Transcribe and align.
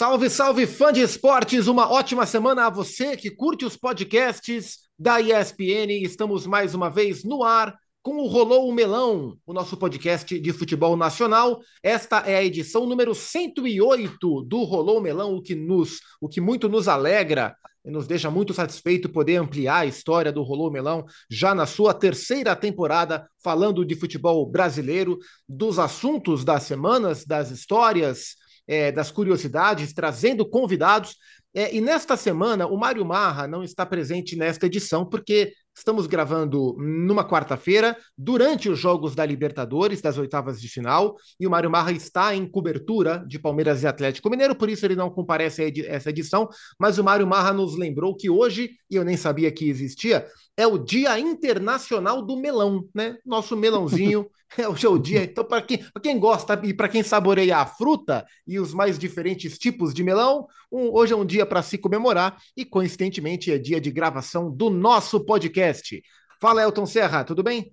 Salve, 0.00 0.30
salve, 0.30 0.66
fã 0.66 0.90
de 0.90 1.02
esportes! 1.02 1.66
Uma 1.66 1.92
ótima 1.92 2.24
semana 2.24 2.64
a 2.64 2.70
você 2.70 3.18
que 3.18 3.30
curte 3.30 3.66
os 3.66 3.76
podcasts 3.76 4.78
da 4.98 5.20
ESPN. 5.20 6.02
Estamos 6.02 6.46
mais 6.46 6.74
uma 6.74 6.88
vez 6.88 7.22
no 7.22 7.44
ar 7.44 7.76
com 8.00 8.16
o 8.16 8.26
Rolou 8.26 8.66
o 8.66 8.72
Melão, 8.72 9.36
o 9.44 9.52
nosso 9.52 9.76
podcast 9.76 10.40
de 10.40 10.52
futebol 10.54 10.96
nacional. 10.96 11.60
Esta 11.82 12.20
é 12.20 12.36
a 12.36 12.42
edição 12.42 12.86
número 12.86 13.14
108 13.14 14.40
do 14.40 14.64
Rolou 14.64 14.96
o 14.96 15.02
Melão, 15.02 15.34
o 15.34 15.42
que 15.42 15.54
nos, 15.54 15.98
o 16.18 16.30
que 16.30 16.40
muito 16.40 16.66
nos 16.66 16.88
alegra 16.88 17.54
e 17.84 17.90
nos 17.90 18.06
deixa 18.06 18.30
muito 18.30 18.54
satisfeito 18.54 19.06
poder 19.06 19.36
ampliar 19.36 19.80
a 19.80 19.86
história 19.86 20.32
do 20.32 20.42
Rolou 20.42 20.72
Melão 20.72 21.04
já 21.30 21.54
na 21.54 21.66
sua 21.66 21.92
terceira 21.92 22.56
temporada, 22.56 23.28
falando 23.44 23.84
de 23.84 23.94
futebol 23.94 24.46
brasileiro, 24.46 25.18
dos 25.46 25.78
assuntos 25.78 26.42
das 26.42 26.62
semanas, 26.62 27.26
das 27.26 27.50
histórias 27.50 28.39
é, 28.70 28.92
das 28.92 29.10
curiosidades, 29.10 29.92
trazendo 29.92 30.48
convidados. 30.48 31.16
É, 31.52 31.74
e 31.74 31.80
nesta 31.80 32.16
semana, 32.16 32.68
o 32.68 32.76
Mário 32.76 33.04
Marra 33.04 33.48
não 33.48 33.64
está 33.64 33.84
presente 33.84 34.36
nesta 34.36 34.66
edição, 34.66 35.04
porque 35.04 35.52
estamos 35.76 36.06
gravando 36.06 36.76
numa 36.78 37.26
quarta-feira, 37.26 37.96
durante 38.16 38.68
os 38.68 38.78
Jogos 38.78 39.16
da 39.16 39.26
Libertadores, 39.26 40.00
das 40.00 40.18
oitavas 40.18 40.60
de 40.60 40.68
final, 40.68 41.16
e 41.38 41.46
o 41.48 41.50
Mário 41.50 41.70
Marra 41.70 41.90
está 41.90 42.32
em 42.32 42.46
cobertura 42.48 43.24
de 43.26 43.40
Palmeiras 43.40 43.82
e 43.82 43.88
Atlético 43.88 44.30
Mineiro, 44.30 44.54
por 44.54 44.68
isso 44.68 44.86
ele 44.86 44.94
não 44.94 45.10
comparece 45.10 45.62
a 45.62 45.92
essa 45.92 46.10
edição, 46.10 46.48
mas 46.78 46.98
o 46.98 47.04
Mário 47.04 47.26
Marra 47.26 47.52
nos 47.52 47.76
lembrou 47.76 48.14
que 48.14 48.30
hoje, 48.30 48.70
e 48.88 48.94
eu 48.94 49.04
nem 49.04 49.16
sabia 49.16 49.50
que 49.50 49.68
existia, 49.68 50.26
é 50.60 50.66
o 50.66 50.76
Dia 50.76 51.18
Internacional 51.18 52.20
do 52.20 52.36
Melão, 52.36 52.84
né? 52.94 53.16
Nosso 53.24 53.56
melãozinho 53.56 54.26
é 54.58 54.68
hoje 54.68 54.84
é 54.84 54.88
o 54.90 54.98
dia. 54.98 55.24
Então, 55.24 55.42
para 55.42 55.62
quem, 55.62 55.82
quem 56.02 56.18
gosta 56.18 56.60
e 56.64 56.74
para 56.74 56.88
quem 56.88 57.02
saboreia 57.02 57.56
a 57.56 57.66
fruta 57.66 58.26
e 58.46 58.60
os 58.60 58.74
mais 58.74 58.98
diferentes 58.98 59.58
tipos 59.58 59.94
de 59.94 60.04
melão, 60.04 60.46
um, 60.70 60.92
hoje 60.92 61.14
é 61.14 61.16
um 61.16 61.24
dia 61.24 61.46
para 61.46 61.62
se 61.62 61.78
comemorar 61.78 62.36
e, 62.54 62.66
coincidentemente, 62.66 63.50
é 63.50 63.56
dia 63.56 63.80
de 63.80 63.90
gravação 63.90 64.50
do 64.54 64.68
nosso 64.68 65.24
podcast. 65.24 66.02
Fala, 66.38 66.62
Elton 66.62 66.84
Serra, 66.84 67.24
tudo 67.24 67.42
bem? 67.42 67.72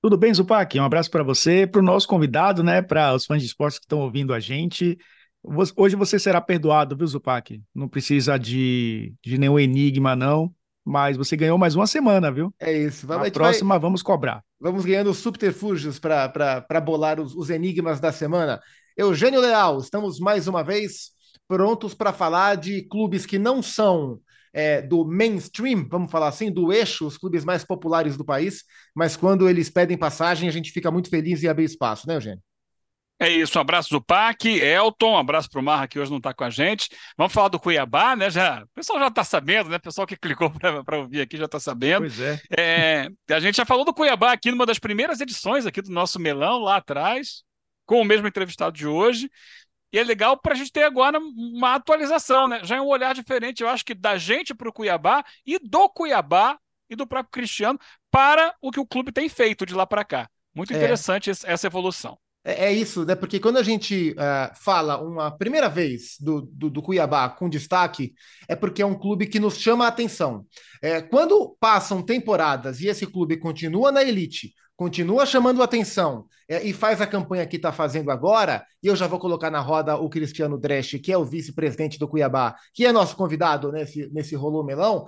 Tudo 0.00 0.16
bem, 0.16 0.34
Zupac? 0.34 0.76
Um 0.80 0.84
abraço 0.84 1.08
para 1.10 1.22
você, 1.22 1.68
para 1.68 1.80
o 1.80 1.84
nosso 1.84 2.08
convidado, 2.08 2.64
né? 2.64 2.82
Para 2.82 3.14
os 3.14 3.24
fãs 3.24 3.40
de 3.40 3.46
esportes 3.46 3.78
que 3.78 3.84
estão 3.84 4.00
ouvindo 4.00 4.34
a 4.34 4.40
gente. 4.40 4.98
Hoje 5.76 5.94
você 5.94 6.18
será 6.18 6.40
perdoado, 6.40 6.96
viu, 6.96 7.06
Zupac? 7.06 7.62
Não 7.72 7.88
precisa 7.88 8.36
de, 8.36 9.14
de 9.24 9.38
nenhum 9.38 9.58
enigma, 9.58 10.16
não. 10.16 10.52
Mas 10.84 11.16
você 11.16 11.36
ganhou 11.36 11.56
mais 11.56 11.76
uma 11.76 11.86
semana, 11.86 12.30
viu? 12.30 12.52
É 12.60 12.72
isso. 12.72 13.06
Vamos, 13.06 13.28
a 13.28 13.30
próxima 13.30 13.74
vai... 13.74 13.80
vamos 13.80 14.02
cobrar. 14.02 14.42
Vamos 14.60 14.84
ganhando 14.84 15.14
subterfúgios 15.14 15.98
para 15.98 16.80
bolar 16.84 17.20
os, 17.20 17.34
os 17.34 17.50
enigmas 17.50 18.00
da 18.00 18.10
semana. 18.10 18.60
Eugênio 18.96 19.40
Leal, 19.40 19.78
estamos 19.78 20.18
mais 20.18 20.48
uma 20.48 20.62
vez 20.62 21.10
prontos 21.48 21.94
para 21.94 22.12
falar 22.12 22.56
de 22.56 22.82
clubes 22.82 23.24
que 23.24 23.38
não 23.38 23.62
são 23.62 24.20
é, 24.52 24.82
do 24.82 25.04
mainstream, 25.04 25.86
vamos 25.88 26.10
falar 26.10 26.28
assim, 26.28 26.50
do 26.50 26.72
eixo, 26.72 27.06
os 27.06 27.16
clubes 27.16 27.44
mais 27.44 27.64
populares 27.64 28.16
do 28.16 28.24
país, 28.24 28.64
mas 28.94 29.16
quando 29.16 29.48
eles 29.48 29.70
pedem 29.70 29.96
passagem, 29.96 30.48
a 30.48 30.52
gente 30.52 30.70
fica 30.70 30.90
muito 30.90 31.08
feliz 31.08 31.42
em 31.42 31.48
abrir 31.48 31.64
espaço, 31.64 32.06
né, 32.06 32.16
Eugênio? 32.16 32.42
É 33.22 33.30
isso, 33.30 33.56
um 33.56 33.60
abraço 33.60 33.88
do 33.88 34.02
PAC, 34.02 34.48
Elton, 34.48 35.12
um 35.12 35.16
abraço 35.16 35.48
para 35.48 35.60
o 35.60 35.62
Marra 35.62 35.86
que 35.86 35.96
hoje 35.96 36.10
não 36.10 36.18
está 36.18 36.34
com 36.34 36.42
a 36.42 36.50
gente. 36.50 36.88
Vamos 37.16 37.32
falar 37.32 37.46
do 37.46 37.60
Cuiabá, 37.60 38.16
né? 38.16 38.28
Já, 38.28 38.64
o 38.64 38.68
pessoal 38.74 38.98
já 38.98 39.06
está 39.06 39.22
sabendo, 39.22 39.70
né? 39.70 39.76
O 39.76 39.80
pessoal 39.80 40.08
que 40.08 40.16
clicou 40.16 40.50
para 40.84 40.98
ouvir 40.98 41.20
aqui 41.20 41.36
já 41.36 41.44
está 41.44 41.60
sabendo. 41.60 42.00
Pois 42.00 42.18
é. 42.18 42.40
é. 42.58 43.08
A 43.30 43.38
gente 43.38 43.58
já 43.58 43.64
falou 43.64 43.84
do 43.84 43.94
Cuiabá 43.94 44.32
aqui 44.32 44.50
numa 44.50 44.66
das 44.66 44.80
primeiras 44.80 45.20
edições 45.20 45.66
aqui 45.66 45.80
do 45.80 45.92
nosso 45.92 46.18
melão, 46.18 46.58
lá 46.58 46.78
atrás, 46.78 47.44
com 47.86 48.00
o 48.00 48.04
mesmo 48.04 48.26
entrevistado 48.26 48.76
de 48.76 48.88
hoje. 48.88 49.30
E 49.92 50.00
é 50.00 50.02
legal 50.02 50.36
para 50.36 50.54
a 50.54 50.56
gente 50.56 50.72
ter 50.72 50.82
agora 50.82 51.20
uma 51.20 51.76
atualização, 51.76 52.48
né? 52.48 52.58
Já 52.64 52.78
é 52.78 52.80
um 52.80 52.88
olhar 52.88 53.14
diferente, 53.14 53.62
eu 53.62 53.68
acho 53.68 53.84
que 53.84 53.94
da 53.94 54.18
gente 54.18 54.52
para 54.52 54.68
o 54.68 54.72
Cuiabá 54.72 55.24
e 55.46 55.60
do 55.60 55.88
Cuiabá 55.88 56.58
e 56.90 56.96
do 56.96 57.06
próprio 57.06 57.30
Cristiano 57.30 57.78
para 58.10 58.52
o 58.60 58.72
que 58.72 58.80
o 58.80 58.86
clube 58.86 59.12
tem 59.12 59.28
feito 59.28 59.64
de 59.64 59.74
lá 59.74 59.86
para 59.86 60.04
cá. 60.04 60.28
Muito 60.52 60.72
é. 60.72 60.76
interessante 60.76 61.30
é. 61.30 61.34
essa 61.44 61.68
evolução. 61.68 62.18
É, 62.44 62.66
é, 62.66 62.72
isso, 62.72 63.04
né? 63.04 63.14
Porque 63.14 63.38
quando 63.38 63.58
a 63.58 63.62
gente 63.62 64.10
uh, 64.12 64.54
fala 64.54 65.00
uma 65.00 65.30
primeira 65.30 65.68
vez 65.68 66.16
do, 66.18 66.42
do, 66.42 66.68
do, 66.68 66.82
Cuiabá 66.82 67.28
com 67.28 67.48
destaque, 67.48 68.14
é 68.48 68.56
porque 68.56 68.82
é 68.82 68.86
um 68.86 68.98
clube 68.98 69.26
que 69.26 69.38
nos 69.38 69.58
chama 69.58 69.84
a 69.84 69.88
atenção. 69.88 70.44
É, 70.82 71.00
quando 71.00 71.56
passam 71.60 72.02
temporadas 72.02 72.80
e 72.80 72.88
esse 72.88 73.06
clube 73.06 73.36
continua 73.36 73.92
na 73.92 74.02
elite, 74.02 74.52
continua 74.74 75.24
chamando 75.24 75.62
atenção 75.62 76.26
é, 76.48 76.60
e 76.66 76.72
faz 76.72 77.00
a 77.00 77.06
campanha 77.06 77.46
que 77.46 77.54
está 77.54 77.70
fazendo 77.70 78.10
agora, 78.10 78.64
e 78.82 78.88
eu 78.88 78.96
já 78.96 79.06
vou 79.06 79.20
colocar 79.20 79.48
na 79.48 79.60
roda 79.60 79.96
o 79.96 80.10
Cristiano 80.10 80.58
Dresch, 80.58 80.98
que 80.98 81.12
é 81.12 81.16
o 81.16 81.24
vice-presidente 81.24 81.96
do 81.96 82.08
Cuiabá, 82.08 82.56
que 82.74 82.84
é 82.84 82.90
nosso 82.90 83.14
convidado 83.14 83.70
nesse, 83.70 84.10
nesse 84.12 84.34
rolô 84.34 84.64
melão. 84.64 85.06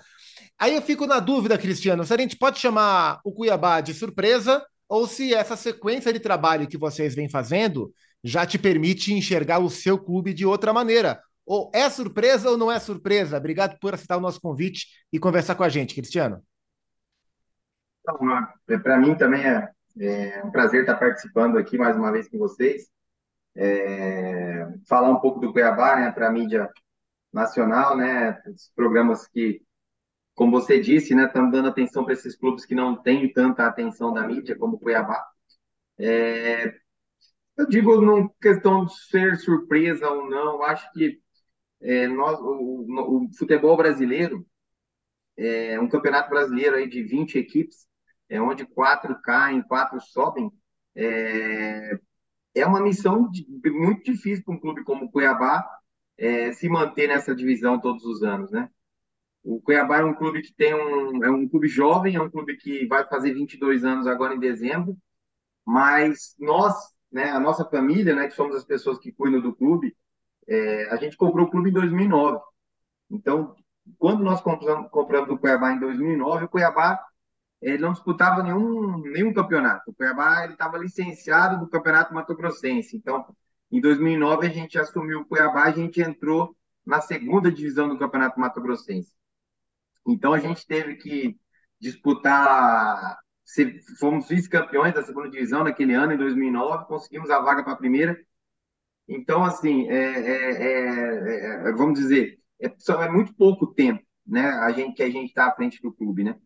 Aí 0.57 0.77
eu 0.77 0.83
fico 0.83 1.05
na 1.05 1.19
dúvida, 1.19 1.59
Cristiano, 1.59 2.05
se 2.05 2.15
a 2.15 2.17
gente 2.17 2.37
pode 2.37 2.61
chamar 2.61 3.19
o 3.25 3.33
Cuiabá 3.33 3.81
de 3.81 3.93
surpresa 3.93 4.65
ou 4.95 5.09
se 5.09 5.35
essa 5.35 5.57
sequência 5.57 6.13
de 6.13 6.21
trabalho 6.21 6.69
que 6.69 6.79
vocês 6.79 7.17
vêm 7.17 7.29
fazendo 7.29 7.93
já 8.23 8.47
te 8.47 8.57
permite 8.57 9.13
enxergar 9.13 9.59
o 9.59 9.69
seu 9.69 9.99
clube 9.99 10.33
de 10.33 10.47
outra 10.47 10.73
maneira. 10.73 11.21
Ou 11.45 11.69
é 11.75 11.91
surpresa 11.91 12.49
ou 12.49 12.57
não 12.57 12.71
é 12.71 12.79
surpresa? 12.79 13.37
Obrigado 13.37 13.77
por 13.81 13.93
aceitar 13.93 14.19
o 14.19 14.21
nosso 14.21 14.41
convite 14.41 14.87
e 15.13 15.19
conversar 15.19 15.57
com 15.57 15.65
a 15.65 15.69
gente, 15.69 15.97
Cristiano. 15.97 16.41
É, 18.69 18.79
Para 18.79 18.97
mim 18.97 19.17
também 19.17 19.45
é, 19.45 19.69
é, 19.99 20.45
um 20.45 20.53
prazer 20.53 20.83
estar 20.83 20.95
participando 20.95 21.59
aqui 21.59 21.77
mais 21.77 21.97
uma 21.97 22.13
vez 22.13 22.29
com 22.29 22.39
vocês. 22.39 22.89
É, 23.57 24.69
falar 24.89 25.11
um 25.11 25.19
pouco 25.19 25.41
do 25.41 25.53
Cuiabá, 25.53 25.97
né, 25.97 26.13
para 26.13 26.29
a 26.29 26.33
mídia 26.33 26.71
nacional, 27.33 27.97
né, 27.97 28.41
os 28.47 28.71
programas 28.77 29.27
que 29.27 29.61
como 30.35 30.53
você 30.53 30.81
disse, 30.81 31.15
né, 31.15 31.27
estamos 31.27 31.53
dando 31.53 31.69
atenção 31.69 32.05
para 32.05 32.15
esses 32.15 32.37
clubes 32.37 32.65
que 32.67 32.75
não 32.75 32.97
têm 32.97 33.33
tanta 33.33 33.67
atenção 33.67 34.13
da 34.13 34.27
mídia, 34.27 34.57
como 34.57 34.77
o 34.77 34.79
Cuiabá. 34.81 35.25
É, 35.99 36.75
eu 37.57 37.67
digo, 37.69 38.01
não 38.01 38.29
questão 38.41 38.85
de 38.85 38.95
ser 39.09 39.37
surpresa 39.37 40.09
ou 40.11 40.29
não, 40.29 40.63
acho 40.63 40.91
que 40.93 41.21
é, 41.81 42.09
nós, 42.09 42.39
o, 42.41 42.87
o, 43.27 43.29
futebol 43.39 43.77
brasileiro 43.77 44.47
é 45.37 45.79
um 45.81 45.89
campeonato 45.89 46.31
brasileiro 46.31 46.77
aí 46.77 46.89
de 46.89 47.03
20 47.03 47.39
equipes, 47.39 47.87
é 48.29 48.41
onde 48.41 48.67
quatro 48.67 49.21
caem, 49.23 49.63
quatro 49.63 50.01
sobem. 50.01 50.51
É, 50.95 51.99
é 52.55 52.67
uma 52.67 52.81
missão 52.81 53.31
de, 53.31 53.47
muito 53.71 54.05
difícil 54.05 54.45
para 54.45 54.55
um 54.55 54.61
clube 54.61 54.85
como 54.85 55.07
o 55.07 55.11
Cuiabá 55.11 55.65
é, 56.17 56.53
se 56.53 56.69
manter 56.69 57.09
nessa 57.09 57.35
divisão 57.35 57.81
todos 57.81 58.05
os 58.05 58.23
anos, 58.23 58.51
né? 58.51 58.71
O 59.45 59.61
Cuiabá 59.61 59.99
é 59.99 60.05
um 60.05 60.15
clube 60.15 60.43
que 60.43 60.55
tem 60.55 60.75
um, 60.75 61.23
é 61.23 61.31
um 61.31 61.49
clube 61.49 61.69
jovem, 61.69 62.17
é 62.17 62.23
um 62.23 62.31
clube 62.31 62.57
que 62.57 62.87
vai 62.87 63.07
fazer 63.07 63.35
22 63.35 63.85
anos 63.85 64.07
agora 64.07 64.35
em 64.35 64.41
dezembro, 64.41 64.97
mas 65.67 66.35
nós, 66.39 66.75
né, 67.13 67.31
a 67.31 67.41
nossa 67.41 67.65
família, 67.65 68.15
né, 68.15 68.29
que 68.29 68.35
somos 68.35 68.57
as 68.57 68.65
pessoas 68.65 68.99
que 68.99 69.13
cuidam 69.13 69.41
do 69.41 69.55
clube, 69.55 69.95
é, 70.49 70.89
a 70.91 70.97
gente 70.97 71.17
comprou 71.17 71.47
o 71.47 71.51
clube 71.51 71.71
em 71.71 71.73
2009. 71.73 72.41
Então, 73.11 73.55
quando 73.99 74.23
nós 74.25 74.41
compramos, 74.41 74.91
compramos 74.91 75.31
o 75.31 75.39
Cuiabá 75.39 75.73
em 75.73 75.81
2009, 75.81 76.47
o 76.47 76.49
Cuiabá 76.49 77.05
ele 77.61 77.79
não 77.79 77.93
disputava 77.93 78.43
nenhum, 78.43 78.99
nenhum 78.99 79.33
campeonato. 79.33 79.91
O 79.91 79.95
Cuiabá 79.95 80.47
estava 80.47 80.77
licenciado 80.79 81.59
do 81.59 81.71
Campeonato 81.71 82.13
Mato 82.13 82.35
Grossense. 82.37 82.97
Então, 82.97 83.25
em 83.71 83.81
2009 83.81 84.47
a 84.47 84.51
gente 84.51 84.79
assumiu 84.79 85.21
o 85.21 85.25
Cuiabá, 85.25 85.65
a 85.65 85.71
gente 85.71 86.01
entrou 86.01 86.55
na 86.85 87.01
segunda 87.01 87.51
divisão 87.51 87.89
do 87.89 87.99
Campeonato 87.99 88.39
Mato 88.39 88.61
Grossense. 88.61 89.13
Então 90.07 90.33
a 90.33 90.39
gente 90.39 90.67
teve 90.67 90.97
que 90.97 91.39
disputar, 91.81 93.19
fomos 93.99 94.29
vice-campeões 94.29 94.95
da 94.95 95.03
segunda 95.03 95.31
divisão 95.31 95.65
naquele 95.65 95.95
ano, 95.95 96.13
em 96.13 96.17
2009, 96.17 96.87
conseguimos 96.87 97.31
a 97.31 97.41
vaga 97.41 97.63
para 97.63 97.73
a 97.73 97.77
primeira. 97.77 98.19
Então, 99.09 99.45
assim, 99.45 99.89
é, 99.89 99.95
é, 99.95 100.63
é, 100.63 101.69
é 101.69 101.73
vamos 101.73 101.99
dizer, 101.99 102.39
é, 102.61 102.67
é, 102.67 103.09
muito 103.11 103.35
pouco 103.35 103.67
tempo 103.67 104.03
né, 104.27 104.49
a 104.49 104.73
gente, 104.73 104.95
que 104.95 105.03
a 105.03 105.11
gente 105.11 105.29
está 105.29 105.47
à 105.47 105.55
frente 105.55 105.81
do 105.83 105.93
clube, 105.93 106.25
né? 106.25 106.39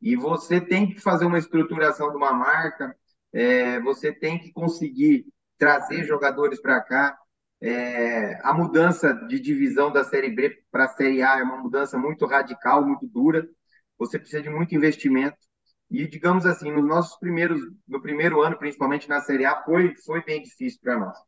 E 0.00 0.14
você 0.14 0.60
tem 0.60 0.88
que 0.88 1.00
fazer 1.00 1.24
uma 1.24 1.38
estruturação 1.38 2.10
de 2.10 2.16
uma 2.16 2.32
marca, 2.32 2.96
é, 3.32 3.80
você 3.80 4.12
tem 4.12 4.38
que 4.38 4.52
conseguir 4.52 5.26
trazer 5.58 6.04
jogadores 6.04 6.60
para 6.60 6.80
cá, 6.80 7.18
é, 7.66 8.38
a 8.44 8.54
mudança 8.54 9.12
de 9.12 9.40
divisão 9.40 9.92
da 9.92 10.04
Série 10.04 10.30
B 10.30 10.62
para 10.70 10.84
a 10.84 10.88
Série 10.88 11.20
A 11.22 11.40
é 11.40 11.42
uma 11.42 11.56
mudança 11.56 11.98
muito 11.98 12.24
radical, 12.24 12.86
muito 12.86 13.06
dura. 13.08 13.46
Você 13.98 14.18
precisa 14.18 14.42
de 14.42 14.48
muito 14.48 14.74
investimento. 14.74 15.36
E, 15.90 16.06
digamos 16.06 16.46
assim, 16.46 16.70
nos 16.70 16.84
nossos 16.86 17.18
primeiros, 17.18 17.60
no 17.86 18.00
primeiro 18.00 18.40
ano, 18.40 18.56
principalmente 18.56 19.08
na 19.08 19.20
Série 19.20 19.44
A, 19.44 19.62
foi, 19.64 19.94
foi 20.04 20.22
bem 20.22 20.42
difícil 20.42 20.78
para 20.80 20.98
nós. 20.98 21.18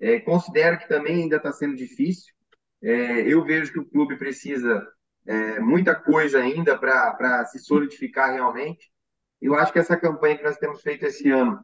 É, 0.00 0.18
considero 0.20 0.78
que 0.78 0.88
também 0.88 1.22
ainda 1.24 1.36
está 1.36 1.52
sendo 1.52 1.76
difícil. 1.76 2.32
É, 2.82 3.20
eu 3.30 3.44
vejo 3.44 3.72
que 3.72 3.78
o 3.78 3.86
clube 3.86 4.16
precisa 4.16 4.86
é, 5.26 5.60
muita 5.60 5.94
coisa 5.94 6.38
ainda 6.40 6.76
para 6.76 7.44
se 7.46 7.58
solidificar 7.58 8.32
realmente. 8.32 8.90
Eu 9.40 9.54
acho 9.54 9.72
que 9.72 9.78
essa 9.78 9.96
campanha 9.96 10.38
que 10.38 10.44
nós 10.44 10.56
temos 10.56 10.80
feito 10.80 11.04
esse 11.04 11.30
ano 11.30 11.62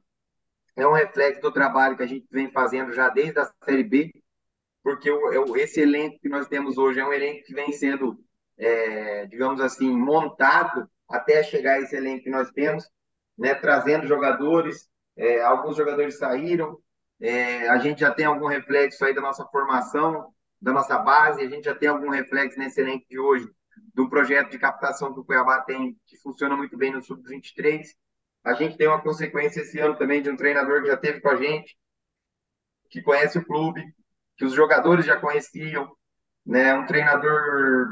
é 0.78 0.86
um 0.86 0.92
reflexo 0.92 1.42
do 1.42 1.52
trabalho 1.52 1.96
que 1.96 2.02
a 2.04 2.06
gente 2.06 2.26
vem 2.30 2.50
fazendo 2.50 2.92
já 2.92 3.08
desde 3.08 3.38
a 3.40 3.50
Série 3.64 3.82
B. 3.82 4.12
porque 4.82 5.10
o, 5.10 5.56
esse 5.56 5.80
elenco 5.80 6.20
que 6.20 6.28
nós 6.28 6.46
temos 6.48 6.78
hoje 6.78 7.00
é 7.00 7.04
um 7.04 7.12
elenco 7.12 7.44
que 7.44 7.52
vem 7.52 7.72
sendo, 7.72 8.18
é, 8.56 9.26
digamos 9.26 9.60
assim, 9.60 9.90
montado 9.90 10.88
até 11.08 11.42
chegar 11.42 11.80
esse 11.80 11.96
elenco 11.96 12.24
que 12.24 12.30
nós 12.30 12.50
temos, 12.52 12.88
né, 13.36 13.54
trazendo 13.54 14.06
jogadores, 14.06 14.88
é, 15.16 15.42
alguns 15.42 15.76
jogadores 15.76 16.16
saíram, 16.16 16.78
é, 17.20 17.68
a 17.68 17.78
gente 17.78 18.00
já 18.00 18.12
tem 18.12 18.26
algum 18.26 18.46
reflexo 18.46 19.04
aí 19.04 19.14
da 19.14 19.20
nossa 19.20 19.44
formação, 19.46 20.32
da 20.62 20.72
nossa 20.72 20.96
base, 20.98 21.42
a 21.42 21.48
gente 21.48 21.64
já 21.64 21.74
tem 21.74 21.88
algum 21.88 22.10
reflexo 22.10 22.58
nesse 22.58 22.80
elenco 22.80 23.04
de 23.10 23.18
hoje, 23.18 23.48
do 23.94 24.08
projeto 24.08 24.50
de 24.50 24.58
captação 24.58 25.12
que 25.12 25.20
o 25.20 25.24
Cuiabá 25.24 25.60
tem, 25.62 25.98
que 26.06 26.16
funciona 26.18 26.56
muito 26.56 26.76
bem 26.76 26.92
no 26.92 27.02
Sub-23. 27.02 27.88
A 28.48 28.54
gente 28.54 28.78
tem 28.78 28.88
uma 28.88 29.02
consequência 29.02 29.60
esse 29.60 29.78
ano 29.78 29.94
também 29.96 30.22
de 30.22 30.30
um 30.30 30.36
treinador 30.36 30.80
que 30.80 30.88
já 30.88 30.96
teve 30.96 31.20
com 31.20 31.28
a 31.28 31.36
gente, 31.36 31.76
que 32.90 33.02
conhece 33.02 33.38
o 33.38 33.44
clube, 33.44 33.84
que 34.38 34.44
os 34.44 34.54
jogadores 34.54 35.04
já 35.04 35.20
conheciam, 35.20 35.90
né? 36.46 36.74
Um 36.74 36.86
treinador 36.86 37.88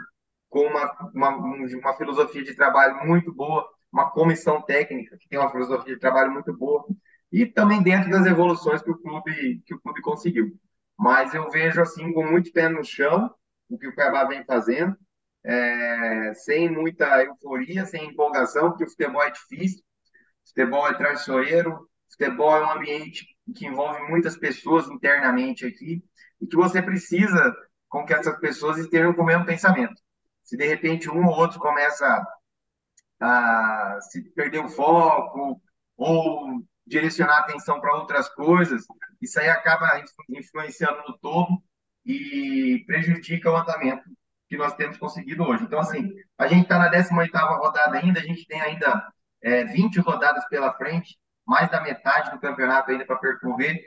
com 0.48 0.60
uma, 0.66 1.10
uma, 1.14 1.30
uma 1.36 1.94
filosofia 1.98 2.42
de 2.42 2.54
trabalho 2.54 3.06
muito 3.06 3.32
boa, 3.34 3.68
uma 3.92 4.10
comissão 4.10 4.62
técnica 4.62 5.18
que 5.18 5.28
tem 5.28 5.38
uma 5.38 5.50
filosofia 5.50 5.94
de 5.94 6.00
trabalho 6.00 6.32
muito 6.32 6.56
boa 6.56 6.86
e 7.30 7.44
também 7.44 7.82
dentro 7.82 8.10
das 8.10 8.24
evoluções 8.26 8.80
que 8.82 8.90
o 8.90 8.98
clube 8.98 9.62
que 9.66 9.74
o 9.74 9.80
clube 9.80 10.00
conseguiu. 10.00 10.58
Mas 10.98 11.34
eu 11.34 11.50
vejo 11.50 11.82
assim 11.82 12.12
com 12.14 12.24
muito 12.24 12.50
pé 12.52 12.68
no 12.70 12.82
chão 12.82 13.30
o 13.68 13.76
que 13.76 13.88
o 13.88 13.94
Cuiabá 13.94 14.24
vem 14.24 14.42
fazendo, 14.44 14.96
é, 15.44 16.32
sem 16.34 16.70
muita 16.70 17.22
euforia, 17.24 17.84
sem 17.84 18.08
empolgação, 18.10 18.70
porque 18.70 18.84
o 18.84 18.88
futebol 18.88 19.22
é 19.22 19.30
difícil, 19.30 19.82
futebol 20.46 20.88
é 20.88 20.94
traiçoeiro, 20.94 21.88
futebol 22.10 22.56
é 22.56 22.64
um 22.64 22.70
ambiente 22.72 23.26
que 23.54 23.66
envolve 23.66 24.02
muitas 24.08 24.36
pessoas 24.36 24.88
internamente 24.88 25.66
aqui 25.66 26.02
e 26.40 26.46
que 26.46 26.56
você 26.56 26.82
precisa 26.82 27.54
com 27.88 28.04
que 28.04 28.12
essas 28.12 28.38
pessoas 28.38 28.78
estejam 28.78 29.12
com 29.12 29.22
o 29.22 29.26
mesmo 29.26 29.44
pensamento. 29.44 29.94
Se 30.42 30.56
de 30.56 30.66
repente 30.66 31.10
um 31.10 31.26
ou 31.26 31.34
outro 31.34 31.58
começa 31.58 32.24
a 33.20 33.98
se 34.02 34.22
perder 34.30 34.60
o 34.60 34.68
foco 34.68 35.60
ou 35.96 36.62
direcionar 36.86 37.38
a 37.38 37.40
atenção 37.40 37.80
para 37.80 37.96
outras 37.96 38.28
coisas, 38.28 38.84
isso 39.20 39.40
aí 39.40 39.48
acaba 39.48 40.02
influenciando 40.28 41.02
no 41.08 41.18
todo 41.18 41.60
e 42.04 42.84
prejudica 42.86 43.50
o 43.50 43.56
andamento 43.56 44.04
que 44.48 44.56
nós 44.56 44.74
temos 44.74 44.96
conseguido 44.96 45.42
hoje. 45.42 45.64
Então, 45.64 45.80
assim, 45.80 46.12
a 46.38 46.46
gente 46.46 46.62
está 46.62 46.78
na 46.78 46.90
18ª 46.90 47.58
rodada 47.58 47.98
ainda, 47.98 48.20
a 48.20 48.22
gente 48.22 48.46
tem 48.46 48.60
ainda 48.60 49.12
é, 49.42 49.64
20 49.64 50.00
rodadas 50.00 50.46
pela 50.48 50.72
frente, 50.74 51.18
mais 51.46 51.70
da 51.70 51.80
metade 51.80 52.30
do 52.30 52.40
campeonato 52.40 52.90
ainda 52.90 53.04
para 53.04 53.16
percorrer, 53.16 53.80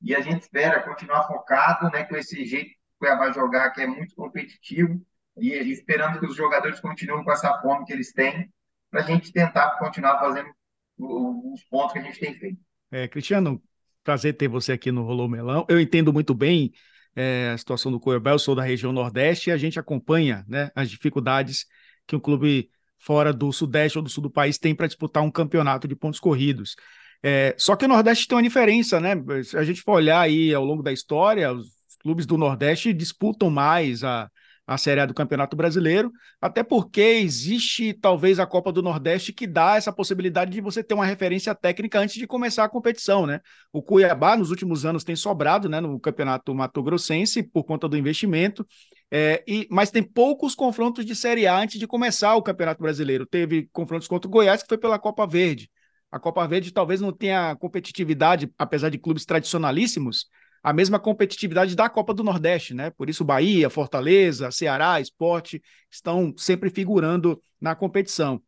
e 0.00 0.14
a 0.14 0.20
gente 0.20 0.42
espera 0.42 0.82
continuar 0.82 1.26
focado, 1.26 1.90
né, 1.90 2.04
com 2.04 2.16
esse 2.16 2.44
jeito 2.44 2.70
que 2.70 2.76
o 2.76 2.98
Cuiabá 2.98 3.30
jogar, 3.30 3.70
que 3.70 3.82
é 3.82 3.86
muito 3.86 4.14
competitivo, 4.14 5.00
e 5.36 5.52
esperando 5.70 6.18
que 6.18 6.26
os 6.26 6.36
jogadores 6.36 6.80
continuem 6.80 7.24
com 7.24 7.32
essa 7.32 7.60
fome 7.60 7.84
que 7.84 7.92
eles 7.92 8.12
têm, 8.12 8.50
para 8.90 9.00
a 9.00 9.04
gente 9.04 9.32
tentar 9.32 9.78
continuar 9.78 10.18
fazendo 10.18 10.50
os 10.98 11.64
pontos 11.64 11.92
que 11.92 11.98
a 11.98 12.02
gente 12.02 12.20
tem 12.20 12.34
feito. 12.34 12.60
É, 12.90 13.08
Cristiano, 13.08 13.62
prazer 14.04 14.36
ter 14.36 14.48
você 14.48 14.72
aqui 14.72 14.92
no 14.92 15.02
Rolô 15.02 15.26
Melão. 15.26 15.64
Eu 15.68 15.80
entendo 15.80 16.12
muito 16.12 16.34
bem 16.34 16.72
é, 17.16 17.50
a 17.54 17.58
situação 17.58 17.90
do 17.90 18.00
Cuiabá, 18.00 18.32
eu 18.32 18.38
sou 18.38 18.54
da 18.54 18.62
região 18.62 18.92
Nordeste 18.92 19.50
e 19.50 19.52
a 19.52 19.56
gente 19.56 19.78
acompanha 19.78 20.44
né, 20.48 20.70
as 20.74 20.90
dificuldades 20.90 21.66
que 22.06 22.16
um 22.16 22.20
clube 22.20 22.70
fora 23.02 23.32
do 23.32 23.52
Sudeste 23.52 23.98
ou 23.98 24.04
do 24.04 24.08
Sul 24.10 24.22
do 24.22 24.30
país 24.30 24.58
tem 24.58 24.74
para 24.74 24.86
disputar 24.86 25.22
um 25.22 25.30
campeonato 25.30 25.88
de 25.88 25.96
pontos 25.96 26.20
corridos. 26.20 26.76
É, 27.22 27.54
só 27.58 27.76
que 27.76 27.84
o 27.84 27.88
Nordeste 27.88 28.26
tem 28.26 28.36
uma 28.36 28.42
diferença, 28.42 29.00
né? 29.00 29.14
Se 29.44 29.56
a 29.56 29.64
gente 29.64 29.82
for 29.82 29.92
olhar 29.92 30.20
aí 30.20 30.54
ao 30.54 30.64
longo 30.64 30.82
da 30.82 30.92
história, 30.92 31.52
os 31.52 31.68
clubes 32.00 32.26
do 32.26 32.38
Nordeste 32.38 32.92
disputam 32.92 33.50
mais 33.50 34.02
a, 34.04 34.28
a 34.72 34.78
Série 34.78 35.00
A 35.00 35.06
do 35.06 35.14
Campeonato 35.14 35.56
Brasileiro, 35.56 36.12
até 36.40 36.62
porque 36.62 37.00
existe 37.00 37.92
talvez 37.92 38.38
a 38.38 38.46
Copa 38.46 38.72
do 38.72 38.82
Nordeste 38.82 39.32
que 39.32 39.46
dá 39.46 39.76
essa 39.76 39.92
possibilidade 39.92 40.50
de 40.50 40.60
você 40.60 40.82
ter 40.82 40.94
uma 40.94 41.06
referência 41.06 41.54
técnica 41.54 41.98
antes 41.98 42.16
de 42.16 42.26
começar 42.26 42.64
a 42.64 42.68
competição, 42.68 43.26
né? 43.26 43.40
O 43.72 43.82
Cuiabá 43.82 44.36
nos 44.36 44.50
últimos 44.50 44.84
anos 44.84 45.04
tem 45.04 45.16
sobrado, 45.16 45.68
né, 45.68 45.80
no 45.80 45.98
Campeonato 46.00 46.54
Mato 46.54 46.82
Grossense 46.82 47.42
por 47.42 47.64
conta 47.64 47.88
do 47.88 47.96
investimento, 47.96 48.66
é, 49.10 49.44
e, 49.46 49.68
mas 49.70 49.90
tem 49.90 50.02
poucos 50.02 50.54
confrontos 50.54 51.04
de 51.04 51.14
Série 51.14 51.46
A 51.46 51.56
antes 51.56 51.78
de 51.78 51.86
começar 51.86 52.34
o 52.34 52.42
Campeonato 52.42 52.82
Brasileiro. 52.82 53.26
Teve 53.26 53.68
confrontos 53.72 54.08
contra 54.08 54.26
o 54.26 54.30
Goiás 54.30 54.62
que 54.62 54.68
foi 54.68 54.78
pela 54.78 54.98
Copa 54.98 55.26
Verde. 55.26 55.70
A 56.10 56.18
Copa 56.18 56.46
Verde 56.46 56.72
talvez 56.72 57.00
não 57.00 57.12
tenha 57.12 57.56
competitividade, 57.56 58.52
apesar 58.58 58.90
de 58.90 58.98
clubes 58.98 59.24
tradicionalíssimos, 59.24 60.26
a 60.62 60.72
mesma 60.72 60.98
competitividade 60.98 61.74
da 61.74 61.88
Copa 61.88 62.14
do 62.14 62.22
Nordeste, 62.22 62.72
né? 62.72 62.90
Por 62.90 63.10
isso 63.10 63.24
Bahia, 63.24 63.68
Fortaleza, 63.68 64.50
Ceará, 64.50 65.00
Esporte 65.00 65.62
estão 65.90 66.32
sempre 66.36 66.70
figurando 66.70 67.42
na 67.60 67.74
competição. 67.74 68.40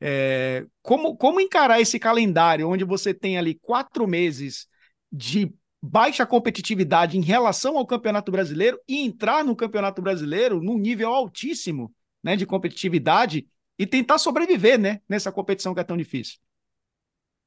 É, 0.00 0.66
como, 0.82 1.16
como 1.16 1.40
encarar 1.40 1.80
esse 1.80 1.98
calendário 1.98 2.68
onde 2.68 2.84
você 2.84 3.14
tem 3.14 3.38
ali 3.38 3.54
quatro 3.54 4.06
meses 4.06 4.66
de 5.10 5.54
baixa 5.80 6.26
competitividade 6.26 7.16
em 7.16 7.22
relação 7.22 7.78
ao 7.78 7.86
Campeonato 7.86 8.30
Brasileiro 8.30 8.78
e 8.86 9.04
entrar 9.04 9.44
no 9.44 9.56
Campeonato 9.56 10.02
Brasileiro 10.02 10.60
num 10.60 10.78
nível 10.78 11.08
altíssimo 11.08 11.92
né, 12.22 12.36
de 12.36 12.46
competitividade 12.46 13.46
e 13.78 13.86
tentar 13.86 14.18
sobreviver 14.18 14.78
né, 14.78 15.00
nessa 15.08 15.32
competição 15.32 15.74
que 15.74 15.80
é 15.80 15.84
tão 15.84 15.96
difícil? 15.96 16.38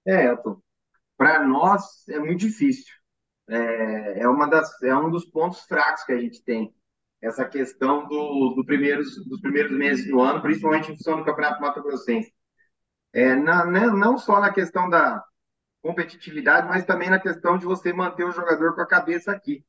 É, 0.06 0.36
para 1.18 1.48
nós 1.48 2.08
é 2.10 2.20
muito 2.20 2.40
difícil. 2.40 2.94
É, 3.48 4.22
é, 4.22 4.28
uma 4.28 4.48
das, 4.48 4.82
é 4.84 4.96
um 4.96 5.10
dos 5.10 5.26
pontos 5.26 5.62
fracos 5.62 6.04
que 6.04 6.12
a 6.14 6.20
gente 6.20 6.44
tem. 6.44 6.74
Essa 7.22 7.46
questão 7.46 8.08
do, 8.08 8.54
do 8.56 8.66
primeiros, 8.66 9.24
dos 9.26 9.42
primeiros 9.42 9.72
meses 9.72 10.08
do 10.08 10.20
ano, 10.20 10.42
principalmente 10.42 10.92
em 10.92 10.98
função 10.98 11.18
do 11.18 11.26
Campeonato 11.26 11.62
Mato 11.62 11.82
Grossense. 11.82 12.32
É, 13.14 13.36
na, 13.36 13.66
né, 13.66 13.88
não 13.88 14.18
só 14.18 14.40
na 14.40 14.52
questão 14.52 14.90
da 14.90 15.24
competitividade, 15.82 16.68
mas 16.68 16.86
também 16.86 17.10
na 17.10 17.20
questão 17.20 17.58
de 17.58 17.66
você 17.66 17.94
manter 17.94 18.26
o 18.26 18.32
jogador 18.32 18.76
com 18.76 18.82
a 18.82 18.88
cabeça 18.88 19.32
aqui. 19.32 19.64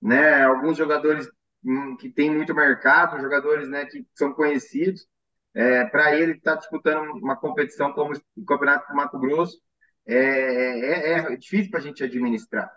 Né? 0.00 0.44
Alguns 0.44 0.76
jogadores 0.76 1.28
hum, 1.64 1.96
que 1.96 2.10
têm 2.10 2.30
muito 2.30 2.54
mercado, 2.54 3.20
jogadores 3.20 3.68
né, 3.68 3.86
que 3.86 4.06
são 4.14 4.32
conhecidos, 4.32 5.06
é, 5.54 5.84
para 5.86 6.16
ele 6.16 6.32
estar 6.32 6.52
tá 6.52 6.58
disputando 6.58 7.10
uma 7.12 7.36
competição 7.36 7.92
como 7.92 8.14
o 8.36 8.44
Campeonato 8.44 8.94
Mato 8.94 9.18
Grosso, 9.18 9.58
é, 10.06 10.16
é, 10.16 11.32
é 11.32 11.36
difícil 11.36 11.70
para 11.70 11.80
a 11.80 11.82
gente 11.82 12.04
administrar. 12.04 12.70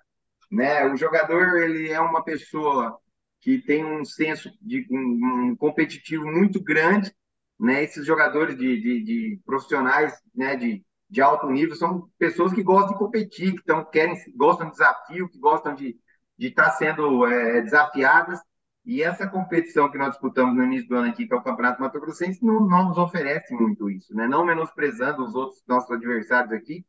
Né? 0.53 0.85
O 0.85 0.95
jogador 0.95 1.57
ele 1.63 1.91
é 1.91 1.99
uma 1.99 2.23
pessoa 2.23 2.95
que 3.41 3.57
tem 3.57 3.83
um 3.83 4.05
senso 4.05 4.51
de 4.61 4.85
um, 4.91 5.49
um 5.49 5.55
competitivo 5.55 6.25
muito 6.25 6.61
grande. 6.61 7.11
Né? 7.59 7.83
Esses 7.83 8.05
jogadores 8.05 8.55
de, 8.55 8.79
de, 8.79 9.03
de 9.03 9.39
profissionais 9.43 10.13
né? 10.33 10.55
de, 10.55 10.85
de 11.09 11.21
alto 11.21 11.49
nível 11.49 11.75
são 11.75 12.07
pessoas 12.19 12.53
que 12.53 12.61
gostam 12.61 12.93
de 12.93 12.99
competir, 12.99 13.55
que 13.55 13.85
querem, 13.91 14.15
gostam 14.35 14.67
de 14.67 14.73
desafio, 14.73 15.27
que 15.27 15.39
gostam 15.39 15.73
de 15.73 15.97
estar 16.37 16.65
tá 16.65 16.71
sendo 16.71 17.25
é, 17.25 17.61
desafiadas 17.61 18.39
e 18.85 19.01
essa 19.01 19.25
competição 19.27 19.89
que 19.89 19.97
nós 19.97 20.11
disputamos 20.11 20.55
no 20.55 20.63
início 20.63 20.89
do 20.89 20.95
ano 20.97 21.09
aqui, 21.09 21.25
que 21.25 21.33
é 21.33 21.37
o 21.37 21.41
Campeonato 21.41 21.81
Mato 21.81 21.99
Grossense, 21.99 22.45
não, 22.45 22.59
não 22.59 22.89
nos 22.89 22.97
oferece 22.97 23.53
muito 23.53 23.89
isso, 23.89 24.13
né? 24.13 24.27
Não 24.27 24.45
menosprezando 24.45 25.23
os 25.23 25.33
outros 25.33 25.63
nossos 25.65 25.89
adversários 25.89 26.51
aqui, 26.51 26.85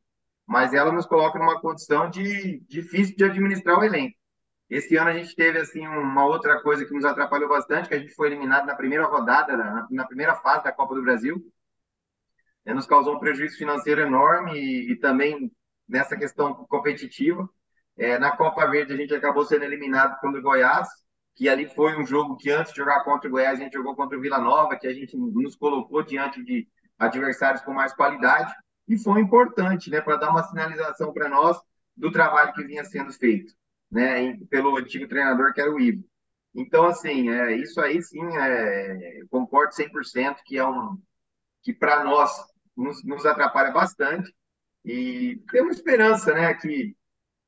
mas 0.47 0.75
ela 0.75 0.93
nos 0.93 1.07
coloca 1.07 1.39
numa 1.39 1.61
condição 1.61 2.09
de 2.09 2.61
difícil 2.69 3.17
de 3.17 3.25
administrar 3.25 3.79
o 3.79 3.85
elenco. 3.85 4.17
Esse 4.69 4.97
ano 4.97 5.11
a 5.11 5.15
gente 5.15 5.35
teve 5.37 5.59
assim 5.59 5.87
uma 5.87 6.25
outra 6.25 6.61
coisa 6.63 6.85
que 6.85 6.95
nos 6.95 7.05
atrapalhou 7.05 7.49
bastante, 7.49 7.89
que 7.89 7.95
a 7.95 7.99
gente 7.99 8.15
foi 8.15 8.29
eliminado 8.29 8.67
na 8.67 8.75
primeira 8.75 9.07
rodada, 9.07 9.57
na, 9.57 9.87
na 9.91 10.05
primeira 10.07 10.35
fase 10.37 10.65
da 10.65 10.73
Copa 10.73 10.95
do 10.95 11.03
Brasil. 11.03 11.37
É, 12.65 12.73
nos 12.73 12.87
causou 12.87 13.17
um 13.17 13.19
prejuízo 13.19 13.59
financeiro 13.59 14.01
enorme 14.01 14.53
e, 14.55 14.93
e 14.93 14.97
também 14.97 15.53
nessa 15.89 16.17
questão 16.17 16.55
competitiva. 16.55 17.49
É, 17.97 18.19
na 18.19 18.37
Copa 18.37 18.67
Verde 18.67 18.95
a 18.95 18.97
gente 18.97 19.15
acabou 19.15 19.45
sendo 19.45 19.65
eliminado 19.65 20.19
contra 20.21 20.41
o 20.41 20.43
Goiás, 20.43 20.89
que 21.37 21.49
ali 21.49 21.69
foi 21.69 21.97
um 21.97 22.07
jogo 22.07 22.37
que 22.37 22.51
antes 22.51 22.73
de 22.73 22.79
jogar 22.79 23.05
contra 23.05 23.29
o 23.29 23.31
Goiás, 23.31 23.59
a 23.61 23.63
gente 23.63 23.75
jogou 23.75 23.95
contra 23.95 24.17
o 24.17 24.21
Vila 24.21 24.39
Nova, 24.39 24.77
que 24.77 24.87
a 24.87 24.95
gente 24.95 25.17
nos 25.17 25.57
colocou 25.57 26.03
diante 26.03 26.43
de 26.43 26.67
adversários 26.99 27.63
com 27.63 27.73
mais 27.73 27.93
qualidade, 27.93 28.53
e 28.89 28.99
foi 28.99 29.21
importante, 29.21 29.91
né, 29.91 30.01
para 30.01 30.17
dar 30.17 30.31
uma 30.31 30.43
sinalização 30.43 31.13
para 31.13 31.29
nós 31.29 31.59
do 31.97 32.11
trabalho 32.11 32.53
que 32.53 32.65
vinha 32.65 32.85
sendo 32.85 33.13
feito, 33.13 33.55
né, 33.91 34.37
pelo 34.51 34.77
antigo 34.77 35.09
treinador 35.09 35.53
que 35.53 35.61
era 35.61 35.71
o 35.71 35.81
Ivo. 35.81 36.05
Então, 36.55 36.87
assim, 36.87 37.31
é, 37.31 37.57
isso 37.57 37.81
aí 37.81 38.03
sim, 38.03 38.25
é, 38.37 39.23
concordo 39.31 39.75
100% 39.75 40.37
que 40.45 40.59
é 40.59 40.67
um 40.67 40.99
que 41.63 41.73
para 41.73 42.05
nós 42.05 42.31
nos, 42.77 43.03
nos 43.05 43.25
atrapalha 43.25 43.73
bastante 43.73 44.35
e 44.85 45.43
temos 45.51 45.77
esperança, 45.77 46.35
né, 46.35 46.55
que 46.55 46.95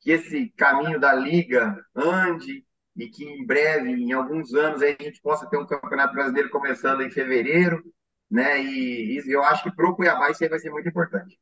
que 0.07 0.12
esse 0.12 0.50
caminho 0.50 1.00
da 1.00 1.12
liga 1.12 1.85
ande 1.93 2.64
e 2.97 3.09
que 3.09 3.25
em 3.25 3.45
breve, 3.45 3.90
em 3.90 4.12
alguns 4.12 4.55
anos, 4.55 4.81
a 4.81 4.87
gente 4.87 5.21
possa 5.21 5.49
ter 5.49 5.59
um 5.59 5.66
campeonato 5.66 6.14
brasileiro 6.14 6.49
começando 6.49 7.02
em 7.02 7.11
fevereiro, 7.11 7.83
né? 8.30 8.62
E, 8.62 9.18
e 9.18 9.33
eu 9.33 9.42
acho 9.42 9.62
que 9.62 9.71
para 9.71 9.88
o 9.88 9.95
Cuiabá 9.95 10.30
isso 10.30 10.42
aí 10.42 10.50
vai 10.50 10.59
ser 10.59 10.71
muito 10.71 10.88
importante. 10.88 11.38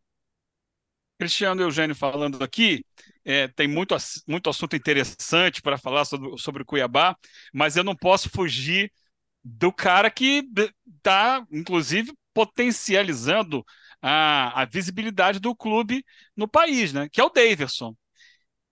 Cristiano 1.19 1.63
Eugênio 1.63 1.95
falando 1.95 2.43
aqui, 2.43 2.85
é, 3.25 3.49
tem 3.49 3.69
muito, 3.69 3.97
muito 4.27 4.51
assunto 4.51 4.75
interessante 4.77 5.63
para 5.63 5.79
falar 5.79 6.05
sobre, 6.05 6.37
sobre 6.39 6.63
o 6.63 6.67
Cuiabá, 6.67 7.17
mas 7.53 7.77
eu 7.77 7.85
não 7.85 7.95
posso 7.95 8.29
fugir 8.29 8.93
do 9.43 9.73
cara 9.73 10.11
que 10.11 10.47
está, 10.87 11.47
inclusive, 11.51 12.13
potencializando 12.33 13.65
a, 14.03 14.63
a, 14.63 14.65
visibilidade 14.65 15.39
do 15.39 15.55
clube 15.55 16.05
no 16.37 16.49
país, 16.49 16.93
né? 16.93 17.09
que 17.11 17.21
é 17.21 17.25
o 17.25 17.31
Daverson. 17.31 17.95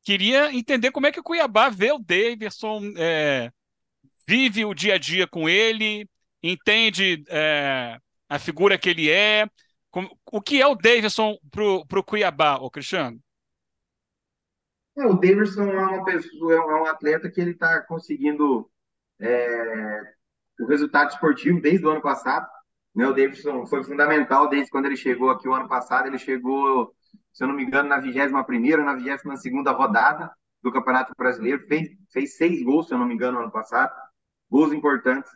Queria 0.04 0.52
entender 0.52 0.90
como 0.90 1.06
é 1.06 1.12
que 1.12 1.20
o 1.20 1.22
Cuiabá 1.22 1.68
vê 1.68 1.92
o 1.92 1.98
Daverson, 1.98 2.92
é, 2.96 3.50
vive 4.26 4.64
o 4.64 4.74
dia 4.74 4.94
a 4.94 4.98
dia 4.98 5.26
com 5.28 5.48
ele, 5.48 6.08
entende 6.42 7.24
é, 7.28 7.98
a 8.28 8.38
figura 8.38 8.78
que 8.78 8.88
ele 8.90 9.10
é. 9.10 9.46
o 10.30 10.40
que 10.40 10.60
é 10.60 10.66
o 10.66 10.74
Davidson 10.74 11.36
para 11.50 11.98
o 12.00 12.04
Cuiabá, 12.04 12.56
ô 12.56 12.70
Cristiano? 12.70 13.20
É, 14.96 15.06
o 15.06 15.14
Davidson 15.14 15.64
é 15.64 15.86
uma 15.86 16.04
pessoa, 16.04 16.54
é 16.54 16.60
um 16.60 16.86
atleta 16.86 17.30
que 17.30 17.40
ele 17.40 17.52
está 17.52 17.80
conseguindo 17.82 18.70
é, 19.18 20.00
o 20.60 20.66
resultado 20.66 21.10
esportivo 21.10 21.60
desde 21.60 21.86
o 21.86 21.90
ano 21.90 22.02
passado. 22.02 22.46
Né? 22.94 23.06
O 23.06 23.14
Davidson 23.14 23.64
foi 23.66 23.82
fundamental 23.84 24.48
desde 24.48 24.70
quando 24.70 24.86
ele 24.86 24.96
chegou 24.96 25.30
aqui 25.30 25.48
o 25.48 25.54
ano 25.54 25.68
passado. 25.68 26.06
Ele 26.06 26.18
chegou, 26.18 26.94
se 27.32 27.42
eu 27.42 27.48
não 27.48 27.54
me 27.54 27.64
engano, 27.64 27.88
na 27.88 27.98
21 27.98 28.44
primeira, 28.44 28.84
na 28.84 28.94
22 28.94 29.40
segunda 29.40 29.72
rodada 29.72 30.30
do 30.62 30.72
Campeonato 30.72 31.12
Brasileiro. 31.16 31.66
Fez, 31.66 31.88
fez 32.12 32.36
seis 32.36 32.62
gols, 32.62 32.86
se 32.88 32.94
eu 32.94 32.98
não 32.98 33.06
me 33.06 33.14
engano, 33.14 33.38
no 33.38 33.44
ano 33.44 33.52
passado. 33.52 33.92
Gols 34.50 34.72
importantes. 34.72 35.30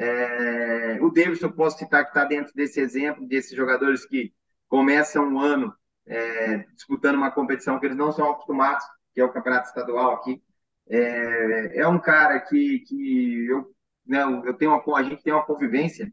É, 0.00 0.96
o 1.02 1.10
Davidson, 1.10 1.46
eu 1.46 1.52
posso 1.52 1.76
citar 1.76 2.04
que 2.04 2.10
está 2.10 2.24
dentro 2.24 2.54
desse 2.54 2.80
exemplo, 2.80 3.26
desses 3.26 3.56
jogadores 3.56 4.06
que 4.06 4.32
começam 4.68 5.28
um 5.28 5.40
ano 5.40 5.74
é, 6.06 6.58
disputando 6.72 7.16
uma 7.16 7.32
competição 7.32 7.80
que 7.80 7.86
eles 7.86 7.96
não 7.96 8.12
são 8.12 8.30
acostumados, 8.30 8.84
que 9.12 9.20
é 9.20 9.24
o 9.24 9.32
Campeonato 9.32 9.66
Estadual 9.66 10.12
aqui. 10.12 10.40
É, 10.88 11.80
é 11.80 11.88
um 11.88 11.98
cara 11.98 12.38
que, 12.38 12.78
que 12.80 13.46
eu, 13.46 13.74
né, 14.06 14.22
eu 14.44 14.54
tenho 14.54 14.70
uma, 14.72 14.98
a 14.98 15.02
gente 15.02 15.20
tem 15.24 15.32
uma 15.32 15.44
convivência, 15.44 16.12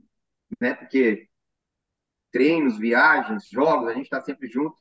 né, 0.60 0.74
porque 0.74 1.30
treinos, 2.32 2.80
viagens, 2.80 3.48
jogos, 3.48 3.88
a 3.88 3.94
gente 3.94 4.06
está 4.06 4.20
sempre 4.20 4.48
junto. 4.48 4.76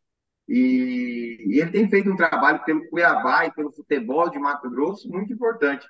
E, 0.49 1.45
e, 1.47 1.61
ele 1.61 1.71
tem 1.73 1.91
feito 1.91 2.11
um 2.11 2.17
trabalho 2.17 2.65
pelo 2.65 2.89
Cuiabá 2.89 3.45
e 3.45 3.53
pelo 3.53 3.71
futebol 3.71 4.31
de 4.31 4.39
Mato 4.39 4.71
Grosso 4.71 5.11
muito 5.11 5.31
importante. 5.31 5.87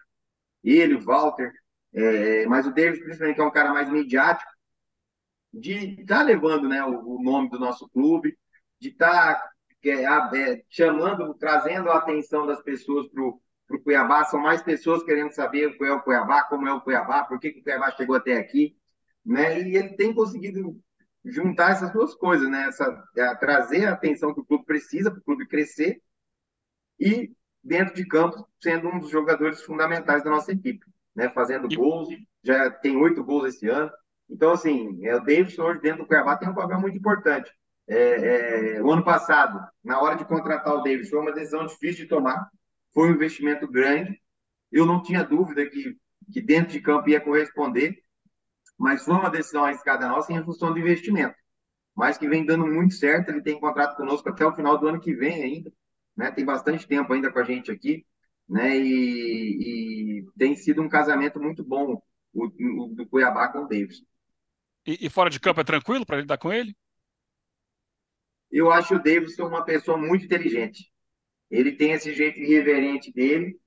Ele, 0.64 0.94
o 0.94 1.00
Walter, 1.00 1.52
é, 1.94 2.44
mas 2.46 2.66
o 2.66 2.74
Davis, 2.74 2.98
principalmente, 2.98 3.36
que 3.36 3.40
é 3.40 3.44
um 3.44 3.50
cara 3.52 3.72
mais 3.72 3.88
midiático, 3.88 4.50
de 5.52 6.00
estar 6.00 6.18
tá 6.18 6.22
levando 6.24 6.68
né, 6.68 6.84
o, 6.84 7.18
o, 7.18 7.22
nome 7.22 7.48
do 7.48 7.58
nosso 7.58 7.88
clube, 7.88 8.36
de 8.80 8.88
estar 8.88 9.34
tá, 9.36 9.50
é, 9.84 10.50
é, 10.52 10.62
chamando, 10.68 11.32
trazendo 11.34 11.88
a 11.90 11.98
atenção 11.98 12.46
das 12.46 12.60
pessoas 12.62 13.06
para 13.08 13.22
o 13.22 13.40
Cuiabá. 13.84 14.24
São 14.24 14.40
mais 14.40 14.60
pessoas 14.62 15.04
querendo 15.04 15.30
saber 15.30 15.68
o 15.68 15.78
que 15.78 15.84
é 15.84 15.92
o 15.92 16.02
Cuiabá, 16.02 16.42
como 16.44 16.66
é 16.66 16.72
o 16.72 16.80
Cuiabá, 16.80 17.24
por 17.24 17.38
que, 17.38 17.52
que 17.52 17.60
o 17.60 17.62
Cuiabá 17.62 17.92
chegou 17.92 18.16
até 18.16 18.36
aqui. 18.36 18.76
Né? 19.24 19.60
E 19.62 19.76
ele 19.76 19.90
tem 19.90 20.12
conseguido 20.12 20.76
juntar 21.24 21.70
essas 21.70 21.92
duas 21.92 22.14
coisas, 22.14 22.50
né? 22.50 22.66
Essa, 22.68 23.04
é, 23.16 23.34
trazer 23.36 23.86
a 23.86 23.92
atenção 23.92 24.34
que 24.34 24.40
o 24.40 24.44
clube 24.44 24.64
precisa 24.64 25.10
para 25.10 25.20
o 25.20 25.24
clube 25.24 25.46
crescer 25.46 26.02
e, 26.98 27.32
dentro 27.62 27.94
de 27.94 28.06
campo, 28.06 28.46
sendo 28.60 28.88
um 28.88 28.98
dos 28.98 29.10
jogadores 29.10 29.62
fundamentais 29.62 30.24
da 30.24 30.30
nossa 30.30 30.52
equipe 30.52 30.84
né, 31.14 31.28
fazendo 31.30 31.70
e... 31.70 31.76
gols, 31.76 32.08
já 32.42 32.70
tem 32.70 32.96
oito 32.96 33.22
gols 33.22 33.54
esse 33.54 33.68
ano. 33.68 33.90
Então, 34.28 34.52
assim, 34.52 35.04
é, 35.04 35.14
o 35.16 35.20
Davidson 35.20 35.62
hoje 35.62 35.80
dentro 35.80 36.02
do 36.02 36.06
Cuiabá 36.06 36.36
tem 36.36 36.48
um 36.48 36.54
papel 36.54 36.80
muito 36.80 36.96
importante. 36.96 37.50
É, 37.86 38.76
é, 38.76 38.82
o 38.82 38.90
ano 38.90 39.04
passado, 39.04 39.60
na 39.82 40.00
hora 40.00 40.16
de 40.16 40.24
contratar 40.24 40.74
o 40.74 40.82
Davidson, 40.82 41.10
foi 41.10 41.20
uma 41.20 41.32
decisão 41.32 41.66
difícil 41.66 42.04
de 42.04 42.08
tomar, 42.08 42.48
foi 42.92 43.08
um 43.08 43.14
investimento 43.14 43.68
grande. 43.68 44.20
Eu 44.72 44.86
não 44.86 45.02
tinha 45.02 45.22
dúvida 45.22 45.66
que, 45.66 45.96
que 46.32 46.40
dentro 46.40 46.72
de 46.72 46.80
campo 46.80 47.08
ia 47.08 47.20
corresponder, 47.20 47.96
mas 48.78 49.04
foi 49.04 49.14
uma 49.14 49.30
decisão 49.30 49.64
arriscada 49.64 50.08
nossa 50.08 50.32
em 50.32 50.42
função 50.44 50.72
do 50.72 50.78
investimento. 50.78 51.36
Mas 51.94 52.18
que 52.18 52.28
vem 52.28 52.44
dando 52.44 52.66
muito 52.66 52.94
certo, 52.94 53.28
ele 53.28 53.42
tem 53.42 53.60
contrato 53.60 53.96
conosco 53.96 54.28
até 54.28 54.44
o 54.44 54.54
final 54.54 54.76
do 54.78 54.88
ano 54.88 55.00
que 55.00 55.14
vem 55.14 55.42
ainda. 55.42 55.72
Né? 56.16 56.30
Tem 56.32 56.44
bastante 56.44 56.88
tempo 56.88 57.12
ainda 57.12 57.30
com 57.30 57.38
a 57.38 57.44
gente 57.44 57.70
aqui 57.70 58.04
né? 58.48 58.76
E, 58.76 60.20
e 60.20 60.26
tem 60.36 60.54
sido 60.56 60.82
um 60.82 60.88
casamento 60.88 61.40
muito 61.40 61.64
bom 61.64 62.02
o, 62.32 62.46
o 62.46 62.88
do 62.94 63.06
Cuiabá 63.06 63.48
com 63.48 63.64
o 63.64 63.68
Davis. 63.68 64.02
E, 64.86 65.06
e 65.06 65.10
fora 65.10 65.30
de 65.30 65.40
campo 65.40 65.60
é 65.60 65.64
tranquilo 65.64 66.04
para 66.04 66.18
lidar 66.18 66.38
com 66.38 66.52
ele? 66.52 66.74
Eu 68.50 68.70
acho 68.70 68.94
o 68.94 69.02
Davidson 69.02 69.46
uma 69.46 69.64
pessoa 69.64 69.96
muito 69.96 70.24
inteligente. 70.24 70.92
Ele 71.50 71.72
tem 71.72 71.92
esse 71.92 72.12
jeito 72.12 72.38
irreverente 72.38 73.12
dele, 73.12 73.58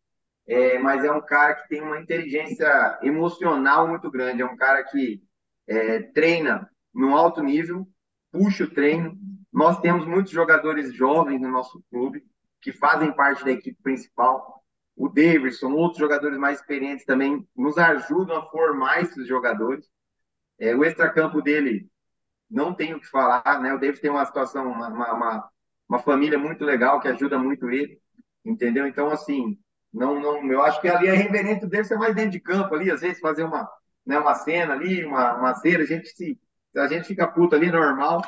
é, 0.45 0.79
mas 0.79 1.03
é 1.03 1.11
um 1.11 1.21
cara 1.21 1.55
que 1.55 1.67
tem 1.67 1.81
uma 1.81 1.99
inteligência 1.99 2.99
emocional 3.01 3.87
muito 3.87 4.09
grande. 4.09 4.41
É 4.41 4.45
um 4.45 4.55
cara 4.55 4.83
que 4.83 5.21
é, 5.67 6.01
treina 6.01 6.69
no 6.93 7.15
alto 7.15 7.41
nível, 7.41 7.87
puxa 8.31 8.63
o 8.63 8.69
treino. 8.69 9.17
Nós 9.51 9.79
temos 9.81 10.05
muitos 10.05 10.31
jogadores 10.31 10.93
jovens 10.93 11.41
no 11.41 11.49
nosso 11.49 11.83
clube 11.89 12.23
que 12.61 12.71
fazem 12.71 13.13
parte 13.13 13.43
da 13.43 13.51
equipe 13.51 13.77
principal 13.81 14.56
o 14.97 15.07
Davidson, 15.07 15.73
outros 15.73 15.99
jogadores 15.99 16.39
mais 16.39 16.59
experientes 16.59 17.05
também 17.05 17.47
nos 17.55 17.77
ajudam 17.77 18.37
a 18.37 18.49
formar 18.49 19.01
esses 19.01 19.27
jogadores. 19.27 19.87
É, 20.59 20.75
o 20.75 20.83
extracampo 20.83 21.39
dele, 21.39 21.87
não 22.49 22.73
tenho 22.73 22.97
o 22.97 22.99
que 22.99 23.07
falar, 23.07 23.61
né? 23.61 23.73
O 23.73 23.79
Davidson 23.79 24.01
tem 24.01 24.09
uma 24.09 24.25
situação, 24.25 24.65
uma, 24.71 24.87
uma, 24.87 25.49
uma, 25.87 25.99
família 25.99 26.39
muito 26.39 26.65
legal 26.65 26.99
que 26.99 27.07
ajuda 27.07 27.37
muito 27.37 27.69
ele, 27.69 28.01
entendeu? 28.43 28.87
Então, 28.87 29.09
assim, 29.11 29.59
não, 29.93 30.19
não, 30.19 30.51
eu 30.51 30.63
acho 30.63 30.81
que 30.81 30.87
ali 30.87 31.07
é 31.07 31.13
reverente 31.13 31.67
dele 31.67 31.83
ser 31.83 31.97
mais 31.97 32.15
dentro 32.15 32.31
de 32.31 32.39
campo 32.39 32.73
ali, 32.73 32.89
às 32.89 33.01
vezes 33.01 33.19
fazer 33.19 33.43
uma, 33.43 33.69
né, 34.03 34.17
uma 34.17 34.33
cena 34.33 34.73
ali, 34.73 35.05
uma, 35.05 35.35
uma 35.35 35.53
cera, 35.55 35.83
a 35.83 35.85
gente 35.85 36.09
se, 36.09 36.39
a 36.75 36.87
gente 36.87 37.07
fica 37.07 37.27
puto 37.27 37.55
ali 37.55 37.69
normal, 37.69 38.23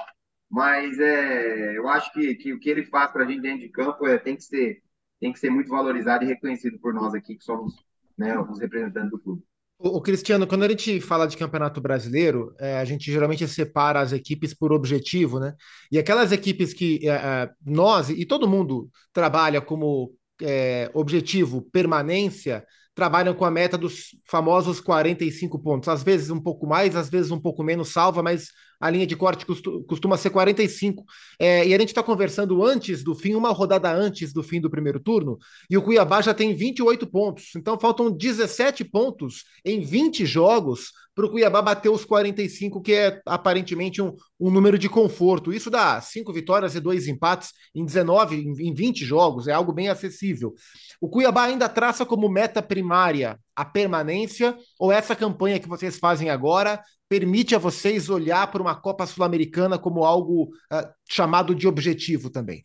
mas 0.48 1.00
é, 1.00 1.76
eu 1.76 1.88
acho 1.88 2.14
que, 2.14 2.36
que 2.36 2.54
o 2.54 2.60
que 2.60 2.70
ele 2.70 2.86
faz 2.86 3.12
para 3.12 3.24
a 3.24 3.28
gente 3.28 3.42
dentro 3.42 3.62
de 3.62 3.70
campo 3.70 4.08
é, 4.08 4.20
tem 4.20 4.36
que 4.36 4.44
ser 4.44 4.84
tem 5.20 5.34
que 5.34 5.40
ser 5.40 5.50
muito 5.50 5.70
valorizado 5.70 6.24
e 6.24 6.28
reconhecido 6.28 6.80
por 6.80 6.94
nós 6.94 7.14
aqui, 7.14 7.36
que 7.36 7.44
somos 7.44 7.74
né, 8.18 8.38
os 8.40 8.60
representantes 8.60 9.12
do 9.12 9.20
clube. 9.20 9.44
O, 9.82 10.02
Cristiano, 10.02 10.46
quando 10.46 10.64
a 10.64 10.68
gente 10.68 11.00
fala 11.00 11.26
de 11.26 11.38
campeonato 11.38 11.80
brasileiro, 11.80 12.54
é, 12.60 12.80
a 12.80 12.86
gente 12.86 13.10
geralmente 13.10 13.48
separa 13.48 14.02
as 14.02 14.12
equipes 14.12 14.54
por 14.54 14.74
objetivo, 14.74 15.40
né? 15.40 15.56
E 15.90 15.98
aquelas 15.98 16.34
equipes 16.34 16.74
que 16.74 17.00
é, 17.08 17.14
é 17.14 17.50
nós 17.66 18.10
e 18.10 18.26
todo 18.26 18.48
mundo 18.48 18.90
trabalha 19.14 19.62
como 19.62 20.14
é, 20.42 20.92
objetivo 20.94 21.62
permanência, 21.62 22.66
trabalham 22.94 23.34
com 23.34 23.46
a 23.46 23.52
meta 23.52 23.78
dos 23.78 24.10
famosos 24.26 24.82
45 24.82 25.58
pontos. 25.60 25.88
Às 25.88 26.04
vezes 26.04 26.30
um 26.30 26.42
pouco 26.42 26.68
mais, 26.68 26.98
às 26.98 27.10
vezes 27.10 27.32
um 27.32 27.40
pouco 27.40 27.64
menos 27.64 27.88
salva, 27.94 28.22
mas 28.22 28.50
a 28.79 28.89
linha 28.89 29.05
de 29.05 29.15
corte 29.15 29.45
costuma 29.88 30.17
ser 30.17 30.29
45. 30.29 31.03
É, 31.38 31.67
e 31.67 31.74
a 31.74 31.79
gente 31.79 31.89
está 31.89 32.01
conversando 32.01 32.63
antes 32.63 33.03
do 33.03 33.13
fim, 33.13 33.36
uma 33.36 33.51
rodada 33.51 33.91
antes 33.91 34.31
do 34.31 34.41
fim 34.41 34.62
do 34.62 34.69
primeiro 34.69 35.00
turno, 35.00 35.38
e 35.69 35.77
o 35.77 35.81
Cuiabá 35.81 36.21
já 36.21 36.33
tem 36.33 36.55
28 36.55 37.05
pontos. 37.07 37.51
Então 37.55 37.79
faltam 37.79 38.09
17 38.09 38.86
pontos 38.86 39.43
em 39.65 39.81
20 39.81 40.25
jogos 40.25 40.91
para 41.19 41.25
o 41.25 41.31
Cuiabá 41.31 41.62
bater 41.62 41.89
os 41.89 42.05
45, 42.05 42.81
que 42.81 42.93
é 42.93 43.21
aparentemente 43.25 44.01
um, 44.01 44.15
um 44.39 44.50
número 44.50 44.79
de 44.79 44.88
conforto. 44.88 45.51
Isso 45.51 45.69
dá 45.69 46.00
cinco 46.00 46.31
vitórias 46.31 46.75
e 46.75 46.79
dois 46.79 47.09
empates 47.09 47.51
em 47.75 47.83
19, 47.83 48.38
em 48.38 48.74
20 48.74 49.03
jogos, 49.03 49.48
é 49.48 49.51
algo 49.51 49.74
bem 49.74 49.89
acessível. 49.89 50.53
O 51.01 51.09
Cuiabá 51.09 51.43
ainda 51.43 51.67
traça 51.67 52.05
como 52.05 52.29
meta 52.29 52.62
primária 52.62 53.38
a 53.53 53.65
permanência, 53.65 54.55
ou 54.79 54.89
essa 54.89 55.13
campanha 55.13 55.59
que 55.59 55.67
vocês 55.67 55.98
fazem 55.98 56.29
agora 56.29 56.81
permite 57.10 57.56
a 57.56 57.58
vocês 57.58 58.08
olhar 58.08 58.50
para 58.51 58.62
uma 58.62 58.80
Copa 58.80 59.08
Sul-Americana 59.08 59.80
como 59.80 60.06
algo 60.06 60.44
uh, 60.72 60.94
chamado 61.10 61.56
de 61.56 61.68
objetivo 61.68 62.30
também? 62.30 62.63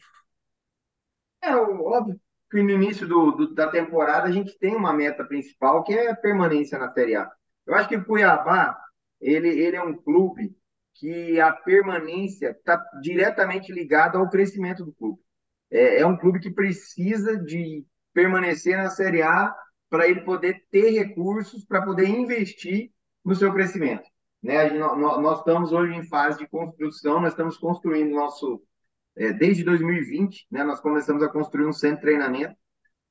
É 1.43 1.57
óbvio 1.57 2.21
que 2.51 2.63
no 2.63 2.71
início 2.71 3.09
do, 3.09 3.33
do, 3.33 3.55
da 3.55 3.69
temporada 3.69 4.29
a 4.29 4.31
gente 4.31 4.57
tem 4.59 4.77
uma 4.77 4.93
meta 4.93 5.25
principal 5.25 5.83
que 5.83 5.95
é 5.95 6.11
a 6.11 6.17
permanência 6.17 6.79
na 6.79 6.93
Série 6.93 7.17
A. 7.17 7.29
Eu 7.67 7.75
acho 7.75 7.89
que 7.89 7.97
o 7.97 8.05
Cuiabá 8.05 8.79
ele, 9.21 9.49
ele 9.49 9.77
é 9.77 9.83
um 9.83 9.97
clube 9.97 10.55
que 10.95 11.41
a 11.41 11.51
permanência 11.51 12.51
está 12.51 12.83
diretamente 13.03 13.73
ligada 13.73 14.19
ao 14.19 14.29
crescimento 14.29 14.85
do 14.85 14.93
clube. 14.93 15.21
É, 15.71 16.01
é 16.01 16.07
um 16.07 16.17
clube 16.17 16.39
que 16.39 16.51
precisa 16.51 17.37
de 17.37 17.85
permanecer 18.13 18.77
na 18.77 18.91
Série 18.91 19.23
A 19.23 19.55
para 19.89 20.07
ele 20.07 20.21
poder 20.21 20.63
ter 20.71 20.91
recursos 20.91 21.65
para 21.65 21.83
poder 21.83 22.09
investir 22.09 22.93
no 23.25 23.35
seu 23.35 23.53
crescimento. 23.53 24.05
Né? 24.45 24.71
Nós 24.71 25.39
estamos 25.39 25.73
hoje 25.73 25.95
em 25.95 26.07
fase 26.07 26.39
de 26.39 26.47
construção, 26.47 27.19
nós 27.19 27.33
estamos 27.33 27.57
construindo 27.57 28.15
nosso. 28.15 28.63
É, 29.17 29.33
desde 29.33 29.65
2020, 29.65 30.47
né, 30.51 30.63
nós 30.65 30.81
começamos 30.81 31.23
a 31.23 31.29
construir 31.29 31.67
um 31.67 31.73
centro 31.73 31.97
de 31.97 32.03
treinamento. 32.03 32.55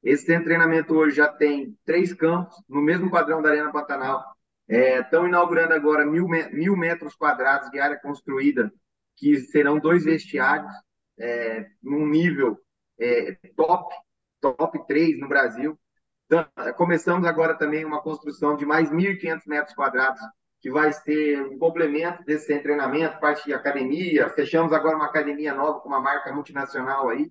Esse 0.04 0.26
centro 0.26 0.42
de 0.42 0.50
treinamento 0.50 0.94
hoje 0.94 1.16
já 1.16 1.28
tem 1.30 1.76
três 1.86 2.14
campos, 2.14 2.56
no 2.70 2.82
mesmo 2.82 3.10
padrão 3.10 3.42
da 3.42 3.50
Arena 3.50 3.72
Pantanal. 3.72 4.24
Estão 4.68 5.26
é, 5.26 5.28
inaugurando 5.28 5.74
agora 5.74 6.06
mil, 6.06 6.28
mil 6.28 6.76
metros 6.76 7.16
quadrados 7.16 7.72
de 7.72 7.80
área 7.80 7.98
construída, 7.98 8.72
que 9.16 9.38
serão 9.40 9.80
dois 9.80 10.04
vestiários, 10.04 10.72
é, 11.18 11.68
num 11.82 12.06
nível 12.06 12.60
é, 13.00 13.38
top, 13.56 13.96
top 14.40 14.86
3 14.86 15.20
no 15.20 15.28
Brasil. 15.28 15.80
Então, 16.26 16.46
começamos 16.76 17.26
agora 17.26 17.56
também 17.58 17.86
uma 17.86 18.02
construção 18.02 18.56
de 18.56 18.66
mais 18.66 18.92
1.500 18.92 19.42
metros 19.48 19.74
quadrados, 19.74 20.22
que 20.64 20.72
vai 20.72 20.94
ser 20.94 21.42
um 21.42 21.60
complemento 21.60 22.24
desse 22.24 22.58
treinamento, 22.60 23.20
parte 23.20 23.44
de 23.44 23.54
academia. 23.54 24.30
Fechamos 24.30 24.72
agora 24.72 24.96
uma 24.96 25.08
academia 25.08 25.54
nova 25.54 25.82
com 25.82 25.90
uma 25.90 26.00
marca 26.00 26.32
multinacional 26.32 27.10
aí. 27.10 27.30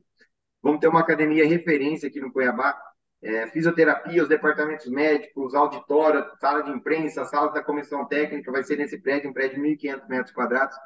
Vamos 0.62 0.80
ter 0.80 0.88
uma 0.88 1.00
academia 1.00 1.48
referência 1.48 2.10
aqui 2.10 2.20
no 2.20 2.30
Cuiabá. 2.30 2.78
É, 3.22 3.46
fisioterapia, 3.46 4.22
os 4.22 4.28
departamentos 4.28 4.86
médicos, 4.86 5.54
auditório, 5.54 6.26
sala 6.40 6.62
de 6.62 6.72
imprensa, 6.72 7.24
sala 7.24 7.50
da 7.52 7.62
comissão 7.62 8.04
técnica, 8.04 8.52
vai 8.52 8.62
ser 8.64 8.76
nesse 8.76 9.00
prédio, 9.00 9.30
um 9.30 9.32
prédio 9.32 9.62
de 9.62 9.62
1.500 9.62 10.08
metros 10.08 10.34
quadrados. 10.34 10.76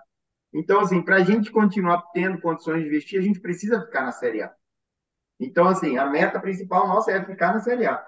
Então, 0.53 0.79
assim, 0.79 1.03
para 1.03 1.17
a 1.17 1.25
gente 1.25 1.51
continuar 1.51 2.01
tendo 2.13 2.41
condições 2.41 2.83
de 2.83 2.87
investir, 2.87 3.19
a 3.19 3.23
gente 3.23 3.41
precisa 3.41 3.81
ficar 3.81 4.03
na 4.03 4.13
Série 4.13 4.43
A. 4.43 4.55
Então, 5.41 5.67
assim, 5.67 5.99
a 5.99 6.07
meta 6.07 6.39
principal 6.39 6.87
nossa 6.87 7.11
é 7.11 7.25
ficar 7.25 7.55
na 7.55 7.59
Série 7.59 7.87
A. 7.87 8.07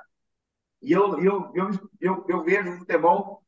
E 0.81 0.93
eu, 0.93 1.19
eu, 1.19 1.51
eu, 1.55 1.71
eu, 2.01 2.27
eu 2.29 2.45
vejo 2.45 2.71
o 2.71 2.79
futebol, 2.79 3.43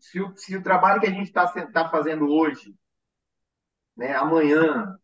se 0.00 0.20
o, 0.20 0.36
se 0.36 0.56
o 0.56 0.62
trabalho 0.62 1.00
que 1.00 1.06
a 1.06 1.10
gente 1.10 1.26
está 1.26 1.46
tá 1.46 1.88
fazendo 1.88 2.28
hoje, 2.28 2.74
né, 3.96 4.14
amanhã, 4.14 4.96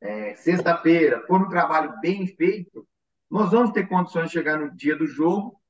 é, 0.00 0.34
sexta-feira, 0.36 1.24
for 1.26 1.40
um 1.40 1.48
trabalho 1.48 1.94
bem 2.00 2.26
feito, 2.26 2.86
nós 3.30 3.50
vamos 3.50 3.72
ter 3.72 3.88
condições 3.88 4.26
de 4.26 4.32
chegar 4.32 4.58
no 4.58 4.70
dia 4.74 4.96
do 4.96 5.06
jogo 5.06 5.60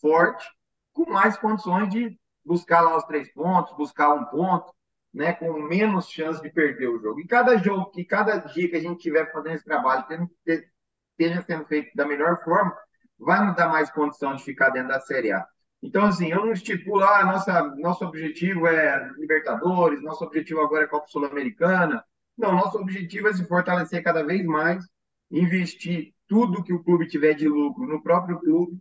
forte, 0.00 0.48
com 0.92 1.10
mais 1.10 1.36
condições 1.36 1.88
de 1.90 2.18
buscar 2.44 2.80
lá 2.80 2.96
os 2.96 3.04
três 3.04 3.32
pontos, 3.32 3.76
buscar 3.76 4.14
um 4.14 4.24
ponto, 4.24 4.72
né, 5.12 5.32
com 5.32 5.52
menos 5.62 6.08
chance 6.08 6.40
de 6.40 6.50
perder 6.50 6.88
o 6.88 7.00
jogo. 7.00 7.20
E 7.20 7.26
cada 7.26 7.56
jogo, 7.58 7.90
que 7.90 8.04
cada 8.04 8.38
dia 8.38 8.68
que 8.68 8.76
a 8.76 8.80
gente 8.80 9.00
tiver 9.00 9.30
fazendo 9.32 9.56
esse 9.56 9.64
trabalho, 9.64 10.06
esteja 10.46 11.42
sendo 11.42 11.66
feito 11.66 11.94
da 11.94 12.06
melhor 12.06 12.42
forma, 12.42 12.74
vai 13.18 13.44
nos 13.44 13.56
dar 13.56 13.68
mais 13.68 13.90
condição 13.90 14.34
de 14.34 14.42
ficar 14.42 14.70
dentro 14.70 14.88
da 14.88 15.00
Série 15.00 15.32
A. 15.32 15.46
Então, 15.82 16.04
assim, 16.04 16.30
eu 16.30 16.44
não 16.44 16.52
estipulo, 16.52 17.02
ah, 17.02 17.24
nossa, 17.24 17.62
nosso 17.76 18.04
objetivo 18.04 18.66
é 18.66 19.10
Libertadores, 19.16 20.02
nosso 20.02 20.24
objetivo 20.24 20.60
agora 20.60 20.84
é 20.84 20.88
Copa 20.88 21.06
Sul-Americana. 21.08 22.04
Não, 22.36 22.52
nosso 22.52 22.78
objetivo 22.78 23.28
é 23.28 23.32
se 23.32 23.46
fortalecer 23.46 24.02
cada 24.02 24.22
vez 24.22 24.44
mais, 24.44 24.84
investir 25.30 26.12
tudo 26.28 26.62
que 26.62 26.72
o 26.72 26.82
clube 26.82 27.08
tiver 27.08 27.34
de 27.34 27.48
lucro 27.48 27.86
no 27.86 28.02
próprio 28.02 28.38
clube, 28.38 28.78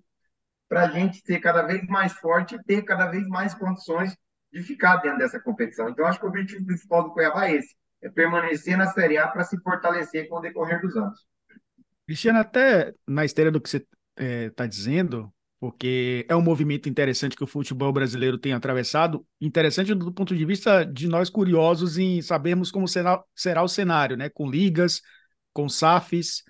para 0.68 0.84
a 0.84 0.90
gente 0.90 1.22
ser 1.26 1.40
cada 1.40 1.64
vez 1.64 1.86
mais 1.88 2.14
forte 2.14 2.56
e 2.56 2.64
ter 2.64 2.84
cada 2.84 3.08
vez 3.08 3.26
mais 3.28 3.54
condições 3.54 4.16
de 4.52 4.62
ficar 4.62 4.98
dentro 4.98 5.20
dessa 5.20 5.40
competição. 5.40 5.90
Então, 5.90 6.06
acho 6.06 6.20
que 6.20 6.26
o 6.26 6.30
objetivo 6.30 6.66
principal 6.66 7.04
do 7.04 7.12
Cuiabá 7.12 7.48
é 7.48 7.56
esse: 7.56 7.76
é 8.02 8.10
permanecer 8.10 8.78
na 8.78 8.88
Série 8.88 9.18
A 9.18 9.28
para 9.28 9.44
se 9.44 9.58
fortalecer 9.62 10.28
com 10.28 10.38
o 10.38 10.42
decorrer 10.42 10.82
dos 10.82 10.96
anos. 10.96 11.26
Cristiano, 12.06 12.40
até 12.40 12.94
na 13.08 13.24
esteira 13.24 13.52
do 13.52 13.62
que 13.62 13.70
você 13.70 13.78
está 13.78 13.88
é, 14.18 14.50
tá 14.50 14.66
dizendo, 14.66 15.32
porque 15.60 16.26
é 16.30 16.36
um 16.36 16.42
movimento 16.42 16.88
interessante 16.88 17.36
que 17.36 17.44
o 17.44 17.48
futebol 17.48 17.92
brasileiro 17.92 18.38
tem 18.38 18.54
atravessado, 18.54 19.26
interessante 19.42 19.94
do 19.94 20.12
ponto 20.14 20.36
de 20.36 20.46
vista 20.46 20.86
de 20.86 21.08
nós 21.08 21.30
curiosos 21.30 21.98
em 21.98 22.22
sabermos 22.22 22.72
como 22.72 22.88
será, 22.88 23.22
será 23.36 23.62
o 23.62 23.68
cenário, 23.68 24.16
né? 24.16 24.30
Com 24.30 24.50
ligas, 24.50 25.02
com 25.54 25.68
SAFs, 25.68 26.44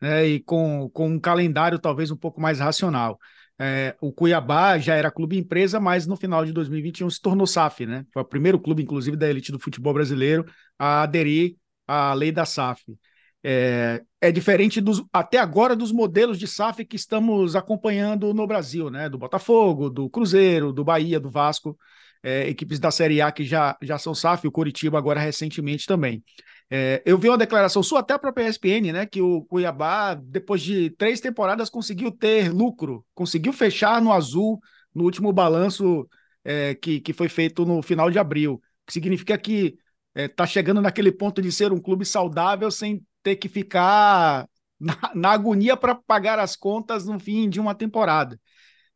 né? 0.00 0.26
E 0.26 0.40
com, 0.40 0.88
com 0.90 1.08
um 1.08 1.20
calendário 1.20 1.78
talvez 1.78 2.10
um 2.10 2.16
pouco 2.16 2.40
mais 2.40 2.58
racional. 2.58 3.18
É, 3.58 3.94
o 4.00 4.12
Cuiabá 4.12 4.78
já 4.78 4.94
era 4.94 5.10
clube 5.10 5.38
empresa, 5.38 5.78
mas 5.78 6.06
no 6.06 6.16
final 6.16 6.44
de 6.44 6.52
2021 6.52 7.08
se 7.10 7.20
tornou 7.20 7.46
SAF, 7.46 7.86
né? 7.86 8.04
Foi 8.12 8.22
o 8.22 8.24
primeiro 8.26 8.58
clube, 8.58 8.82
inclusive, 8.82 9.16
da 9.16 9.28
elite 9.28 9.52
do 9.52 9.60
futebol 9.60 9.92
brasileiro 9.92 10.44
a 10.78 11.02
aderir 11.02 11.56
à 11.86 12.14
lei 12.14 12.32
da 12.32 12.44
SAF. 12.44 12.82
É, 13.46 14.02
é 14.22 14.32
diferente 14.32 14.80
dos, 14.80 15.04
até 15.12 15.36
agora 15.36 15.76
dos 15.76 15.92
modelos 15.92 16.38
de 16.38 16.46
SAF 16.46 16.82
que 16.82 16.96
estamos 16.96 17.54
acompanhando 17.54 18.32
no 18.32 18.46
Brasil, 18.46 18.88
né? 18.88 19.06
Do 19.06 19.18
Botafogo, 19.18 19.90
do 19.90 20.08
Cruzeiro, 20.08 20.72
do 20.72 20.82
Bahia, 20.82 21.20
do 21.20 21.30
Vasco, 21.30 21.78
é, 22.22 22.48
equipes 22.48 22.78
da 22.78 22.90
Série 22.90 23.20
A 23.20 23.30
que 23.30 23.44
já, 23.44 23.76
já 23.82 23.98
são 23.98 24.14
SAF, 24.14 24.46
o 24.46 24.52
Curitiba 24.52 24.96
agora 24.96 25.20
recentemente 25.20 25.86
também. 25.86 26.24
É, 26.70 27.02
eu 27.04 27.18
vi 27.18 27.28
uma 27.28 27.36
declaração 27.36 27.82
sua, 27.82 28.00
até 28.00 28.14
a 28.14 28.18
própria 28.18 28.48
ESPN, 28.48 28.92
né? 28.92 29.04
Que 29.04 29.20
o 29.20 29.44
Cuiabá, 29.44 30.14
depois 30.14 30.62
de 30.62 30.88
três 30.90 31.20
temporadas, 31.20 31.68
conseguiu 31.68 32.10
ter 32.10 32.50
lucro, 32.50 33.04
conseguiu 33.14 33.52
fechar 33.52 34.00
no 34.00 34.10
azul 34.10 34.58
no 34.94 35.04
último 35.04 35.30
balanço 35.34 36.08
é, 36.42 36.74
que, 36.74 36.98
que 36.98 37.12
foi 37.12 37.28
feito 37.28 37.66
no 37.66 37.82
final 37.82 38.10
de 38.10 38.18
abril. 38.18 38.58
Que 38.86 38.92
significa 38.94 39.36
que 39.36 39.76
está 40.14 40.44
é, 40.44 40.46
chegando 40.46 40.80
naquele 40.80 41.12
ponto 41.12 41.42
de 41.42 41.52
ser 41.52 41.72
um 41.72 41.80
clube 41.80 42.06
saudável 42.06 42.70
sem 42.70 43.02
ter 43.24 43.36
que 43.36 43.48
ficar 43.48 44.46
na, 44.78 44.96
na 45.14 45.30
agonia 45.30 45.76
para 45.76 45.96
pagar 45.96 46.38
as 46.38 46.54
contas 46.54 47.06
no 47.06 47.18
fim 47.18 47.48
de 47.48 47.58
uma 47.58 47.74
temporada. 47.74 48.38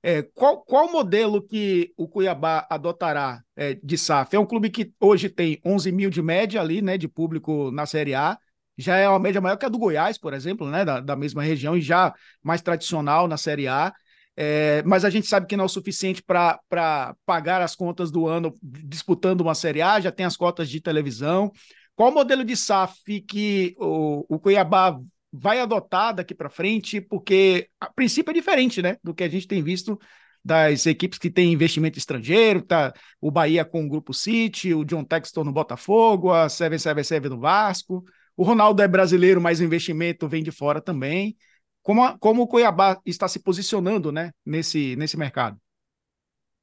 É, 0.00 0.22
qual, 0.22 0.62
qual 0.62 0.92
modelo 0.92 1.42
que 1.42 1.92
o 1.96 2.06
Cuiabá 2.06 2.64
adotará 2.70 3.42
é, 3.56 3.74
de 3.82 3.98
SAF? 3.98 4.36
É 4.36 4.38
um 4.38 4.46
clube 4.46 4.70
que 4.70 4.92
hoje 5.00 5.28
tem 5.28 5.58
11 5.64 5.90
mil 5.90 6.08
de 6.08 6.22
média 6.22 6.60
ali, 6.60 6.80
né, 6.80 6.96
de 6.96 7.08
público 7.08 7.72
na 7.72 7.84
Série 7.84 8.14
A, 8.14 8.38
já 8.76 8.96
é 8.96 9.08
uma 9.08 9.18
média 9.18 9.40
maior 9.40 9.56
que 9.56 9.66
a 9.66 9.68
do 9.68 9.78
Goiás, 9.78 10.16
por 10.16 10.32
exemplo, 10.32 10.70
né, 10.70 10.84
da, 10.84 11.00
da 11.00 11.16
mesma 11.16 11.42
região, 11.42 11.76
e 11.76 11.80
já 11.80 12.14
mais 12.40 12.62
tradicional 12.62 13.26
na 13.26 13.36
Série 13.36 13.66
A. 13.66 13.92
É, 14.36 14.84
mas 14.84 15.04
a 15.04 15.10
gente 15.10 15.26
sabe 15.26 15.48
que 15.48 15.56
não 15.56 15.64
é 15.64 15.66
o 15.66 15.68
suficiente 15.68 16.22
para 16.22 17.16
pagar 17.26 17.60
as 17.60 17.74
contas 17.74 18.08
do 18.08 18.28
ano 18.28 18.54
disputando 18.62 19.40
uma 19.40 19.54
Série 19.56 19.82
A, 19.82 19.98
já 19.98 20.12
tem 20.12 20.24
as 20.24 20.36
cotas 20.36 20.70
de 20.70 20.80
televisão. 20.80 21.50
Qual 21.98 22.12
modelo 22.12 22.44
de 22.44 22.56
SAF 22.56 23.20
que 23.22 23.74
o, 23.76 24.24
o 24.28 24.38
Cuiabá 24.38 25.00
vai 25.32 25.58
adotar 25.58 26.14
daqui 26.14 26.32
para 26.32 26.48
frente, 26.48 27.00
porque 27.00 27.68
a 27.80 27.92
princípio 27.92 28.30
é 28.30 28.34
diferente, 28.34 28.80
né, 28.80 28.96
do 29.02 29.12
que 29.12 29.24
a 29.24 29.28
gente 29.28 29.48
tem 29.48 29.60
visto 29.64 29.98
das 30.44 30.86
equipes 30.86 31.18
que 31.18 31.28
têm 31.28 31.52
investimento 31.52 31.98
estrangeiro, 31.98 32.62
tá? 32.62 32.92
O 33.20 33.32
Bahia 33.32 33.64
com 33.64 33.84
o 33.84 33.88
Grupo 33.88 34.14
City, 34.14 34.72
o 34.72 34.84
John 34.84 35.02
Texton 35.02 35.42
no 35.42 35.50
Botafogo, 35.50 36.32
a 36.32 36.48
777 36.48 37.28
no 37.28 37.40
Vasco. 37.40 38.04
O 38.36 38.44
Ronaldo 38.44 38.80
é 38.80 38.86
brasileiro, 38.86 39.40
mas 39.40 39.58
o 39.58 39.64
investimento 39.64 40.28
vem 40.28 40.44
de 40.44 40.52
fora 40.52 40.80
também. 40.80 41.36
Como, 41.82 42.04
a, 42.04 42.16
como 42.16 42.42
o 42.42 42.46
Cuiabá 42.46 43.00
está 43.04 43.26
se 43.26 43.40
posicionando, 43.40 44.12
né, 44.12 44.30
nesse, 44.46 44.94
nesse 44.94 45.16
mercado? 45.16 45.60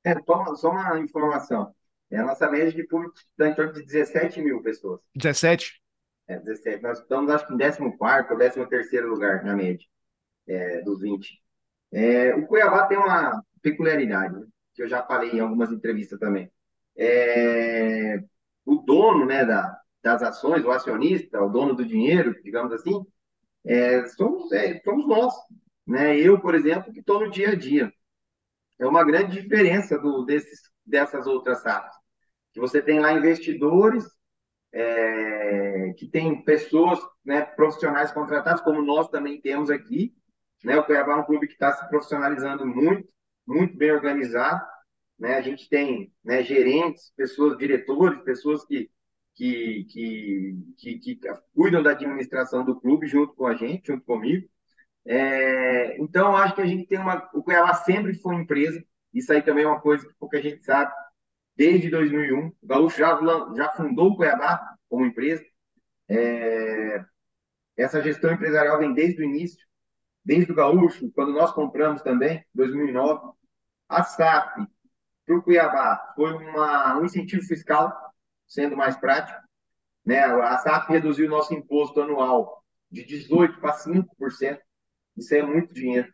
É, 0.01 0.15
só, 0.25 0.55
só 0.55 0.69
uma 0.69 0.97
informação. 0.97 1.75
É 2.11 2.17
a 2.17 2.25
nossa 2.25 2.49
média 2.49 2.71
de 2.71 2.83
público 2.83 3.15
está 3.17 3.49
em 3.49 3.55
torno 3.55 3.73
de 3.73 3.83
17 3.83 4.41
mil 4.41 4.61
pessoas. 4.61 5.01
17? 5.15 5.81
É, 6.27 6.39
17. 6.39 6.81
Nós 6.81 6.99
estamos, 6.99 7.29
acho 7.31 7.47
que, 7.47 7.53
em 7.53 7.57
14 7.57 8.59
ou 8.59 8.67
13 8.67 9.01
lugar 9.01 9.43
na 9.43 9.55
média 9.55 9.85
é, 10.47 10.81
dos 10.81 11.01
20. 11.01 11.41
É, 11.91 12.35
o 12.35 12.47
Cuiabá 12.47 12.87
tem 12.87 12.97
uma 12.97 13.43
peculiaridade, 13.61 14.35
né, 14.35 14.45
que 14.73 14.83
eu 14.83 14.87
já 14.87 15.03
falei 15.03 15.31
em 15.31 15.39
algumas 15.39 15.71
entrevistas 15.71 16.19
também. 16.19 16.51
É, 16.97 18.19
o 18.65 18.75
dono 18.77 19.25
né, 19.25 19.45
da, 19.45 19.79
das 20.03 20.21
ações, 20.21 20.63
o 20.63 20.71
acionista, 20.71 21.41
o 21.41 21.49
dono 21.49 21.75
do 21.75 21.85
dinheiro, 21.85 22.35
digamos 22.43 22.71
assim, 22.73 23.05
é, 23.65 24.05
somos, 24.07 24.51
é, 24.51 24.79
somos 24.83 25.07
nós. 25.07 25.33
Né? 25.87 26.17
Eu, 26.19 26.39
por 26.39 26.55
exemplo, 26.55 26.91
que 26.93 26.99
estou 26.99 27.21
no 27.21 27.31
dia 27.31 27.49
a 27.49 27.55
dia. 27.55 27.91
É 28.79 28.85
uma 28.85 29.03
grande 29.03 29.41
diferença 29.41 29.97
do, 29.97 30.25
desses, 30.25 30.69
dessas 30.85 31.27
outras 31.27 31.61
SAFs. 31.61 31.95
Que 32.53 32.59
você 32.59 32.81
tem 32.81 32.99
lá 32.99 33.13
investidores 33.13 34.05
é, 34.73 35.93
que 35.97 36.07
tem 36.07 36.43
pessoas, 36.43 36.99
né, 37.23 37.41
profissionais 37.41 38.11
contratados, 38.11 38.61
como 38.61 38.81
nós 38.81 39.09
também 39.09 39.39
temos 39.39 39.69
aqui. 39.69 40.13
Né? 40.63 40.77
O 40.77 40.83
Cuiabá 40.83 41.13
é 41.13 41.15
um 41.15 41.23
clube 41.23 41.47
que 41.47 41.53
está 41.53 41.71
se 41.71 41.87
profissionalizando 41.87 42.65
muito, 42.65 43.07
muito 43.47 43.77
bem 43.77 43.91
organizado. 43.91 44.65
Né? 45.17 45.35
A 45.35 45.41
gente 45.41 45.69
tem 45.69 46.13
né, 46.23 46.43
gerentes, 46.43 47.11
pessoas, 47.15 47.57
diretores, 47.57 48.21
pessoas 48.23 48.65
que, 48.65 48.89
que, 49.35 49.85
que, 49.89 50.57
que, 50.77 50.99
que 50.99 51.19
cuidam 51.53 51.81
da 51.81 51.91
administração 51.91 52.65
do 52.65 52.79
clube 52.79 53.07
junto 53.07 53.33
com 53.33 53.47
a 53.47 53.55
gente, 53.55 53.87
junto 53.87 54.03
comigo. 54.05 54.47
É, 55.05 56.01
então, 56.01 56.35
acho 56.35 56.55
que 56.55 56.61
a 56.61 56.65
gente 56.65 56.87
tem 56.87 56.97
uma. 56.99 57.29
O 57.33 57.43
Cuiabá 57.43 57.73
sempre 57.75 58.15
foi 58.15 58.35
empresa, 58.35 58.83
isso 59.15 59.31
aí 59.31 59.41
também 59.41 59.63
é 59.63 59.67
uma 59.67 59.79
coisa 59.79 60.05
que 60.05 60.13
pouca 60.19 60.41
gente 60.41 60.63
sabe 60.63 60.93
desde 61.55 61.89
2001. 61.89 62.47
O 62.47 62.53
Gaúcho 62.63 62.97
já, 62.97 63.17
já 63.55 63.71
fundou 63.71 64.09
o 64.11 64.15
Cuiabá 64.17 64.75
como 64.89 65.05
empresa. 65.05 65.43
É, 66.09 67.03
essa 67.77 68.01
gestão 68.01 68.31
empresarial 68.31 68.77
vem 68.77 68.93
desde 68.93 69.21
o 69.21 69.25
início, 69.25 69.65
desde 70.23 70.51
o 70.51 70.55
Gaúcho, 70.55 71.11
quando 71.11 71.31
nós 71.31 71.51
compramos 71.51 72.01
também, 72.01 72.45
2009. 72.53 73.33
A 73.87 74.03
SAP, 74.03 74.67
para 75.25 75.37
o 75.37 75.41
Cuiabá, 75.41 76.13
foi 76.15 76.33
uma, 76.33 76.99
um 76.99 77.05
incentivo 77.05 77.43
fiscal, 77.43 77.93
sendo 78.47 78.75
mais 78.75 78.97
prático. 78.97 79.39
Né? 80.05 80.19
A 80.19 80.57
SAP 80.57 80.89
reduziu 80.89 81.27
o 81.27 81.29
nosso 81.29 81.53
imposto 81.53 82.01
anual 82.01 82.63
de 82.91 83.03
18% 83.03 83.59
para 83.59 83.73
5%. 83.73 84.59
Isso 85.17 85.33
é 85.33 85.41
muito 85.41 85.73
dinheiro. 85.73 86.11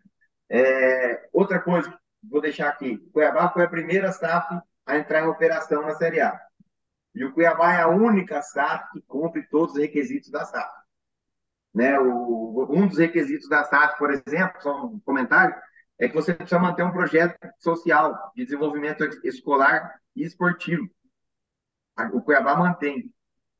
É, 0.49 1.29
outra 1.31 1.59
coisa, 1.59 1.97
vou 2.23 2.41
deixar 2.41 2.69
aqui: 2.69 2.97
Cuiabá 3.11 3.49
foi 3.49 3.63
a 3.63 3.69
primeira 3.69 4.11
SAP 4.11 4.61
a 4.85 4.97
entrar 4.97 5.23
em 5.23 5.27
operação 5.27 5.81
na 5.81 5.95
Série 5.95 6.21
A. 6.21 6.39
E 7.13 7.25
o 7.25 7.33
Cuiabá 7.33 7.73
é 7.73 7.81
a 7.81 7.89
única 7.89 8.41
SAF 8.41 8.89
que 8.91 9.01
cumpre 9.01 9.47
todos 9.49 9.75
os 9.75 9.81
requisitos 9.81 10.29
da 10.29 10.45
SAF. 10.45 10.71
Né? 11.73 11.99
O, 11.99 12.67
um 12.69 12.87
dos 12.87 12.97
requisitos 12.97 13.49
da 13.49 13.63
SAF, 13.63 13.97
por 13.97 14.11
exemplo, 14.11 14.61
só 14.61 14.85
um 14.85 14.99
comentário, 15.01 15.55
é 15.99 16.07
que 16.07 16.15
você 16.15 16.33
precisa 16.33 16.59
manter 16.59 16.83
um 16.83 16.91
projeto 16.91 17.37
social 17.59 18.31
de 18.35 18.43
desenvolvimento 18.43 19.03
escolar 19.23 19.99
e 20.15 20.23
esportivo. 20.23 20.89
O 22.13 22.21
Cuiabá 22.21 22.55
mantém, 22.55 23.13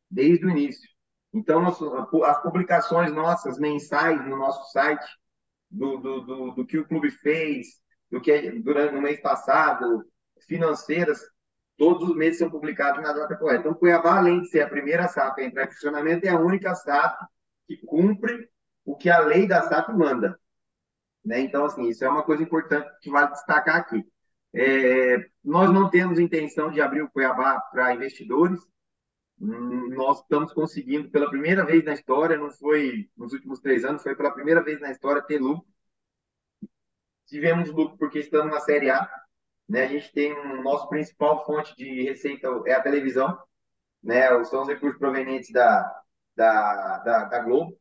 desde 0.09 0.45
o 0.45 0.49
início. 0.49 0.89
Então, 1.33 1.65
as 1.67 2.41
publicações 2.41 3.11
nossas 3.11 3.59
mensais 3.59 4.25
no 4.25 4.37
nosso 4.37 4.71
site, 4.71 5.05
do, 5.69 5.97
do, 5.97 6.21
do, 6.21 6.51
do 6.51 6.65
que 6.65 6.77
o 6.77 6.85
clube 6.85 7.09
fez, 7.09 7.67
do 8.11 8.19
que 8.19 8.51
durante 8.59 8.95
o 8.95 9.01
mês 9.01 9.19
passado, 9.21 10.05
financeiras, 10.47 11.21
todos 11.77 12.09
os 12.09 12.15
meses 12.15 12.39
são 12.39 12.49
publicados 12.49 13.01
na 13.01 13.13
data 13.13 13.35
correta. 13.37 13.61
Então, 13.61 13.73
Cuiabá, 13.73 14.17
além 14.17 14.41
de 14.41 14.49
ser 14.49 14.61
a 14.61 14.69
primeira 14.69 15.07
SAF 15.07 15.39
a 15.39 15.45
entrar 15.45 15.65
em 15.65 15.71
funcionamento, 15.71 16.27
é 16.27 16.29
a 16.29 16.39
única 16.39 16.75
SAF 16.75 17.25
que 17.67 17.77
cumpre 17.77 18.49
o 18.85 18.95
que 18.95 19.09
a 19.09 19.19
lei 19.19 19.47
da 19.47 19.63
SAF 19.63 19.91
manda. 19.93 20.37
Né? 21.23 21.39
Então, 21.39 21.65
assim, 21.65 21.87
isso 21.87 22.03
é 22.03 22.09
uma 22.09 22.23
coisa 22.23 22.43
importante 22.43 22.89
que 23.01 23.09
vale 23.09 23.31
destacar 23.31 23.77
aqui. 23.77 24.05
É, 24.53 25.25
nós 25.43 25.71
não 25.71 25.89
temos 25.89 26.19
intenção 26.19 26.69
de 26.69 26.81
abrir 26.81 27.01
o 27.01 27.09
Cuiabá 27.09 27.59
para 27.71 27.93
investidores. 27.93 28.59
Hum, 29.39 29.89
nós 29.95 30.19
estamos 30.19 30.53
conseguindo, 30.53 31.09
pela 31.09 31.29
primeira 31.29 31.65
vez 31.65 31.83
na 31.83 31.93
história, 31.93 32.37
não 32.37 32.51
foi 32.51 33.09
nos 33.17 33.33
últimos 33.33 33.59
três 33.59 33.85
anos, 33.85 34.03
foi 34.03 34.15
pela 34.15 34.31
primeira 34.31 34.61
vez 34.61 34.79
na 34.81 34.91
história 34.91 35.21
ter 35.21 35.39
lucro. 35.39 35.65
Tivemos 37.31 37.69
lucro 37.69 37.97
porque 37.97 38.19
estamos 38.19 38.51
na 38.51 38.59
Série 38.59 38.89
A. 38.89 39.09
Né? 39.67 39.85
A 39.85 39.87
gente 39.87 40.11
tem 40.11 40.37
um 40.37 40.61
nosso 40.61 40.89
principal 40.89 41.45
fonte 41.45 41.73
de 41.77 42.03
receita 42.03 42.49
é 42.65 42.73
a 42.73 42.81
televisão, 42.81 43.39
né? 44.03 44.43
São 44.43 44.63
os 44.63 44.67
recursos 44.67 44.99
provenientes 44.99 45.49
da, 45.53 45.81
da, 46.35 46.97
da, 46.97 47.23
da 47.23 47.39
Globo. 47.39 47.73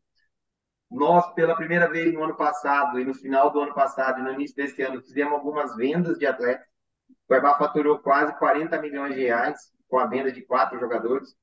Nós, 0.88 1.34
pela 1.34 1.56
primeira 1.56 1.90
vez 1.90 2.14
no 2.14 2.22
ano 2.22 2.36
passado 2.36 3.00
e 3.00 3.04
no 3.04 3.12
final 3.12 3.50
do 3.50 3.58
ano 3.60 3.74
passado 3.74 4.20
e 4.20 4.22
no 4.22 4.32
início 4.32 4.54
desse 4.54 4.82
ano, 4.82 5.02
fizemos 5.02 5.32
algumas 5.32 5.74
vendas 5.74 6.16
de 6.16 6.26
atletas. 6.26 6.64
O 7.08 7.14
Cuiabá 7.26 7.58
faturou 7.58 7.98
quase 7.98 8.32
40 8.38 8.80
milhões 8.80 9.16
de 9.16 9.22
reais 9.22 9.72
com 9.88 9.98
a 9.98 10.06
venda 10.06 10.30
de 10.30 10.42
quatro 10.42 10.78
jogadores. 10.78 11.34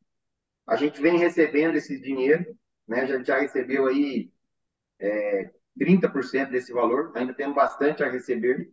A 0.65 0.77
gente 0.77 1.01
vem 1.01 1.17
recebendo 1.17 1.75
esse 1.75 1.99
dinheiro, 1.99 2.45
né? 2.87 3.05
Gente 3.05 3.27
já 3.27 3.37
recebeu 3.37 3.87
aí 3.87 4.31
é, 4.97 5.51
30% 5.77 6.49
desse 6.49 6.73
valor, 6.73 7.11
ainda 7.15 7.33
temos 7.33 7.55
bastante 7.55 8.03
a 8.03 8.09
receber. 8.09 8.71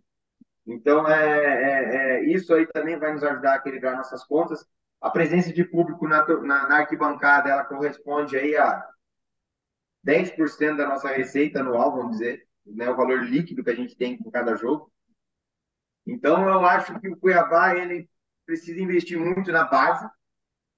Então, 0.66 1.06
é, 1.06 1.44
é, 1.44 1.96
é, 1.96 2.24
isso 2.24 2.54
aí 2.54 2.66
também 2.66 2.98
vai 2.98 3.12
nos 3.12 3.22
ajudar 3.22 3.54
a 3.54 3.56
equilibrar 3.56 3.96
nossas 3.96 4.24
contas. 4.24 4.66
A 5.00 5.10
presença 5.10 5.52
de 5.52 5.64
público 5.64 6.08
na, 6.08 6.26
na, 6.26 6.68
na 6.68 6.76
arquibancada, 6.78 7.50
ela 7.50 7.64
corresponde 7.64 8.36
aí 8.36 8.56
a 8.56 8.86
10% 10.02 10.76
da 10.76 10.88
nossa 10.88 11.08
receita 11.08 11.60
anual, 11.60 11.94
vamos 11.94 12.12
dizer, 12.12 12.46
né, 12.66 12.88
o 12.90 12.96
valor 12.96 13.24
líquido 13.24 13.62
que 13.62 13.70
a 13.70 13.74
gente 13.74 13.96
tem 13.96 14.16
com 14.16 14.30
cada 14.30 14.56
jogo. 14.56 14.90
Então, 16.06 16.46
eu 16.48 16.64
acho 16.64 16.98
que 17.00 17.08
o 17.08 17.16
Cuiabá 17.16 17.76
ele 17.76 18.08
precisa 18.46 18.80
investir 18.80 19.18
muito 19.18 19.50
na 19.50 19.64
base, 19.64 20.06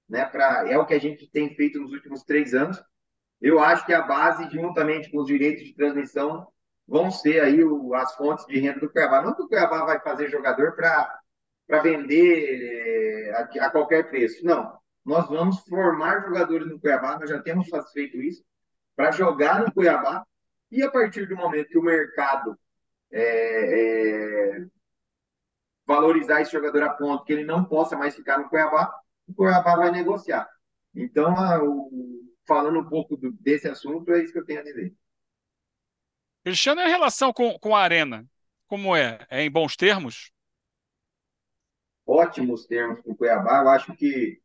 né, 0.07 0.25
pra, 0.25 0.67
é 0.69 0.77
o 0.77 0.85
que 0.85 0.93
a 0.93 0.99
gente 0.99 1.29
tem 1.29 1.53
feito 1.55 1.79
nos 1.79 1.91
últimos 1.91 2.23
três 2.23 2.53
anos. 2.53 2.81
Eu 3.41 3.59
acho 3.59 3.85
que 3.85 3.93
a 3.93 4.01
base, 4.01 4.49
juntamente 4.49 5.11
com 5.11 5.19
os 5.19 5.27
direitos 5.27 5.63
de 5.63 5.73
transmissão, 5.73 6.47
vão 6.87 7.11
ser 7.11 7.41
aí 7.41 7.63
o, 7.63 7.93
as 7.93 8.15
fontes 8.15 8.45
de 8.45 8.59
renda 8.59 8.79
do 8.79 8.89
Cuiabá. 8.89 9.21
Não 9.21 9.35
que 9.35 9.43
o 9.43 9.47
Cuiabá 9.47 9.83
vai 9.85 9.99
fazer 9.99 10.29
jogador 10.29 10.73
para 10.73 11.81
vender 11.81 13.27
é, 13.29 13.59
a, 13.59 13.65
a, 13.65 13.69
qualquer 13.69 14.09
preço. 14.09 14.45
Não. 14.45 14.77
Nós 15.05 15.27
vamos 15.27 15.59
formar 15.67 16.23
jogadores 16.25 16.67
no 16.67 16.79
Cuiabá, 16.79 17.19
nós 17.19 17.29
já 17.29 17.41
temos 17.41 17.69
feito 17.93 18.17
isso 18.21 18.43
para 18.95 19.11
jogar 19.11 19.63
no 19.63 19.71
Cuiabá 19.71 20.25
e 20.71 20.81
a 20.83 20.91
partir 20.91 21.27
do 21.27 21.35
momento 21.35 21.69
que 21.69 21.77
o 21.77 21.83
mercado 21.83 22.57
é, 23.11 24.57
é, 24.59 24.65
valorizar 25.85 26.41
esse 26.41 26.51
jogador 26.51 26.83
a 26.83 26.89
ponto 26.89 27.23
que 27.23 27.31
ele 27.31 27.45
não 27.45 27.63
possa 27.63 27.95
mais 27.95 28.15
ficar 28.15 28.37
no 28.39 28.49
Cuiabá, 28.49 28.93
o 29.27 29.33
Cuiabá 29.33 29.75
vai 29.75 29.91
negociar. 29.91 30.49
Então, 30.93 31.37
a, 31.37 31.63
o, 31.63 32.16
falando 32.47 32.79
um 32.79 32.87
pouco 32.87 33.17
do, 33.17 33.31
desse 33.33 33.67
assunto, 33.67 34.11
é 34.11 34.23
isso 34.23 34.33
que 34.33 34.39
eu 34.39 34.45
tenho 34.45 34.61
a 34.61 34.63
dizer. 34.63 34.95
Cristiano, 36.43 36.81
e 36.81 36.83
a 36.85 36.87
relação 36.87 37.33
com, 37.33 37.59
com 37.59 37.75
a 37.75 37.81
Arena? 37.81 38.25
Como 38.67 38.95
é? 38.95 39.25
É 39.29 39.43
em 39.43 39.51
bons 39.51 39.75
termos? 39.75 40.31
Ótimos 42.05 42.65
termos 42.65 43.01
com 43.01 43.11
o 43.11 43.15
Cuiabá. 43.15 43.61
Eu 43.61 43.69
acho 43.69 43.93
que 43.95 44.41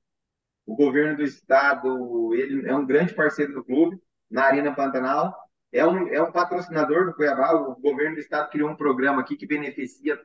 o 0.67 0.75
governo 0.75 1.17
do 1.17 1.23
estado 1.23 2.35
ele 2.35 2.69
é 2.69 2.75
um 2.75 2.87
grande 2.87 3.15
parceiro 3.15 3.55
do 3.55 3.65
clube 3.65 4.01
na 4.31 4.45
Arena 4.45 4.75
Pantanal. 4.75 5.37
É 5.71 5.87
um, 5.87 6.09
é 6.09 6.23
um 6.23 6.33
patrocinador 6.33 7.07
do 7.07 7.15
Cuiabá. 7.15 7.53
O 7.55 7.77
governo 7.77 8.17
do 8.17 8.21
estado 8.21 8.51
criou 8.51 8.71
um 8.71 8.77
programa 8.77 9.21
aqui 9.21 9.37
que 9.37 9.47
beneficia 9.47 10.21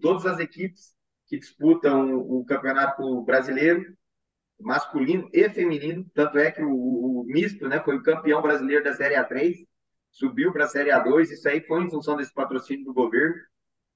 todas 0.00 0.26
as 0.26 0.38
equipes 0.38 0.94
que 1.26 1.38
disputam 1.38 2.18
o, 2.18 2.44
Campeonato 2.44 3.22
Brasileiro, 3.22 3.96
masculino 4.60 5.28
e 5.32 5.48
feminino. 5.50 6.04
Tanto 6.14 6.38
é 6.38 6.50
que 6.50 6.62
o, 6.62 6.70
o 6.70 7.24
misto 7.26 7.68
né, 7.68 7.80
foi 7.80 7.96
o 7.96 8.02
campeão 8.02 8.42
brasileiro 8.42 8.84
da 8.84 8.94
Série 8.94 9.14
A3, 9.14 9.66
subiu 10.10 10.52
para 10.52 10.64
a 10.64 10.68
Série 10.68 10.90
A2. 10.90 11.30
Isso 11.30 11.48
aí 11.48 11.60
foi 11.60 11.82
em 11.82 11.90
função 11.90 12.16
desse 12.16 12.32
patrocínio 12.32 12.84
do 12.84 12.94
governo. 12.94 13.34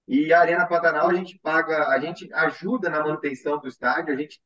E 0.07 0.33
a 0.33 0.41
Arena 0.41 0.67
Pantanal 0.67 1.09
a 1.09 1.15
gente 1.15 1.39
paga, 1.39 1.89
a 1.89 1.99
gente 1.99 2.33
ajuda 2.33 2.91
na 2.91 3.01
manutenção 3.01 3.59
do 3.59 3.69
estádio, 3.69 4.13
a 4.13 4.17
gente 4.17 4.41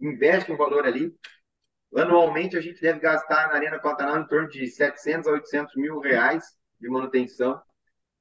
investe 0.00 0.50
um 0.50 0.56
valor 0.56 0.86
ali. 0.86 1.14
Anualmente, 1.94 2.56
a 2.56 2.60
gente 2.60 2.80
deve 2.80 3.00
gastar 3.00 3.48
na 3.48 3.54
Arena 3.54 3.78
Pantanal 3.78 4.18
em 4.18 4.26
torno 4.26 4.48
de 4.48 4.66
700 4.66 5.26
a 5.26 5.32
800 5.32 5.74
mil 5.76 6.00
reais 6.00 6.44
de 6.80 6.88
manutenção. 6.88 7.60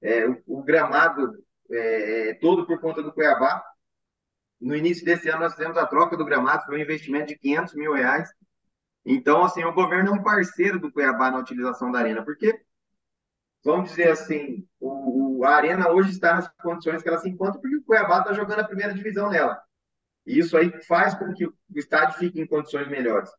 É, 0.02 0.28
o, 0.28 0.42
o, 0.46 0.64
gramado 0.64 1.34
é, 1.70 2.30
é, 2.30 2.34
todo 2.36 2.66
por 2.66 2.80
conta 2.80 3.02
do 3.02 3.12
Cuiabá. 3.12 3.64
No 4.60 4.76
início 4.76 5.06
desse 5.06 5.30
ano, 5.30 5.42
nós 5.42 5.54
fizemos 5.54 5.78
a 5.78 5.86
troca 5.86 6.18
do 6.18 6.26
gramado, 6.26 6.66
foi 6.66 6.78
um 6.78 6.82
investimento 6.82 7.28
de 7.28 7.38
500 7.38 7.76
mil 7.76 7.94
reais. 7.94 8.30
Então, 9.06 9.44
assim, 9.44 9.64
o 9.64 9.74
governo 9.74 10.10
é 10.10 10.14
um 10.14 10.24
parceiro 10.24 10.80
do 10.80 10.92
Cuiabá 10.92 11.32
na 11.32 11.40
utilização 11.40 11.92
da 11.92 12.00
arena, 12.00 12.24
porque, 12.24 12.60
vamos 13.64 13.92
dizer 13.92 14.10
assim, 14.10 14.68
o, 14.80 15.44
a 15.46 15.56
arena 15.56 15.90
hoje 15.90 16.12
está 16.12 16.36
nas 16.36 16.50
condições 16.62 17.02
que 17.02 17.08
ela 17.08 17.20
se 17.20 17.30
encontra, 17.30 17.60
porque 17.62 17.78
o 17.78 17.84
Cuiabá 17.84 18.20
está 18.20 18.34
jogando 18.34 18.60
a 18.60 18.68
primeira 18.68 18.94
divisão 18.94 19.30
nela. 19.30 19.62
E 20.26 20.40
isso 20.40 20.58
aí 20.58 20.72
faz 20.84 21.16
com 21.16 21.34
que 21.34 21.46
o 21.46 21.54
estádio 21.76 22.18
fique 22.18 22.42
em 22.42 22.48
condições 22.48 22.90
melhores. 22.90 23.30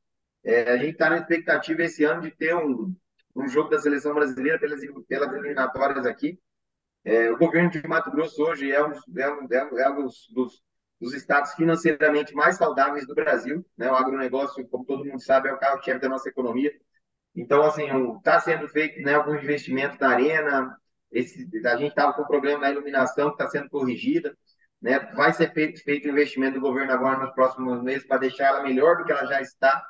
É, 0.42 0.72
a 0.72 0.76
gente 0.78 0.92
está 0.92 1.10
na 1.10 1.18
expectativa 1.18 1.82
esse 1.82 2.04
ano 2.04 2.22
de 2.22 2.30
ter 2.30 2.54
um, 2.56 2.94
um 3.36 3.48
jogo 3.48 3.68
da 3.68 3.78
seleção 3.78 4.14
brasileira 4.14 4.58
pelas, 4.58 4.80
pelas 5.06 5.32
eliminatórias 5.32 6.06
aqui. 6.06 6.40
É, 7.04 7.30
o 7.30 7.36
governo 7.36 7.70
de 7.70 7.86
Mato 7.86 8.10
Grosso 8.10 8.42
hoje 8.42 8.72
é 8.72 8.82
um, 8.82 8.92
é 9.16 9.30
um, 9.30 9.78
é 9.78 9.90
um 9.90 10.02
dos, 10.02 10.28
dos, 10.32 10.62
dos, 11.00 11.14
estados 11.14 11.54
financeiramente 11.54 12.34
mais 12.34 12.56
saudáveis 12.56 13.06
do 13.06 13.14
Brasil. 13.14 13.64
Né? 13.76 13.90
O 13.90 13.94
agronegócio, 13.94 14.66
como 14.68 14.84
todo 14.84 15.04
mundo 15.04 15.20
sabe, 15.20 15.48
é 15.48 15.52
o 15.52 15.58
carro-chefe 15.58 16.00
da 16.00 16.08
nossa 16.08 16.28
economia. 16.28 16.72
Então, 17.34 17.62
assim, 17.62 17.86
está 18.16 18.40
sendo 18.40 18.68
feito 18.68 19.00
né, 19.02 19.14
algum 19.14 19.34
investimento 19.34 19.96
na 20.00 20.10
arena. 20.10 20.76
Esse, 21.10 21.48
a 21.66 21.76
gente 21.76 21.90
estava 21.90 22.12
com 22.12 22.24
problema 22.24 22.60
na 22.60 22.70
iluminação 22.70 23.28
que 23.28 23.34
está 23.34 23.48
sendo 23.48 23.70
corrigida. 23.70 24.36
Né? 24.80 24.98
Vai 25.14 25.32
ser 25.32 25.52
feito, 25.52 25.82
feito 25.82 26.08
investimento 26.08 26.54
do 26.54 26.60
governo 26.60 26.92
agora 26.92 27.18
nos 27.18 27.32
próximos 27.32 27.82
meses 27.82 28.06
para 28.06 28.18
deixar 28.18 28.46
ela 28.46 28.62
melhor 28.62 28.96
do 28.96 29.04
que 29.04 29.12
ela 29.12 29.26
já 29.26 29.40
está. 29.40 29.84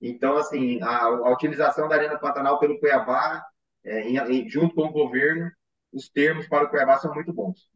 Então, 0.00 0.36
assim, 0.36 0.80
a, 0.82 1.04
a 1.04 1.32
utilização 1.32 1.88
da 1.88 1.96
Arena 1.96 2.18
Pantanal 2.18 2.58
pelo 2.58 2.78
Cuiabá, 2.78 3.44
é, 3.84 4.08
em, 4.08 4.48
junto 4.48 4.74
com 4.74 4.86
o 4.86 4.92
governo, 4.92 5.50
os 5.92 6.08
termos 6.08 6.46
para 6.46 6.64
o 6.64 6.68
Cuiabá 6.68 6.98
são 6.98 7.12
muito 7.14 7.32
bons. 7.32 7.68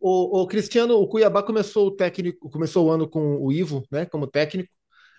O, 0.00 0.42
o, 0.42 0.46
Cristiano, 0.46 0.94
o 0.94 1.06
Cuiabá 1.06 1.42
começou 1.42 1.88
o 1.88 1.90
técnico, 1.90 2.48
começou 2.50 2.86
o 2.86 2.90
ano 2.90 3.08
com 3.08 3.36
o 3.36 3.52
Ivo, 3.52 3.84
né, 3.90 4.06
como 4.06 4.26
técnico, 4.26 4.70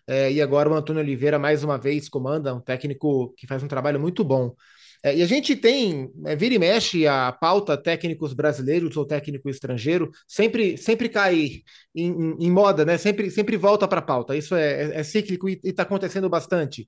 é, 0.07 0.31
e 0.31 0.41
agora 0.41 0.69
o 0.69 0.73
Antônio 0.73 1.01
Oliveira 1.01 1.37
mais 1.39 1.63
uma 1.63 1.77
vez 1.77 2.09
comanda, 2.09 2.53
um 2.55 2.59
técnico 2.59 3.33
que 3.37 3.47
faz 3.47 3.63
um 3.63 3.67
trabalho 3.67 3.99
muito 3.99 4.23
bom. 4.23 4.55
É, 5.03 5.15
e 5.15 5.23
a 5.23 5.25
gente 5.25 5.55
tem, 5.55 6.11
é, 6.25 6.35
vira 6.35 6.53
e 6.55 6.59
mexe 6.59 7.07
a 7.07 7.31
pauta 7.31 7.75
técnicos 7.75 8.33
brasileiros 8.33 8.95
ou 8.95 9.05
técnico 9.05 9.49
estrangeiro, 9.49 10.11
sempre, 10.27 10.77
sempre 10.77 11.09
cai 11.09 11.63
em, 11.95 12.11
em, 12.11 12.35
em 12.45 12.51
moda, 12.51 12.85
né? 12.85 12.97
Sempre, 12.97 13.31
sempre 13.31 13.57
volta 13.57 13.87
para 13.87 13.99
a 13.99 14.03
pauta. 14.03 14.35
Isso 14.35 14.53
é, 14.55 14.91
é, 14.91 14.99
é 14.99 15.03
cíclico 15.03 15.49
e 15.49 15.59
está 15.63 15.83
acontecendo 15.83 16.29
bastante. 16.29 16.87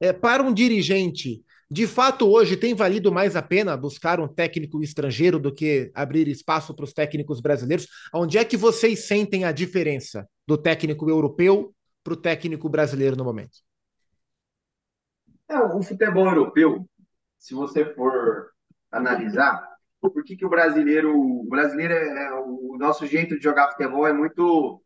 É, 0.00 0.12
para 0.12 0.42
um 0.42 0.52
dirigente, 0.52 1.42
de 1.74 1.88
fato, 1.88 2.30
hoje 2.30 2.56
tem 2.56 2.72
valido 2.72 3.10
mais 3.10 3.34
a 3.34 3.42
pena 3.42 3.76
buscar 3.76 4.20
um 4.20 4.28
técnico 4.28 4.80
estrangeiro 4.80 5.40
do 5.40 5.52
que 5.52 5.90
abrir 5.92 6.28
espaço 6.28 6.72
para 6.72 6.84
os 6.84 6.92
técnicos 6.92 7.40
brasileiros? 7.40 7.88
Onde 8.14 8.38
é 8.38 8.44
que 8.44 8.56
vocês 8.56 9.08
sentem 9.08 9.44
a 9.44 9.50
diferença 9.50 10.24
do 10.46 10.56
técnico 10.56 11.10
europeu 11.10 11.74
para 12.04 12.12
o 12.12 12.16
técnico 12.16 12.68
brasileiro 12.68 13.16
no 13.16 13.24
momento? 13.24 13.58
É, 15.48 15.58
o 15.58 15.82
futebol 15.82 16.26
europeu 16.26 16.86
se 17.40 17.54
você 17.54 17.84
for 17.92 18.52
analisar, 18.92 19.68
por 20.00 20.22
que, 20.22 20.36
que 20.36 20.46
o 20.46 20.48
brasileiro, 20.48 21.12
o 21.12 21.44
brasileiro 21.48 21.92
é, 21.92 22.26
é, 22.26 22.34
o 22.34 22.76
nosso 22.78 23.04
jeito 23.04 23.36
de 23.36 23.42
jogar 23.42 23.72
futebol 23.72 24.06
é 24.06 24.12
muito 24.12 24.80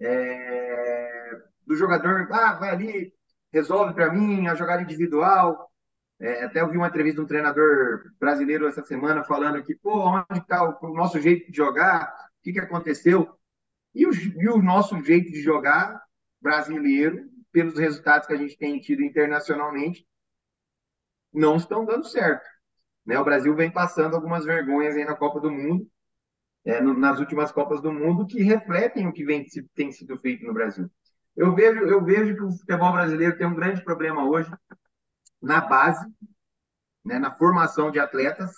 é, 0.00 1.40
do 1.64 1.76
jogador, 1.76 2.26
ah, 2.32 2.54
vai 2.54 2.70
ali, 2.70 3.14
resolve 3.52 3.94
para 3.94 4.12
mim, 4.12 4.48
a 4.48 4.56
jogada 4.56 4.82
individual. 4.82 5.71
É, 6.22 6.44
até 6.44 6.60
eu 6.60 6.70
vi 6.70 6.76
uma 6.76 6.86
entrevista 6.86 7.16
de 7.16 7.24
um 7.24 7.26
treinador 7.26 8.04
brasileiro 8.20 8.68
essa 8.68 8.84
semana 8.84 9.24
falando 9.24 9.60
que, 9.64 9.74
pô, 9.74 10.08
onde 10.08 10.38
está 10.38 10.62
o, 10.62 10.78
o, 10.80 10.94
nosso 10.94 11.20
jeito 11.20 11.50
de 11.50 11.56
jogar? 11.56 12.14
O 12.38 12.42
que, 12.44 12.52
que 12.52 12.60
aconteceu? 12.60 13.28
E 13.92 14.06
o, 14.06 14.12
e 14.12 14.48
o 14.48 14.62
nosso 14.62 15.02
jeito 15.02 15.32
de 15.32 15.42
jogar 15.42 16.00
brasileiro, 16.40 17.28
pelos 17.50 17.76
resultados 17.76 18.28
que 18.28 18.34
a 18.34 18.36
gente 18.36 18.56
tem 18.56 18.78
tido 18.78 19.02
internacionalmente, 19.02 20.06
não 21.34 21.56
estão 21.56 21.84
dando 21.84 22.06
certo. 22.06 22.46
Né? 23.04 23.18
O 23.18 23.24
Brasil 23.24 23.52
vem 23.56 23.72
passando 23.72 24.14
algumas 24.14 24.44
vergonhas 24.44 24.94
aí 24.94 25.04
na 25.04 25.16
Copa 25.16 25.40
do 25.40 25.50
Mundo, 25.50 25.90
é, 26.64 26.80
no, 26.80 26.96
nas 26.96 27.18
últimas 27.18 27.50
Copas 27.50 27.80
do 27.80 27.92
Mundo, 27.92 28.28
que 28.28 28.40
refletem 28.44 29.08
o 29.08 29.12
que 29.12 29.24
vem, 29.24 29.44
tem 29.74 29.90
sido 29.90 30.16
feito 30.20 30.46
no 30.46 30.54
Brasil. 30.54 30.88
Eu 31.36 31.52
vejo, 31.52 31.80
eu 31.80 32.04
vejo 32.04 32.36
que 32.36 32.44
o 32.44 32.52
futebol 32.52 32.92
brasileiro 32.92 33.36
tem 33.36 33.46
um 33.48 33.56
grande 33.56 33.82
problema 33.82 34.24
hoje 34.24 34.48
na 35.42 35.60
base, 35.60 36.06
né, 37.04 37.18
na 37.18 37.34
formação 37.34 37.90
de 37.90 37.98
atletas, 37.98 38.52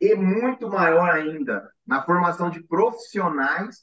e 0.00 0.14
muito 0.14 0.68
maior 0.68 1.10
ainda 1.10 1.70
na 1.86 2.02
formação 2.02 2.50
de 2.50 2.62
profissionais 2.62 3.82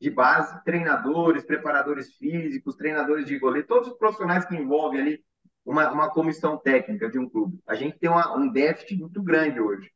de 0.00 0.10
base, 0.10 0.62
treinadores, 0.64 1.44
preparadores 1.44 2.14
físicos, 2.16 2.76
treinadores 2.76 3.26
de 3.26 3.38
goleiro, 3.38 3.66
todos 3.66 3.88
os 3.88 3.98
profissionais 3.98 4.44
que 4.44 4.54
envolvem 4.54 5.00
ali 5.00 5.24
uma, 5.64 5.90
uma 5.90 6.10
comissão 6.10 6.56
técnica 6.56 7.10
de 7.10 7.18
um 7.18 7.28
clube. 7.28 7.58
A 7.66 7.74
gente 7.74 7.98
tem 7.98 8.08
uma, 8.08 8.36
um 8.36 8.50
déficit 8.50 8.96
muito 8.96 9.22
grande 9.22 9.60
hoje. 9.60 9.90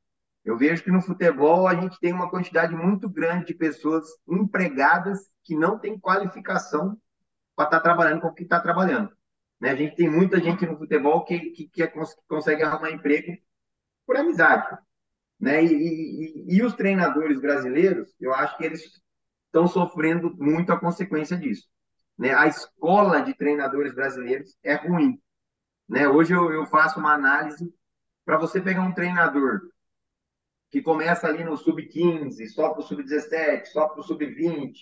Eu 0.44 0.58
vejo 0.58 0.82
que 0.82 0.90
no 0.90 1.00
futebol 1.00 1.68
a 1.68 1.74
gente 1.74 1.98
tem 2.00 2.12
uma 2.12 2.28
quantidade 2.28 2.74
muito 2.74 3.08
grande 3.08 3.46
de 3.46 3.54
pessoas 3.54 4.04
empregadas 4.28 5.20
que 5.44 5.54
não 5.54 5.78
têm 5.78 5.98
qualificação 5.98 6.98
para 7.54 7.66
estar 7.66 7.78
tá 7.78 7.80
trabalhando 7.80 8.20
com 8.20 8.28
o 8.28 8.34
que 8.34 8.42
está 8.42 8.58
trabalhando. 8.58 9.10
Né? 9.62 9.70
A 9.70 9.76
gente 9.76 9.94
tem 9.94 10.10
muita 10.10 10.40
gente 10.40 10.66
no 10.66 10.76
futebol 10.76 11.24
que, 11.24 11.38
que, 11.50 11.68
que, 11.68 11.82
é, 11.84 11.92
consegue 12.26 12.64
arrumar 12.64 12.90
emprego 12.90 13.38
por 14.04 14.16
amizade. 14.16 14.76
Né? 15.38 15.64
E, 15.64 15.72
e, 15.72 16.56
e, 16.56 16.62
os 16.64 16.74
treinadores 16.74 17.40
brasileiros, 17.40 18.12
eu 18.20 18.34
acho 18.34 18.58
que 18.58 18.64
eles 18.64 19.00
estão 19.46 19.68
sofrendo 19.68 20.36
muito 20.36 20.72
a 20.72 20.80
consequência 20.80 21.36
disso. 21.36 21.68
Né? 22.18 22.34
A 22.34 22.48
escola 22.48 23.20
de 23.20 23.34
treinadores 23.34 23.94
brasileiros 23.94 24.58
é 24.64 24.74
ruim. 24.74 25.22
Né? 25.88 26.08
Hoje 26.08 26.34
eu, 26.34 26.52
eu 26.52 26.66
faço 26.66 26.98
uma 26.98 27.14
análise 27.14 27.72
para 28.24 28.38
você 28.38 28.60
pegar 28.60 28.82
um 28.82 28.94
treinador 28.94 29.60
que 30.70 30.82
começa 30.82 31.28
ali 31.28 31.44
no 31.44 31.56
sub-15, 31.56 32.48
só 32.48 32.70
para 32.70 32.80
o 32.80 32.82
sub-17, 32.82 33.66
só 33.66 33.86
para 33.86 34.00
o 34.00 34.02
sub-20, 34.02 34.72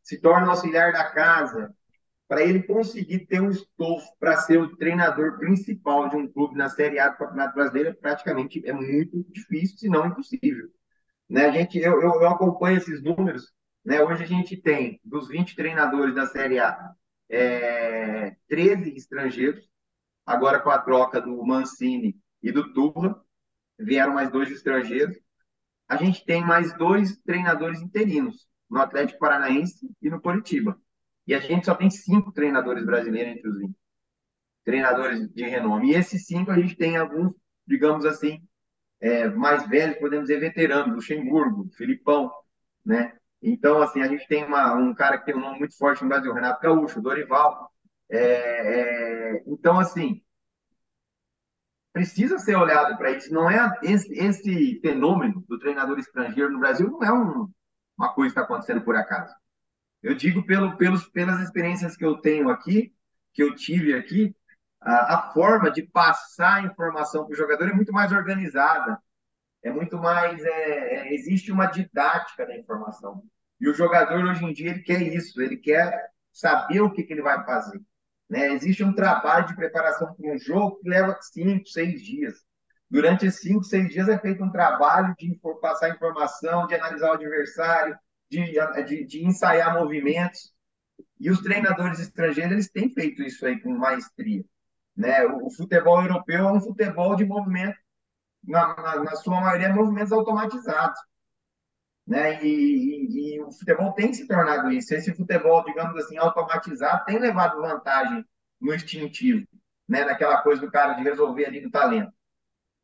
se 0.00 0.18
torna 0.18 0.48
auxiliar 0.48 0.92
da 0.92 1.10
casa, 1.10 1.74
para 2.28 2.42
ele 2.42 2.62
conseguir 2.62 3.26
ter 3.26 3.40
um 3.40 3.50
estofo 3.50 4.06
para 4.18 4.36
ser 4.38 4.58
o 4.58 4.76
treinador 4.76 5.38
principal 5.38 6.08
de 6.08 6.16
um 6.16 6.26
clube 6.30 6.56
na 6.56 6.68
Série 6.68 6.98
A 6.98 7.08
do 7.08 7.18
Campeonato 7.18 7.54
Brasileiro, 7.54 7.94
praticamente 7.94 8.62
é 8.66 8.72
muito 8.72 9.24
difícil, 9.30 9.78
se 9.78 9.88
não 9.88 10.06
impossível. 10.06 10.68
Né? 11.28 11.46
A 11.46 11.50
gente, 11.52 11.78
eu, 11.78 12.00
eu, 12.00 12.28
acompanho 12.28 12.78
esses 12.78 13.02
números. 13.02 13.52
Né? 13.84 14.02
Hoje 14.02 14.24
a 14.24 14.26
gente 14.26 14.56
tem, 14.56 15.00
dos 15.04 15.28
20 15.28 15.54
treinadores 15.54 16.14
da 16.14 16.26
Série 16.26 16.58
A, 16.58 16.76
é, 17.28 18.36
13 18.48 18.96
estrangeiros, 18.96 19.68
Agora, 20.26 20.58
com 20.58 20.70
a 20.70 20.78
troca 20.78 21.20
do 21.20 21.40
Mancini 21.46 22.18
e 22.42 22.50
do 22.50 22.72
Turra, 22.72 23.16
vieram 23.78 24.14
mais 24.14 24.28
dois 24.28 24.50
estrangeiros. 24.50 25.16
A 25.88 25.96
gente 25.96 26.24
tem 26.24 26.44
mais 26.44 26.76
dois 26.76 27.16
treinadores 27.18 27.80
interinos, 27.80 28.48
no 28.68 28.80
Atlético 28.80 29.20
Paranaense 29.20 29.88
e 30.02 30.10
no 30.10 30.20
Curitiba. 30.20 30.76
E 31.26 31.34
a 31.34 31.40
gente 31.40 31.66
só 31.66 31.74
tem 31.74 31.90
cinco 31.90 32.32
treinadores 32.32 32.84
brasileiros 32.84 33.32
entre 33.36 33.48
os 33.48 33.58
20. 33.58 33.74
Treinadores 34.64 35.28
de 35.32 35.44
renome. 35.44 35.90
E 35.90 35.94
esses 35.94 36.26
cinco 36.26 36.50
a 36.50 36.58
gente 36.58 36.76
tem 36.76 36.96
alguns, 36.96 37.32
digamos 37.66 38.04
assim, 38.04 38.42
é, 39.00 39.28
mais 39.28 39.66
velhos, 39.68 39.98
podemos 39.98 40.28
dizer 40.28 40.40
veteranos, 40.40 40.94
Luxemburgo, 40.94 41.70
Filipão, 41.76 42.32
né? 42.84 43.16
Então, 43.42 43.82
assim, 43.82 44.00
a 44.02 44.08
gente 44.08 44.26
tem 44.28 44.44
uma, 44.44 44.74
um 44.74 44.94
cara 44.94 45.18
que 45.18 45.26
tem 45.26 45.36
um 45.36 45.40
nome 45.40 45.58
muito 45.58 45.76
forte 45.76 46.02
no 46.02 46.08
Brasil, 46.08 46.32
Renato 46.32 46.60
Gaúcho, 46.62 47.02
Dorival, 47.02 47.70
é, 48.10 49.36
é, 49.36 49.42
então, 49.46 49.78
assim, 49.78 50.22
precisa 51.92 52.38
ser 52.38 52.56
olhado 52.56 52.96
para 52.96 53.10
isso. 53.12 53.32
Não 53.32 53.50
é 53.50 53.78
esse, 53.82 54.12
esse, 54.12 54.80
fenômeno 54.80 55.44
do 55.48 55.58
treinador 55.58 55.98
estrangeiro 55.98 56.52
no 56.52 56.58
Brasil 56.60 56.90
não 56.90 57.02
é 57.02 57.12
um, 57.12 57.50
uma 57.96 58.12
coisa 58.12 58.34
que 58.34 58.40
está 58.40 58.42
acontecendo 58.42 58.82
por 58.82 58.96
acaso. 58.96 59.34
Eu 60.02 60.14
digo 60.14 60.44
pelo, 60.44 60.76
pelos, 60.76 61.08
pelas 61.08 61.40
experiências 61.40 61.96
que 61.96 62.04
eu 62.04 62.16
tenho 62.20 62.48
aqui, 62.48 62.94
que 63.32 63.42
eu 63.42 63.54
tive 63.54 63.94
aqui, 63.94 64.34
a, 64.80 65.14
a 65.14 65.32
forma 65.32 65.70
de 65.70 65.82
passar 65.82 66.56
a 66.56 66.62
informação 66.62 67.24
para 67.24 67.32
o 67.32 67.36
jogador 67.36 67.68
é 67.68 67.72
muito 67.72 67.92
mais 67.92 68.12
organizada, 68.12 68.98
é 69.62 69.70
muito 69.70 69.98
mais. 69.98 70.42
É, 70.44 71.08
é, 71.08 71.14
existe 71.14 71.50
uma 71.50 71.66
didática 71.66 72.46
da 72.46 72.56
informação. 72.56 73.22
E 73.60 73.68
o 73.68 73.74
jogador 73.74 74.24
hoje 74.24 74.44
em 74.44 74.52
dia 74.52 74.70
ele 74.70 74.82
quer 74.82 75.02
isso, 75.02 75.40
ele 75.40 75.56
quer 75.56 76.10
saber 76.32 76.80
o 76.80 76.92
que, 76.92 77.02
que 77.02 77.12
ele 77.12 77.22
vai 77.22 77.44
fazer. 77.44 77.80
Né? 78.28 78.52
Existe 78.52 78.84
um 78.84 78.94
trabalho 78.94 79.46
de 79.46 79.56
preparação 79.56 80.14
para 80.14 80.32
um 80.32 80.38
jogo 80.38 80.76
que 80.76 80.88
leva 80.88 81.16
cinco, 81.20 81.66
seis 81.68 82.02
dias. 82.02 82.34
Durante 82.88 83.26
esses 83.26 83.40
cinco, 83.40 83.64
seis 83.64 83.88
dias 83.88 84.08
é 84.08 84.18
feito 84.18 84.44
um 84.44 84.50
trabalho 84.50 85.14
de 85.18 85.36
passar 85.60 85.90
informação, 85.90 86.66
de 86.66 86.74
analisar 86.74 87.10
o 87.10 87.14
adversário, 87.14 87.98
de, 88.30 88.54
de, 88.86 89.04
de 89.04 89.24
ensaiar 89.24 89.74
movimentos. 89.74 90.54
E 91.18 91.30
os 91.30 91.40
treinadores 91.40 91.98
estrangeiros 91.98 92.52
eles 92.52 92.70
têm 92.70 92.90
feito 92.90 93.22
isso 93.22 93.44
aí 93.46 93.60
com 93.60 93.70
maestria. 93.76 94.44
Né? 94.96 95.24
O, 95.26 95.46
o 95.46 95.50
futebol 95.50 96.02
europeu 96.02 96.48
é 96.48 96.52
um 96.52 96.60
futebol 96.60 97.16
de 97.16 97.24
movimento, 97.24 97.78
na, 98.44 98.76
na, 98.76 99.04
na 99.04 99.16
sua 99.16 99.40
maioria, 99.40 99.72
movimentos 99.72 100.12
automatizados. 100.12 100.98
Né? 102.06 102.42
E, 102.44 102.48
e, 102.48 103.36
e, 103.36 103.40
o 103.42 103.50
futebol 103.50 103.92
tem 103.92 104.12
se 104.12 104.26
tornado 104.26 104.70
isso. 104.70 104.94
Esse 104.94 105.12
futebol, 105.14 105.64
digamos 105.64 105.96
assim, 105.96 106.16
automatizado, 106.16 107.04
tem 107.04 107.18
levado 107.18 107.60
vantagem 107.60 108.24
no 108.60 108.74
instintivo, 108.74 109.46
né? 109.88 110.04
Naquela 110.04 110.40
coisa 110.42 110.60
do 110.60 110.70
cara 110.70 110.94
de 110.94 111.02
resolver 111.02 111.46
ali 111.46 111.60
do 111.60 111.70
talento. 111.70 112.12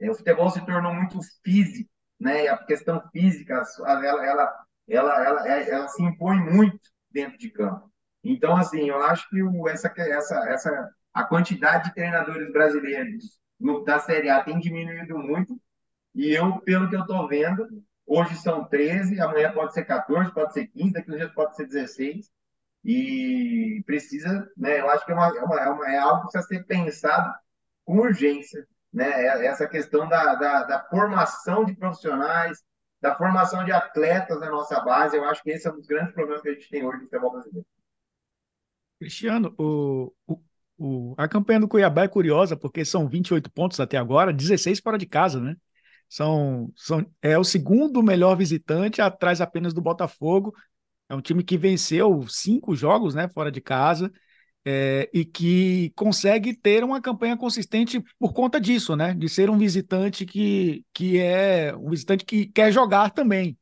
É, 0.00 0.10
o 0.10 0.14
futebol 0.14 0.50
se 0.50 0.64
tornou 0.66 0.92
muito 0.92 1.20
físico, 1.44 1.88
né? 2.18 2.44
E 2.44 2.48
a 2.48 2.58
questão 2.58 3.00
física, 3.10 3.62
ela, 3.86 4.26
ela, 4.26 4.64
ela, 4.88 5.24
ela, 5.24 5.48
ela, 5.48 5.62
ela 5.62 5.88
se 5.88 6.02
impõe 6.02 6.38
muito 6.38 6.80
dentro 7.10 7.38
de 7.38 7.50
campo. 7.50 7.90
Então, 8.24 8.56
assim, 8.56 8.88
eu 8.88 9.02
acho 9.02 9.28
que 9.28 9.42
o, 9.42 9.68
essa, 9.68 9.92
essa, 9.96 10.50
essa, 10.50 10.90
a 11.12 11.24
quantidade 11.24 11.88
de 11.88 11.94
treinadores 11.94 12.52
brasileiros 12.52 13.38
no, 13.58 13.84
da 13.84 13.98
Série 13.98 14.30
A 14.30 14.42
tem 14.42 14.58
diminuído 14.58 15.18
muito. 15.18 15.60
E 16.14 16.30
eu, 16.30 16.60
pelo 16.60 16.88
que 16.88 16.96
eu 16.96 17.00
estou 17.00 17.26
vendo, 17.26 17.66
Hoje 18.06 18.36
são 18.36 18.64
13, 18.64 19.20
amanhã 19.20 19.52
pode 19.52 19.72
ser 19.72 19.84
14, 19.84 20.32
pode 20.32 20.52
ser 20.52 20.66
15, 20.66 20.92
daqui 20.92 21.12
a 21.12 21.16
dia 21.16 21.28
pode 21.30 21.56
ser 21.56 21.66
16. 21.66 22.30
E 22.84 23.82
precisa, 23.86 24.50
né? 24.56 24.80
Eu 24.80 24.90
acho 24.90 25.06
que 25.06 25.12
é, 25.12 25.14
é, 25.14 25.18
uma, 25.18 25.60
é, 25.60 25.68
uma, 25.70 25.90
é 25.90 25.98
algo 25.98 26.26
que 26.26 26.32
precisa 26.32 26.48
ser 26.48 26.66
pensado 26.66 27.32
com 27.84 27.98
urgência, 27.98 28.66
né? 28.92 29.08
É, 29.08 29.46
essa 29.46 29.68
questão 29.68 30.08
da, 30.08 30.34
da, 30.34 30.64
da 30.64 30.84
formação 30.90 31.64
de 31.64 31.74
profissionais, 31.74 32.62
da 33.02 33.16
formação 33.16 33.64
de 33.64 33.72
atletas 33.72 34.38
na 34.38 34.48
nossa 34.48 34.80
base, 34.80 35.16
eu 35.16 35.24
acho 35.24 35.42
que 35.42 35.50
esse 35.50 35.66
é 35.66 35.72
um 35.72 35.76
dos 35.76 35.88
grandes 35.88 36.14
problemas 36.14 36.40
que 36.40 36.48
a 36.48 36.52
gente 36.54 36.70
tem 36.70 36.86
hoje 36.86 36.98
no 36.98 37.04
futebol 37.04 37.32
brasileiro. 37.32 37.66
Cristiano, 39.00 39.52
o, 39.58 40.12
o, 40.24 40.40
o, 40.78 41.14
a 41.18 41.26
campanha 41.26 41.58
do 41.58 41.68
Cuiabá 41.68 42.04
é 42.04 42.08
curiosa, 42.08 42.56
porque 42.56 42.84
são 42.84 43.08
28 43.08 43.50
pontos 43.50 43.80
até 43.80 43.96
agora, 43.98 44.32
16 44.32 44.78
fora 44.78 44.96
de 44.96 45.06
casa, 45.06 45.40
né? 45.40 45.56
São, 46.08 46.72
são, 46.76 47.04
é 47.20 47.36
o 47.36 47.42
segundo 47.42 48.02
melhor 48.02 48.36
visitante, 48.36 49.02
atrás 49.02 49.40
apenas 49.40 49.74
do 49.74 49.82
Botafogo. 49.82 50.54
É 51.08 51.14
um 51.14 51.20
time 51.20 51.42
que 51.42 51.58
venceu 51.58 52.24
cinco 52.28 52.76
jogos 52.76 53.14
né, 53.14 53.28
fora 53.28 53.50
de 53.50 53.60
casa 53.60 54.12
é, 54.64 55.10
e 55.12 55.24
que 55.24 55.92
consegue 55.96 56.54
ter 56.54 56.84
uma 56.84 57.00
campanha 57.00 57.36
consistente 57.36 58.02
por 58.18 58.32
conta 58.32 58.60
disso, 58.60 58.94
né? 58.96 59.14
De 59.14 59.28
ser 59.28 59.50
um 59.50 59.58
visitante 59.58 60.24
que, 60.24 60.84
que 60.94 61.18
é 61.18 61.74
um 61.76 61.90
visitante 61.90 62.24
que 62.24 62.46
quer 62.46 62.72
jogar 62.72 63.10
também. 63.10 63.58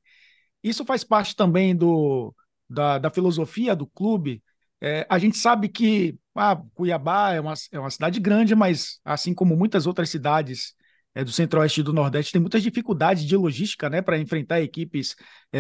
Isso 0.63 0.85
faz 0.85 1.03
parte 1.03 1.35
também 1.35 1.75
do, 1.75 2.35
da, 2.69 2.99
da 2.99 3.11
filosofia 3.11 3.75
do 3.75 3.87
clube. 3.87 4.43
É, 4.81 5.07
a 5.09 5.19
gente 5.19 5.37
sabe 5.39 5.69
que 5.69 6.19
ah, 6.35 6.57
Cuiabá 6.75 7.33
é 7.33 7.41
uma, 7.41 7.55
é 7.73 7.79
uma 7.79 7.91
cidade 7.91 8.21
grande, 8.21 8.55
mas 8.55 9.01
assim 9.05 9.35
como 9.35 9.57
muitas 9.57 9.87
outras 9.87 10.11
cidades 10.11 10.75
é, 11.15 11.25
do 11.25 11.33
Centro-Oeste 11.33 11.81
e 11.81 11.83
do 11.83 11.93
Nordeste 11.93 12.33
tem 12.33 12.41
muitas 12.41 12.63
dificuldades 12.63 13.25
de 13.25 13.37
logística 13.37 13.91
né, 13.91 14.01
para 14.01 14.19
enfrentar 14.19 14.61
equipes 14.61 15.17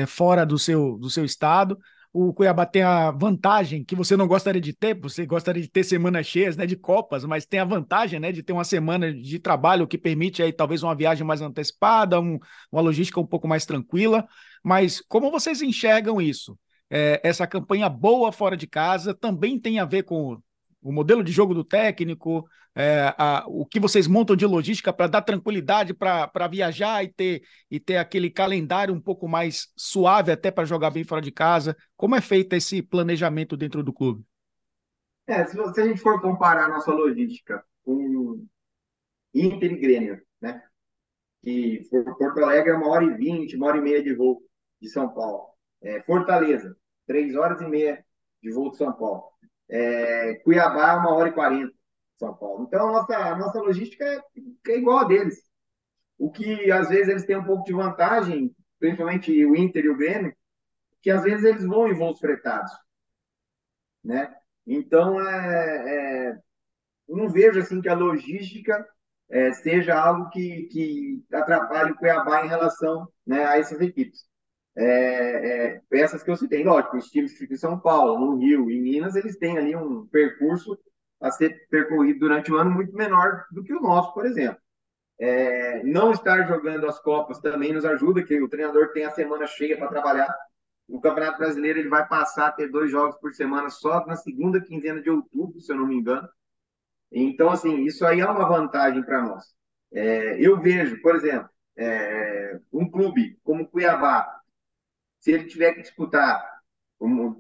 fora 0.07 0.45
do 0.45 0.59
seu, 0.59 0.97
do 0.99 1.11
seu 1.11 1.25
estado. 1.25 1.79
O 2.13 2.33
Cuiabá 2.35 2.67
tem 2.67 2.83
a 2.83 3.13
vantagem 3.13 3.85
que 3.85 3.95
você 3.95 4.17
não 4.17 4.27
gostaria 4.27 4.61
de 4.61 4.73
ter, 4.73 4.99
você 5.01 5.25
gostaria 5.25 5.63
de 5.63 5.69
ter 5.69 5.85
semanas 5.85 6.27
cheias 6.27 6.57
né, 6.57 6.67
de 6.67 6.75
Copas, 6.77 7.25
mas 7.25 7.47
tem 7.47 7.61
a 7.61 7.65
vantagem 7.65 8.19
né, 8.19 8.33
de 8.33 8.43
ter 8.43 8.53
uma 8.53 8.65
semana 8.65 9.13
de 9.15 9.39
trabalho 9.39 9.87
que 9.87 9.97
permite 9.97 10.43
aí 10.43 10.53
talvez 10.53 10.83
uma 10.83 10.95
viagem 10.95 11.25
mais 11.25 11.41
antecipada, 11.41 12.21
um, 12.21 12.39
uma 12.73 12.83
logística 12.83 13.21
um 13.21 13.27
pouco 13.27 13.47
mais 13.47 13.65
tranquila. 13.65 14.27
Mas 14.65 15.01
como 15.09 15.31
vocês 15.31 15.63
enxergam 15.63 16.21
isso? 16.21 16.59
É, 16.91 17.21
essa 17.23 17.47
campanha 17.47 17.89
boa 17.89 18.33
fora 18.33 18.57
de 18.57 18.67
casa 18.67 19.15
também 19.15 19.57
tem 19.59 19.79
a 19.79 19.85
ver 19.85 20.03
com 20.03 20.41
o 20.83 20.93
modelo 20.93 21.23
de 21.23 21.33
jogo 21.33 21.55
do 21.55 21.65
técnico, 21.65 22.49
é, 22.75 23.15
a, 23.19 23.45
o 23.49 23.67
que 23.67 23.81
vocês 23.81 24.07
montam 24.07 24.37
de 24.37 24.47
logística 24.47 24.93
para 24.93 25.07
dar 25.07 25.23
tranquilidade 25.23 25.93
para 25.93 26.49
viajar 26.49 27.05
e 27.05 27.09
ter, 27.09 27.43
e 27.71 27.81
ter 27.81 27.97
aquele 27.97 28.31
calendário 28.31 28.95
um 28.95 29.01
pouco 29.01 29.29
mais 29.29 29.69
suave 29.77 30.33
até 30.33 30.51
para 30.51 30.65
jogar 30.65 30.91
bem 30.91 31.05
fora 31.05 31.21
de 31.21 31.31
casa? 31.31 31.77
Como 31.97 32.15
é 32.15 32.21
feito 32.21 32.55
esse 32.55 32.81
planejamento 32.81 33.57
dentro 33.57 33.83
do 33.83 33.93
clube? 33.93 34.25
É, 35.27 35.45
se, 35.47 35.53
se 35.53 35.81
a 35.81 35.87
gente 35.87 36.01
for 36.01 36.21
comparar 36.21 36.67
a 36.67 36.69
nossa 36.69 36.93
logística 36.93 37.63
com 37.85 38.45
Inter 39.35 39.73
e 39.73 39.77
Grêmio, 39.77 40.21
né? 40.41 40.63
Que 41.43 41.89
Porto 42.19 42.41
Alegre 42.41 42.71
é 42.71 42.75
uma 42.75 42.89
hora 42.89 43.05
e 43.05 43.15
vinte, 43.17 43.57
uma 43.57 43.67
hora 43.67 43.79
e 43.79 43.81
meia 43.81 44.03
de 44.03 44.15
voo 44.15 44.43
de 44.81 44.89
São 44.89 45.09
Paulo. 45.09 45.49
É, 45.81 46.03
Fortaleza, 46.03 46.77
três 47.07 47.35
horas 47.35 47.61
e 47.63 47.67
meia 47.67 48.05
de 48.43 48.53
voo 48.53 48.71
de 48.71 48.77
São 48.77 48.93
Paulo. 48.93 49.30
É, 49.71 50.35
Cuiabá, 50.43 50.97
uma 50.97 51.15
hora 51.15 51.29
e 51.29 51.33
quarenta 51.33 51.73
São 52.19 52.35
Paulo. 52.35 52.65
Então, 52.67 52.89
a 52.89 52.93
nossa, 52.93 53.17
a 53.17 53.39
nossa 53.39 53.61
logística 53.61 54.05
é, 54.05 54.21
é 54.69 54.77
igual 54.77 54.99
a 54.99 55.05
deles. 55.05 55.39
O 56.19 56.31
que, 56.31 56.71
às 56.71 56.89
vezes, 56.89 57.09
eles 57.09 57.25
têm 57.25 57.37
um 57.37 57.45
pouco 57.45 57.65
de 57.65 57.73
vantagem, 57.73 58.55
principalmente 58.79 59.45
o 59.45 59.57
Inter 59.57 59.85
e 59.85 59.89
o 59.89 59.97
Grêmio, 59.97 60.35
que 61.01 61.11
às 61.11 61.23
vezes 61.23 61.45
eles 61.45 61.65
vão 61.65 61.89
em 61.89 61.95
voos 61.95 62.19
fretados. 62.19 62.71
Né? 64.05 64.35
Então, 64.67 65.21
é, 65.21 66.31
é, 66.31 66.39
não 67.09 67.29
vejo 67.29 67.59
assim 67.61 67.81
que 67.81 67.89
a 67.89 67.95
logística 67.95 68.87
é, 69.31 69.53
seja 69.53 69.99
algo 69.99 70.29
que, 70.31 70.65
que 70.65 71.25
atrapalhe 71.33 71.93
o 71.93 71.97
Cuiabá 71.97 72.45
em 72.45 72.49
relação 72.49 73.09
né, 73.27 73.47
a 73.47 73.57
essas 73.59 73.81
equipes. 73.81 74.30
É, 74.83 75.75
é, 75.77 75.83
essas 75.93 76.23
que 76.23 76.31
eu 76.31 76.37
citei, 76.37 76.65
lógico, 76.65 76.97
os 76.97 77.11
times 77.11 77.39
em 77.41 77.57
São 77.57 77.79
Paulo, 77.79 78.19
no 78.19 78.39
Rio, 78.39 78.71
em 78.71 78.81
Minas, 78.81 79.15
eles 79.15 79.37
têm 79.37 79.59
ali 79.59 79.77
um 79.77 80.07
percurso 80.07 80.79
a 81.21 81.31
ser 81.31 81.69
percorrido 81.69 82.21
durante 82.21 82.51
o 82.51 82.57
ano 82.57 82.71
muito 82.71 82.95
menor 82.97 83.45
do 83.51 83.63
que 83.63 83.75
o 83.75 83.81
nosso, 83.81 84.15
por 84.15 84.25
exemplo. 84.25 84.59
É, 85.19 85.83
não 85.85 86.13
estar 86.13 86.47
jogando 86.49 86.87
as 86.87 86.99
Copas 86.99 87.41
também 87.41 87.75
nos 87.75 87.85
ajuda, 87.85 88.25
que 88.25 88.41
o 88.41 88.49
treinador 88.49 88.91
tem 88.93 89.05
a 89.05 89.11
semana 89.11 89.47
cheia 89.47 89.77
para 89.77 89.89
trabalhar. 89.89 90.35
O 90.89 90.99
Campeonato 90.99 91.39
Brasileiro 91.39 91.79
ele 91.79 91.91
vai 91.91 92.09
passar 92.09 92.47
a 92.47 92.53
ter 92.53 92.69
dois 92.69 92.91
jogos 92.91 93.17
por 93.19 93.35
semana 93.35 93.69
só 93.69 94.07
na 94.07 94.17
segunda 94.17 94.63
quinzena 94.63 95.03
de 95.03 95.11
outubro, 95.11 95.61
se 95.61 95.71
eu 95.71 95.77
não 95.77 95.87
me 95.87 95.97
engano. 95.97 96.27
Então, 97.13 97.51
assim, 97.51 97.83
isso 97.85 98.07
aí 98.07 98.21
é 98.21 98.27
uma 98.27 98.49
vantagem 98.49 99.03
para 99.03 99.21
nós. 99.23 99.45
É, 99.93 100.41
eu 100.41 100.59
vejo, 100.59 101.03
por 101.03 101.15
exemplo, 101.17 101.51
é, 101.77 102.59
um 102.73 102.91
clube 102.91 103.39
como 103.45 103.69
Cuiabá, 103.69 104.40
se 105.21 105.31
ele 105.31 105.45
tiver 105.45 105.75
que 105.75 105.83
disputar 105.83 106.43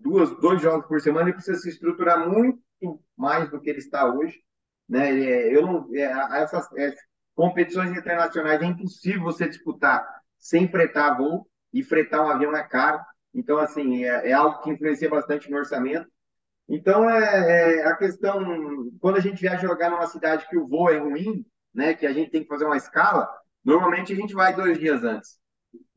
duas, 0.00 0.30
dois 0.40 0.62
jogos 0.62 0.86
por 0.86 1.00
semana, 1.00 1.28
ele 1.28 1.34
precisa 1.34 1.58
se 1.58 1.68
estruturar 1.68 2.28
muito 2.28 2.60
mais 3.16 3.50
do 3.50 3.60
que 3.60 3.68
ele 3.68 3.78
está 3.78 4.06
hoje. 4.06 4.40
Né? 4.88 5.10
É, 5.20 5.56
eu 5.56 5.62
não, 5.62 5.88
é, 5.94 6.42
essas 6.42 6.70
é, 6.76 6.94
competições 7.34 7.90
internacionais 7.90 8.62
é 8.62 8.66
impossível 8.66 9.22
você 9.22 9.48
disputar 9.48 10.06
sem 10.38 10.68
fretar 10.68 11.18
voo, 11.18 11.50
e 11.72 11.82
fretar 11.82 12.24
um 12.24 12.28
avião 12.28 12.56
é 12.56 12.62
caro. 12.62 13.00
Então, 13.32 13.58
assim, 13.58 14.04
é, 14.04 14.30
é 14.30 14.32
algo 14.32 14.60
que 14.62 14.70
influencia 14.70 15.08
bastante 15.08 15.50
no 15.50 15.56
orçamento. 15.56 16.06
Então, 16.68 17.08
é, 17.08 17.80
é, 17.80 17.86
a 17.86 17.96
questão, 17.96 18.90
quando 19.00 19.16
a 19.16 19.20
gente 19.20 19.40
viaja 19.40 19.66
jogar 19.66 19.90
numa 19.90 20.06
cidade 20.06 20.46
que 20.48 20.56
o 20.56 20.66
voo 20.66 20.90
é 20.90 20.98
ruim, 20.98 21.44
né, 21.74 21.94
que 21.94 22.06
a 22.06 22.12
gente 22.12 22.30
tem 22.30 22.42
que 22.42 22.48
fazer 22.48 22.64
uma 22.64 22.76
escala, 22.76 23.28
normalmente 23.64 24.12
a 24.12 24.16
gente 24.16 24.34
vai 24.34 24.54
dois 24.54 24.78
dias 24.78 25.04
antes. 25.04 25.39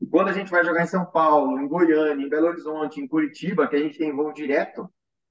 E 0.00 0.06
quando 0.06 0.28
a 0.28 0.32
gente 0.32 0.50
vai 0.50 0.64
jogar 0.64 0.82
em 0.82 0.86
São 0.86 1.04
Paulo, 1.04 1.58
em 1.58 1.68
Goiânia, 1.68 2.24
em 2.24 2.28
Belo 2.28 2.48
Horizonte, 2.48 3.00
em 3.00 3.08
Curitiba, 3.08 3.66
que 3.66 3.76
a 3.76 3.78
gente 3.78 3.98
tem 3.98 4.14
voo 4.14 4.32
direto, 4.32 4.88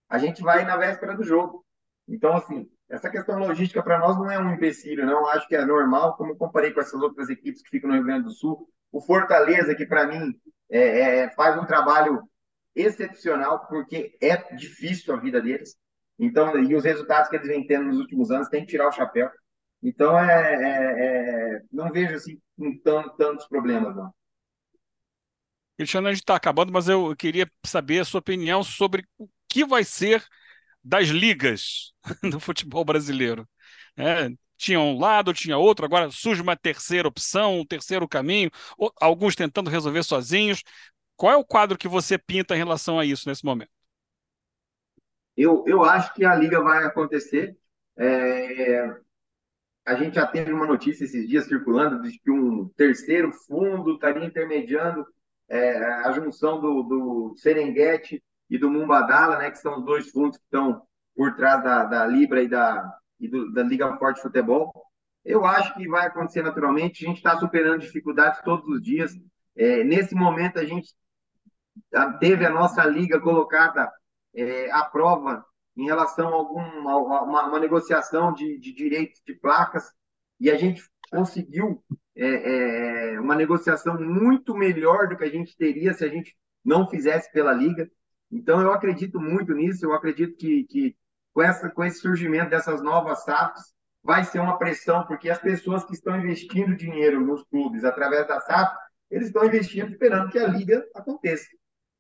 a 0.10 0.18
gente 0.18 0.42
vai 0.42 0.66
na 0.66 0.78
véspera 0.78 1.16
do 1.16 1.24
jogo. 1.24 1.66
Então, 2.08 2.34
assim, 2.34 2.70
essa 2.90 3.10
questão 3.10 3.40
logística 3.40 3.82
para 3.82 4.00
nós 4.00 4.18
não 4.18 4.30
é 4.30 4.38
um 4.40 4.54
empecilho, 4.54 5.06
não. 5.06 5.26
Acho 5.28 5.48
que 5.48 5.56
é 5.56 5.66
normal, 5.66 6.16
como 6.16 6.36
comparei 6.36 6.72
com 6.72 6.80
essas 6.80 7.02
outras 7.02 7.30
equipes 7.30 7.62
que 7.62 7.70
ficam 7.70 7.90
no 7.90 7.96
Rio 7.96 8.06
Grande 8.06 8.26
do 8.26 8.32
Sul. 8.32 8.68
O 8.92 9.02
Fortaleza, 9.02 9.74
que 9.74 9.86
para 9.86 10.06
mim 10.06 10.40
é, 10.70 11.22
é, 11.22 11.30
faz 11.32 11.58
um 11.58 11.66
trabalho 11.66 12.22
excepcional, 12.76 13.68
porque 13.68 14.18
é 14.22 14.36
difícil 14.56 15.14
a 15.14 15.18
vida 15.18 15.42
deles. 15.42 15.76
Então, 16.20 16.58
e 16.60 16.76
os 16.76 16.84
resultados 16.84 17.30
que 17.30 17.36
eles 17.36 17.48
vêm 17.48 17.66
tendo 17.66 17.86
nos 17.86 18.00
últimos 18.00 18.32
anos, 18.32 18.50
tem 18.50 18.62
que 18.62 18.72
tirar 18.72 18.88
o 18.88 18.92
chapéu. 18.92 19.30
Então, 19.82 20.18
é, 20.18 20.54
é, 20.54 21.56
é 21.58 21.62
não 21.72 21.92
vejo 21.92 22.16
assim 22.16 22.40
tantos 22.84 23.48
problemas, 23.48 23.96
não. 23.96 24.14
Cristiano, 25.84 26.08
a 26.08 26.12
gente 26.12 26.22
está 26.22 26.36
acabando, 26.36 26.72
mas 26.72 26.88
eu 26.88 27.16
queria 27.16 27.50
saber 27.66 28.00
a 28.00 28.06
sua 28.06 28.20
opinião 28.20 28.64
sobre 28.64 29.06
o 29.18 29.28
que 29.50 29.66
vai 29.66 29.84
ser 29.84 30.24
das 30.84 31.10
ligas 31.10 31.94
do 32.32 32.40
futebol 32.40 32.86
brasileiro. 32.86 33.48
É, 33.98 34.30
tinha 34.58 34.80
um 34.80 34.98
lado, 34.98 35.34
tinha 35.34 35.58
outro, 35.58 35.86
agora 35.86 36.10
surge 36.10 36.42
uma 36.42 36.56
terceira 36.56 37.08
opção, 37.08 37.60
um 37.60 37.66
terceiro 37.66 38.08
caminho, 38.08 38.50
alguns 39.00 39.36
tentando 39.36 39.70
resolver 39.70 40.04
sozinhos. 40.04 40.64
Qual 41.18 41.34
é 41.34 41.36
o 41.36 41.46
quadro 41.46 41.78
que 41.78 41.88
você 41.88 42.18
pinta 42.18 42.56
em 42.56 42.58
relação 42.58 42.98
a 42.98 43.06
isso 43.06 43.28
nesse 43.28 43.44
momento? 43.44 43.72
Eu, 45.36 45.66
eu 45.68 45.84
acho 45.84 46.14
que 46.14 46.24
a 46.24 46.34
liga 46.34 46.62
vai 46.62 46.86
acontecer. 46.86 47.58
É, 47.98 48.96
a 49.86 49.96
gente 49.96 50.16
já 50.16 50.26
teve 50.26 50.54
uma 50.54 50.66
notícia 50.66 51.04
esses 51.04 51.28
dias 51.28 51.46
circulando 51.46 52.02
de 52.02 52.18
que 52.18 52.32
um 52.32 52.70
terceiro 52.70 53.32
fundo 53.32 53.96
estaria 53.96 54.26
intermediando 54.26 55.06
é, 55.54 55.78
a 56.04 56.12
junção 56.12 56.60
do, 56.60 56.82
do 56.82 57.36
Serengeti 57.38 58.24
e 58.50 58.58
do 58.58 58.72
Mumbadala, 58.72 59.38
né, 59.38 59.52
que 59.52 59.60
são 59.60 59.78
os 59.78 59.86
dois 59.86 60.10
fundos 60.10 60.38
que 60.38 60.44
estão 60.44 60.82
por 61.16 61.36
trás 61.36 61.64
da, 61.64 61.86
da 61.86 62.08
Libra 62.08 62.42
e 62.42 62.48
da, 62.48 62.92
e 63.20 63.28
do, 63.28 63.52
da 63.54 63.62
Liga 63.62 63.96
Forte 63.98 64.20
Futebol. 64.20 64.74
Eu 65.24 65.46
acho 65.46 65.76
que 65.76 65.88
vai 65.88 66.08
acontecer 66.08 66.42
naturalmente. 66.42 67.06
A 67.06 67.08
gente 67.08 67.18
está 67.18 67.38
superando 67.38 67.82
dificuldades 67.82 68.42
todos 68.42 68.68
os 68.68 68.82
dias. 68.82 69.14
É, 69.56 69.84
nesse 69.84 70.16
momento, 70.16 70.58
a 70.58 70.66
gente 70.66 70.92
teve 72.20 72.46
a 72.46 72.50
nossa 72.50 72.84
liga 72.86 73.22
colocada 73.22 73.92
é, 74.34 74.72
à 74.72 74.84
prova 74.84 75.46
em 75.78 75.86
relação 75.86 76.30
a, 76.30 76.34
algum, 76.34 76.90
a 76.90 76.98
uma, 76.98 77.44
uma, 77.44 77.60
negociação 77.60 78.34
de, 78.34 78.60
de 78.60 78.74
direitos 78.74 79.22
de 79.26 79.36
placas 79.36 79.92
e 80.40 80.50
a 80.50 80.58
gente 80.58 80.84
conseguiu 81.16 81.84
é, 82.16 83.14
é, 83.14 83.20
uma 83.20 83.36
negociação 83.36 84.00
muito 84.00 84.56
melhor 84.56 85.08
do 85.08 85.18
que 85.18 85.24
a 85.24 85.30
gente 85.30 85.56
teria 85.56 85.94
se 85.94 86.04
a 86.04 86.10
gente 86.10 86.36
não 86.64 86.90
fizesse 86.90 87.32
pela 87.32 87.54
liga. 87.54 87.90
Então 88.32 88.62
eu 88.62 88.72
acredito 88.72 89.20
muito 89.20 89.54
nisso. 89.54 89.86
Eu 89.86 89.94
acredito 89.94 90.36
que, 90.36 90.64
que 90.66 90.96
com, 91.34 91.42
essa, 91.42 91.70
com 91.70 91.84
esse 91.84 92.00
surgimento 92.00 92.50
dessas 92.50 92.82
novas 92.82 93.24
SAFs 93.24 93.74
vai 94.04 94.24
ser 94.24 94.40
uma 94.40 94.58
pressão 94.58 95.06
porque 95.06 95.30
as 95.30 95.40
pessoas 95.40 95.86
que 95.86 95.94
estão 95.94 96.18
investindo 96.18 96.76
dinheiro 96.76 97.22
nos 97.22 97.44
clubes 97.44 97.84
através 97.84 98.28
da 98.28 98.40
SAF 98.42 98.76
eles 99.10 99.28
estão 99.28 99.46
investindo 99.46 99.92
esperando 99.92 100.30
que 100.30 100.40
a 100.40 100.48
liga 100.48 100.84
aconteça 100.96 101.48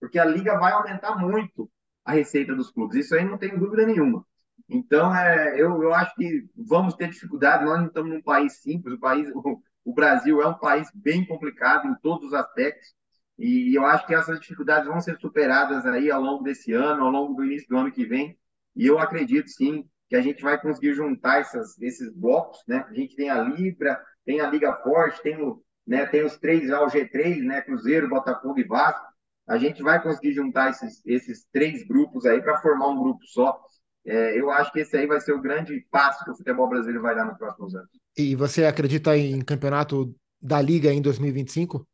porque 0.03 0.19
a 0.19 0.25
liga 0.25 0.59
vai 0.59 0.73
aumentar 0.73 1.15
muito 1.15 1.71
a 2.03 2.11
receita 2.11 2.53
dos 2.53 2.69
clubes. 2.69 2.97
Isso 2.97 3.15
aí 3.15 3.23
não 3.23 3.37
tem 3.37 3.57
dúvida 3.57 3.85
nenhuma. 3.85 4.25
Então, 4.69 5.13
é, 5.15 5.59
eu, 5.59 5.81
eu 5.83 5.93
acho 5.93 6.15
que 6.15 6.47
vamos 6.55 6.95
ter 6.95 7.09
dificuldade. 7.09 7.65
Nós 7.65 7.79
não 7.79 7.87
estamos 7.87 8.11
num 8.11 8.21
país 8.21 8.61
simples. 8.61 8.95
O, 8.95 8.99
país, 8.99 9.29
o, 9.33 9.61
o 9.85 9.93
Brasil 9.93 10.41
é 10.41 10.47
um 10.47 10.57
país 10.57 10.89
bem 10.93 11.25
complicado 11.25 11.87
em 11.87 11.95
todos 11.95 12.27
os 12.27 12.33
aspectos. 12.33 12.93
E 13.37 13.75
eu 13.75 13.85
acho 13.85 14.05
que 14.05 14.15
essas 14.15 14.39
dificuldades 14.39 14.87
vão 14.87 15.01
ser 15.01 15.17
superadas 15.19 15.85
aí 15.85 16.09
ao 16.11 16.21
longo 16.21 16.43
desse 16.43 16.71
ano, 16.71 17.03
ao 17.03 17.11
longo 17.11 17.33
do 17.33 17.43
início 17.45 17.67
do 17.67 17.77
ano 17.77 17.91
que 17.91 18.05
vem. 18.05 18.37
E 18.75 18.85
eu 18.87 18.99
acredito 18.99 19.49
sim 19.49 19.87
que 20.09 20.15
a 20.15 20.21
gente 20.21 20.43
vai 20.43 20.59
conseguir 20.61 20.93
juntar 20.93 21.39
essas, 21.39 21.79
esses 21.81 22.13
blocos, 22.13 22.59
né? 22.67 22.85
A 22.87 22.93
gente 22.93 23.15
tem 23.15 23.29
a 23.29 23.41
Libra, 23.41 23.99
tem 24.25 24.39
a 24.39 24.47
Liga 24.47 24.73
Forte, 24.83 25.21
tem, 25.21 25.41
o, 25.41 25.63
né, 25.85 26.05
tem 26.05 26.23
os 26.23 26.37
três 26.37 26.69
lá, 26.69 26.83
o 26.83 26.89
G3, 26.89 27.41
né? 27.43 27.61
Cruzeiro, 27.61 28.09
Botafogo 28.09 28.59
e 28.59 28.63
Vasco 28.63 29.13
a 29.47 29.57
gente 29.57 29.83
vai 29.83 30.01
conseguir 30.01 30.33
juntar 30.33 30.69
esses, 30.69 31.01
esses 31.05 31.45
três 31.51 31.85
grupos 31.85 32.25
aí 32.25 32.41
para 32.41 32.61
formar 32.61 32.89
um 32.89 32.99
grupo 32.99 33.25
só. 33.25 33.61
É, 34.05 34.39
eu 34.39 34.51
acho 34.51 34.71
que 34.71 34.79
esse 34.79 34.97
aí 34.97 35.07
vai 35.07 35.19
ser 35.21 35.33
o 35.33 35.41
grande 35.41 35.79
passo 35.89 36.23
que 36.25 36.31
o 36.31 36.35
futebol 36.35 36.67
brasileiro 36.67 37.01
vai 37.01 37.15
dar 37.15 37.25
nos 37.25 37.37
próximos 37.37 37.73
anos. 37.73 37.89
E 38.17 38.35
você 38.35 38.65
acredita 38.65 39.17
em 39.17 39.41
campeonato 39.41 40.13
da 40.41 40.61
Liga 40.61 40.91
em 40.91 41.01
2025? 41.01 41.87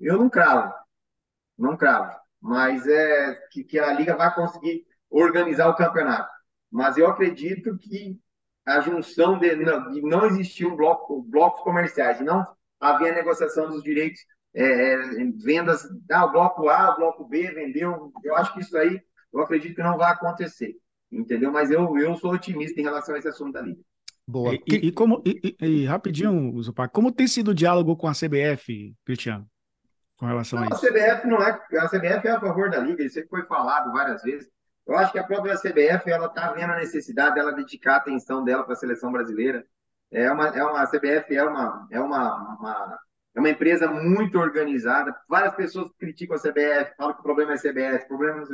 Eu 0.00 0.18
não 0.18 0.30
cravo, 0.30 0.72
não 1.58 1.76
cravo, 1.76 2.16
mas 2.40 2.86
é 2.86 3.34
que, 3.50 3.64
que 3.64 3.78
a 3.78 3.92
Liga 3.92 4.16
vai 4.16 4.32
conseguir 4.34 4.86
organizar 5.10 5.68
o 5.68 5.76
campeonato. 5.76 6.30
Mas 6.70 6.96
eu 6.96 7.06
acredito 7.06 7.76
que 7.78 8.18
a 8.66 8.80
junção 8.80 9.38
de 9.38 9.54
não, 9.56 9.90
de 9.90 10.02
não 10.02 10.26
existir 10.26 10.66
um 10.66 10.76
bloco, 10.76 11.22
blocos 11.22 11.62
comerciais, 11.62 12.20
não 12.20 12.46
haver 12.80 13.12
a 13.12 13.14
negociação 13.14 13.68
dos 13.68 13.82
direitos 13.82 14.20
é, 14.54 14.64
é, 14.64 14.98
vendas, 15.44 15.82
ah, 16.10 16.24
o 16.26 16.32
bloco 16.32 16.68
A, 16.68 16.92
o 16.92 16.96
bloco 16.96 17.24
B 17.24 17.50
vendeu. 17.52 18.12
Eu 18.22 18.36
acho 18.36 18.52
que 18.54 18.60
isso 18.60 18.76
aí, 18.76 19.00
eu 19.34 19.42
acredito 19.42 19.74
que 19.74 19.82
não 19.82 19.98
vai 19.98 20.12
acontecer, 20.12 20.74
entendeu? 21.10 21.50
Mas 21.50 21.70
eu, 21.70 21.98
eu 21.98 22.14
sou 22.16 22.32
otimista 22.32 22.80
em 22.80 22.84
relação 22.84 23.14
a 23.14 23.18
esse 23.18 23.28
assunto 23.28 23.52
da 23.52 23.62
liga. 23.62 23.80
Boa. 24.26 24.54
E, 24.54 24.62
e, 24.66 24.92
como, 24.92 25.22
e, 25.26 25.56
e, 25.60 25.84
rapidinho, 25.84 26.62
Zupac, 26.62 26.92
como 26.94 27.12
tem 27.12 27.26
sido 27.26 27.48
o 27.48 27.54
diálogo 27.54 27.96
com 27.96 28.08
a 28.08 28.12
CBF, 28.12 28.94
Cristiano, 29.04 29.46
com 30.16 30.24
relação 30.24 30.58
não, 30.58 30.66
a 30.66 30.70
isso? 30.70 30.86
A 30.86 30.88
CBF 30.88 31.26
não 31.26 31.42
é, 31.42 31.50
a 31.50 31.88
CBF 31.88 32.28
é 32.28 32.30
a 32.30 32.40
favor 32.40 32.70
da 32.70 32.78
liga, 32.78 33.04
isso 33.04 33.20
foi 33.28 33.44
falado 33.44 33.92
várias 33.92 34.22
vezes. 34.22 34.48
Eu 34.86 34.96
acho 34.96 35.12
que 35.12 35.18
a 35.18 35.24
própria 35.24 35.56
CBF 35.56 36.10
ela 36.10 36.26
está 36.26 36.52
vendo 36.52 36.70
a 36.70 36.76
necessidade 36.76 37.34
dela 37.34 37.52
dedicar 37.52 37.94
a 37.94 37.96
atenção 37.96 38.44
dela 38.44 38.64
para 38.64 38.74
a 38.74 38.76
seleção 38.76 39.10
brasileira. 39.10 39.64
É 40.10 40.30
uma, 40.30 40.48
é 40.48 40.62
uma 40.62 40.82
a 40.82 40.86
CBF 40.86 41.34
é 41.34 41.42
uma, 41.42 41.88
é 41.90 42.00
uma, 42.00 42.56
uma 42.58 42.98
é 43.34 43.40
uma 43.40 43.50
empresa 43.50 43.88
muito 43.88 44.38
organizada. 44.38 45.14
Várias 45.28 45.54
pessoas 45.54 45.90
criticam 45.98 46.36
a 46.36 46.38
CBF, 46.38 46.94
falam 46.96 47.14
que 47.14 47.20
o 47.20 47.22
problema 47.22 47.52
é 47.52 47.54
a 47.54 47.58
CBF. 47.58 48.04
O 48.04 48.08
problema, 48.08 48.44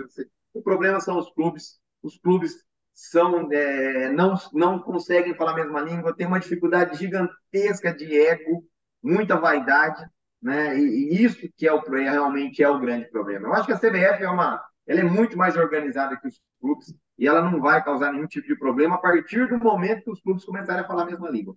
o 0.52 0.62
problema 0.62 1.00
são 1.00 1.18
os 1.18 1.32
clubes. 1.32 1.78
Os 2.02 2.18
clubes 2.18 2.64
são 2.92 3.50
é, 3.52 4.12
não, 4.12 4.34
não 4.52 4.78
conseguem 4.78 5.34
falar 5.34 5.52
a 5.52 5.56
mesma 5.56 5.80
língua, 5.80 6.14
tem 6.14 6.26
uma 6.26 6.40
dificuldade 6.40 6.98
gigantesca 6.98 7.94
de 7.94 8.20
ego, 8.20 8.64
muita 9.02 9.36
vaidade, 9.36 10.04
né? 10.42 10.78
E, 10.78 11.14
e 11.14 11.24
isso 11.24 11.48
que 11.56 11.66
é 11.66 11.72
o 11.72 11.80
realmente 11.80 12.62
é 12.62 12.68
o 12.68 12.80
grande 12.80 13.08
problema. 13.10 13.48
Eu 13.48 13.54
acho 13.54 13.66
que 13.66 13.72
a 13.72 13.78
CBF 13.78 14.22
é 14.22 14.28
uma, 14.28 14.62
ela 14.86 15.00
é 15.00 15.04
muito 15.04 15.36
mais 15.36 15.56
organizada 15.56 16.16
que 16.16 16.28
os 16.28 16.40
clubes 16.60 16.94
e 17.20 17.28
ela 17.28 17.42
não 17.42 17.60
vai 17.60 17.84
causar 17.84 18.10
nenhum 18.10 18.26
tipo 18.26 18.48
de 18.48 18.56
problema 18.56 18.94
a 18.94 18.98
partir 18.98 19.46
do 19.46 19.58
momento 19.58 20.04
que 20.04 20.10
os 20.10 20.22
clubes 20.22 20.42
começarem 20.42 20.82
a 20.82 20.86
falar 20.86 21.02
a 21.02 21.04
mesma 21.04 21.28
língua. 21.28 21.54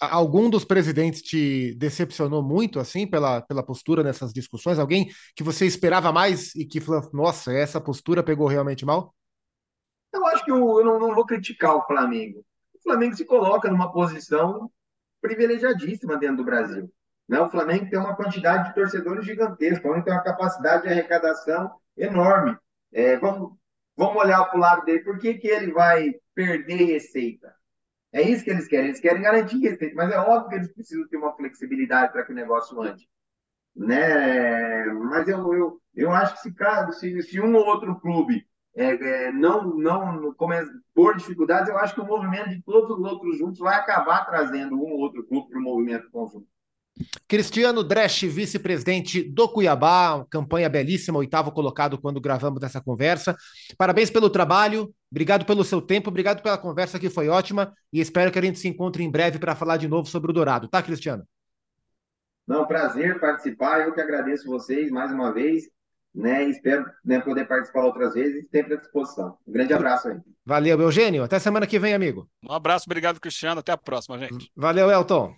Algum 0.00 0.50
dos 0.50 0.64
presidentes 0.64 1.22
te 1.22 1.72
decepcionou 1.76 2.42
muito 2.42 2.80
assim 2.80 3.06
pela, 3.06 3.40
pela 3.40 3.62
postura 3.62 4.02
nessas 4.02 4.32
discussões? 4.32 4.76
Alguém 4.76 5.08
que 5.36 5.44
você 5.44 5.66
esperava 5.66 6.10
mais 6.10 6.52
e 6.56 6.64
que 6.64 6.80
falou, 6.80 7.08
nossa, 7.12 7.52
essa 7.52 7.80
postura 7.80 8.24
pegou 8.24 8.48
realmente 8.48 8.84
mal? 8.84 9.14
Eu 10.12 10.26
acho 10.26 10.44
que 10.44 10.50
eu, 10.50 10.80
eu 10.80 10.84
não, 10.84 10.98
não, 10.98 11.14
vou 11.14 11.24
criticar 11.24 11.76
o 11.76 11.86
Flamengo. 11.86 12.44
O 12.74 12.82
Flamengo 12.82 13.14
se 13.14 13.24
coloca 13.24 13.70
numa 13.70 13.92
posição 13.92 14.68
privilegiadíssima 15.22 16.16
dentro 16.16 16.38
do 16.38 16.44
Brasil. 16.44 16.92
Né? 17.28 17.40
O 17.40 17.48
Flamengo 17.48 17.88
tem 17.88 18.00
uma 18.00 18.16
quantidade 18.16 18.68
de 18.68 18.74
torcedores 18.74 19.24
gigantesca, 19.24 19.88
onde 19.88 20.04
tem 20.04 20.12
uma 20.12 20.24
capacidade 20.24 20.82
de 20.82 20.88
arrecadação 20.88 21.70
enorme. 21.96 22.56
É, 22.92 23.16
vamos, 23.16 23.52
vamos 23.96 24.16
olhar 24.16 24.44
para 24.44 24.56
o 24.56 24.60
lado 24.60 24.84
dele. 24.84 25.00
Por 25.00 25.18
que, 25.18 25.34
que 25.34 25.48
ele 25.48 25.72
vai 25.72 26.14
perder 26.34 26.84
receita? 26.84 27.54
É 28.12 28.22
isso 28.22 28.44
que 28.44 28.50
eles 28.50 28.68
querem. 28.68 28.86
Eles 28.86 29.00
querem 29.00 29.22
garantir 29.22 29.58
receita, 29.58 29.94
mas 29.94 30.10
é 30.12 30.18
óbvio 30.18 30.50
que 30.50 30.54
eles 30.56 30.72
precisam 30.72 31.08
ter 31.08 31.16
uma 31.16 31.34
flexibilidade 31.36 32.12
para 32.12 32.24
que 32.24 32.32
o 32.32 32.34
negócio 32.34 32.80
ande. 32.80 33.08
Né? 33.74 34.84
Mas 34.86 35.28
eu, 35.28 35.52
eu, 35.54 35.80
eu 35.94 36.12
acho 36.12 36.34
que 36.34 36.40
se, 36.40 36.92
se, 36.92 37.22
se 37.22 37.40
um 37.40 37.54
ou 37.56 37.66
outro 37.66 37.98
clube 38.00 38.46
é, 38.76 39.26
é, 39.26 39.32
não, 39.32 39.76
não 39.76 40.34
por 40.94 41.16
dificuldades, 41.16 41.68
eu 41.68 41.78
acho 41.78 41.94
que 41.94 42.00
o 42.00 42.06
movimento 42.06 42.50
de 42.50 42.62
todos 42.62 42.98
os 42.98 43.04
outros 43.04 43.38
juntos 43.38 43.58
vai 43.60 43.76
acabar 43.76 44.24
trazendo 44.24 44.74
um 44.76 44.92
ou 44.92 45.00
outro 45.00 45.24
clube 45.26 45.48
para 45.48 45.58
o 45.58 45.62
movimento 45.62 46.10
conjunto. 46.10 46.46
Cristiano 47.26 47.82
Dresch, 47.82 48.24
vice-presidente 48.24 49.22
do 49.22 49.48
Cuiabá, 49.48 50.24
campanha 50.30 50.68
belíssima, 50.68 51.18
oitavo 51.18 51.50
colocado 51.50 51.98
quando 51.98 52.20
gravamos 52.20 52.62
essa 52.62 52.80
conversa. 52.80 53.36
Parabéns 53.76 54.10
pelo 54.10 54.30
trabalho, 54.30 54.94
obrigado 55.10 55.44
pelo 55.44 55.64
seu 55.64 55.82
tempo, 55.82 56.08
obrigado 56.08 56.42
pela 56.42 56.56
conversa 56.56 56.98
que 56.98 57.10
foi 57.10 57.28
ótima 57.28 57.72
e 57.92 58.00
espero 58.00 58.30
que 58.30 58.38
a 58.38 58.42
gente 58.42 58.58
se 58.58 58.68
encontre 58.68 59.02
em 59.02 59.10
breve 59.10 59.38
para 59.38 59.56
falar 59.56 59.76
de 59.76 59.88
novo 59.88 60.08
sobre 60.08 60.30
o 60.30 60.34
Dourado, 60.34 60.68
tá, 60.68 60.82
Cristiano? 60.82 61.26
Não, 62.46 62.66
prazer 62.66 63.18
participar, 63.18 63.80
eu 63.80 63.92
que 63.92 64.00
agradeço 64.00 64.46
vocês 64.46 64.90
mais 64.90 65.10
uma 65.10 65.32
vez 65.32 65.64
né? 66.14 66.44
Espero 66.44 66.84
né, 67.04 67.20
poder 67.20 67.46
participar 67.46 67.84
outras 67.84 68.14
vezes, 68.14 68.46
sempre 68.50 68.74
à 68.74 68.76
disposição. 68.76 69.36
Um 69.46 69.52
grande 69.52 69.74
abraço 69.74 70.08
aí. 70.08 70.18
Valeu, 70.46 70.80
Eugênio. 70.80 71.24
Até 71.24 71.38
semana 71.38 71.66
que 71.66 71.78
vem, 71.78 71.92
amigo. 71.92 72.28
Um 72.48 72.52
abraço, 72.52 72.84
obrigado, 72.86 73.18
Cristiano. 73.18 73.60
Até 73.60 73.72
a 73.72 73.76
próxima, 73.76 74.18
gente. 74.18 74.50
Valeu, 74.54 74.90
Elton. 74.90 75.34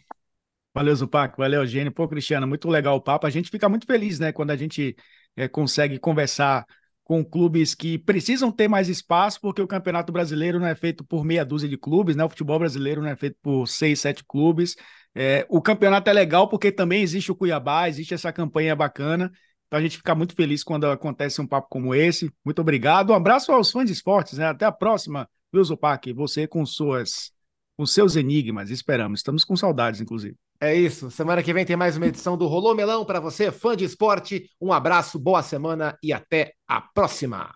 Valeu, 0.77 0.95
Zupac. 0.95 1.35
Valeu, 1.39 1.63
Eugênio. 1.63 1.91
Pô, 1.91 2.07
Cristiano, 2.07 2.47
muito 2.47 2.69
legal 2.69 2.97
o 2.97 3.01
papo. 3.01 3.27
A 3.27 3.31
gente 3.31 3.49
fica 3.49 3.67
muito 3.67 3.87
feliz, 3.87 4.19
né, 4.19 4.31
quando 4.31 4.51
a 4.51 4.57
gente 4.57 4.95
é, 5.35 5.49
consegue 5.49 5.99
conversar 5.99 6.67
com 7.03 7.25
clubes 7.25 7.75
que 7.75 7.97
precisam 7.99 8.53
ter 8.53 8.69
mais 8.69 8.87
espaço, 8.87 9.41
porque 9.41 9.63
o 9.63 9.67
Campeonato 9.67 10.13
Brasileiro 10.13 10.61
não 10.61 10.67
é 10.67 10.75
feito 10.75 11.03
por 11.03 11.25
meia 11.25 11.47
dúzia 11.47 11.67
de 11.67 11.79
clubes, 11.79 12.15
né? 12.15 12.25
O 12.25 12.29
futebol 12.29 12.59
brasileiro 12.59 13.01
não 13.01 13.09
é 13.09 13.17
feito 13.17 13.39
por 13.41 13.67
seis, 13.67 14.01
sete 14.01 14.23
clubes. 14.23 14.77
É, 15.15 15.47
o 15.49 15.63
campeonato 15.63 16.11
é 16.11 16.13
legal 16.13 16.47
porque 16.47 16.71
também 16.71 17.01
existe 17.01 17.33
o 17.33 17.37
Cuiabá, 17.37 17.89
existe 17.89 18.13
essa 18.13 18.31
campanha 18.31 18.77
bacana. 18.77 19.33
Então 19.69 19.79
a 19.79 19.83
gente 19.83 19.97
fica 19.97 20.15
muito 20.15 20.35
feliz 20.35 20.63
quando 20.63 20.85
acontece 20.89 21.41
um 21.41 21.47
papo 21.47 21.69
como 21.71 21.95
esse. 21.95 22.31
Muito 22.45 22.61
obrigado. 22.61 23.11
Um 23.13 23.15
abraço 23.15 23.51
aos 23.51 23.71
fãs 23.71 23.87
de 23.87 23.93
esportes, 23.93 24.37
né? 24.37 24.47
Até 24.47 24.67
a 24.67 24.73
próxima, 24.73 25.27
viu, 25.51 25.65
Zupac? 25.65 26.13
Você 26.13 26.47
com 26.47 26.67
suas 26.67 27.33
com 27.79 27.87
seus 27.87 28.15
enigmas, 28.17 28.71
esperamos. 28.71 29.21
Estamos 29.21 29.43
com 29.43 29.57
saudades, 29.57 30.03
inclusive. 30.03 30.37
É 30.61 30.75
isso. 30.75 31.11
Semana 31.11 31.43
que 31.43 31.53
vem 31.53 31.65
tem 31.67 31.77
mais 31.77 31.97
uma 31.97 32.07
edição 32.07 32.37
do 32.37 32.47
Rolô 32.47 32.75
Melão 32.75 33.05
para 33.05 33.21
você, 33.21 33.51
fã 33.53 33.77
de 33.77 33.85
esporte. 33.85 34.51
Um 34.61 34.73
abraço, 34.73 35.19
boa 35.19 35.43
semana 35.43 35.99
e 36.03 36.13
até 36.13 36.55
a 36.67 36.81
próxima. 36.81 37.56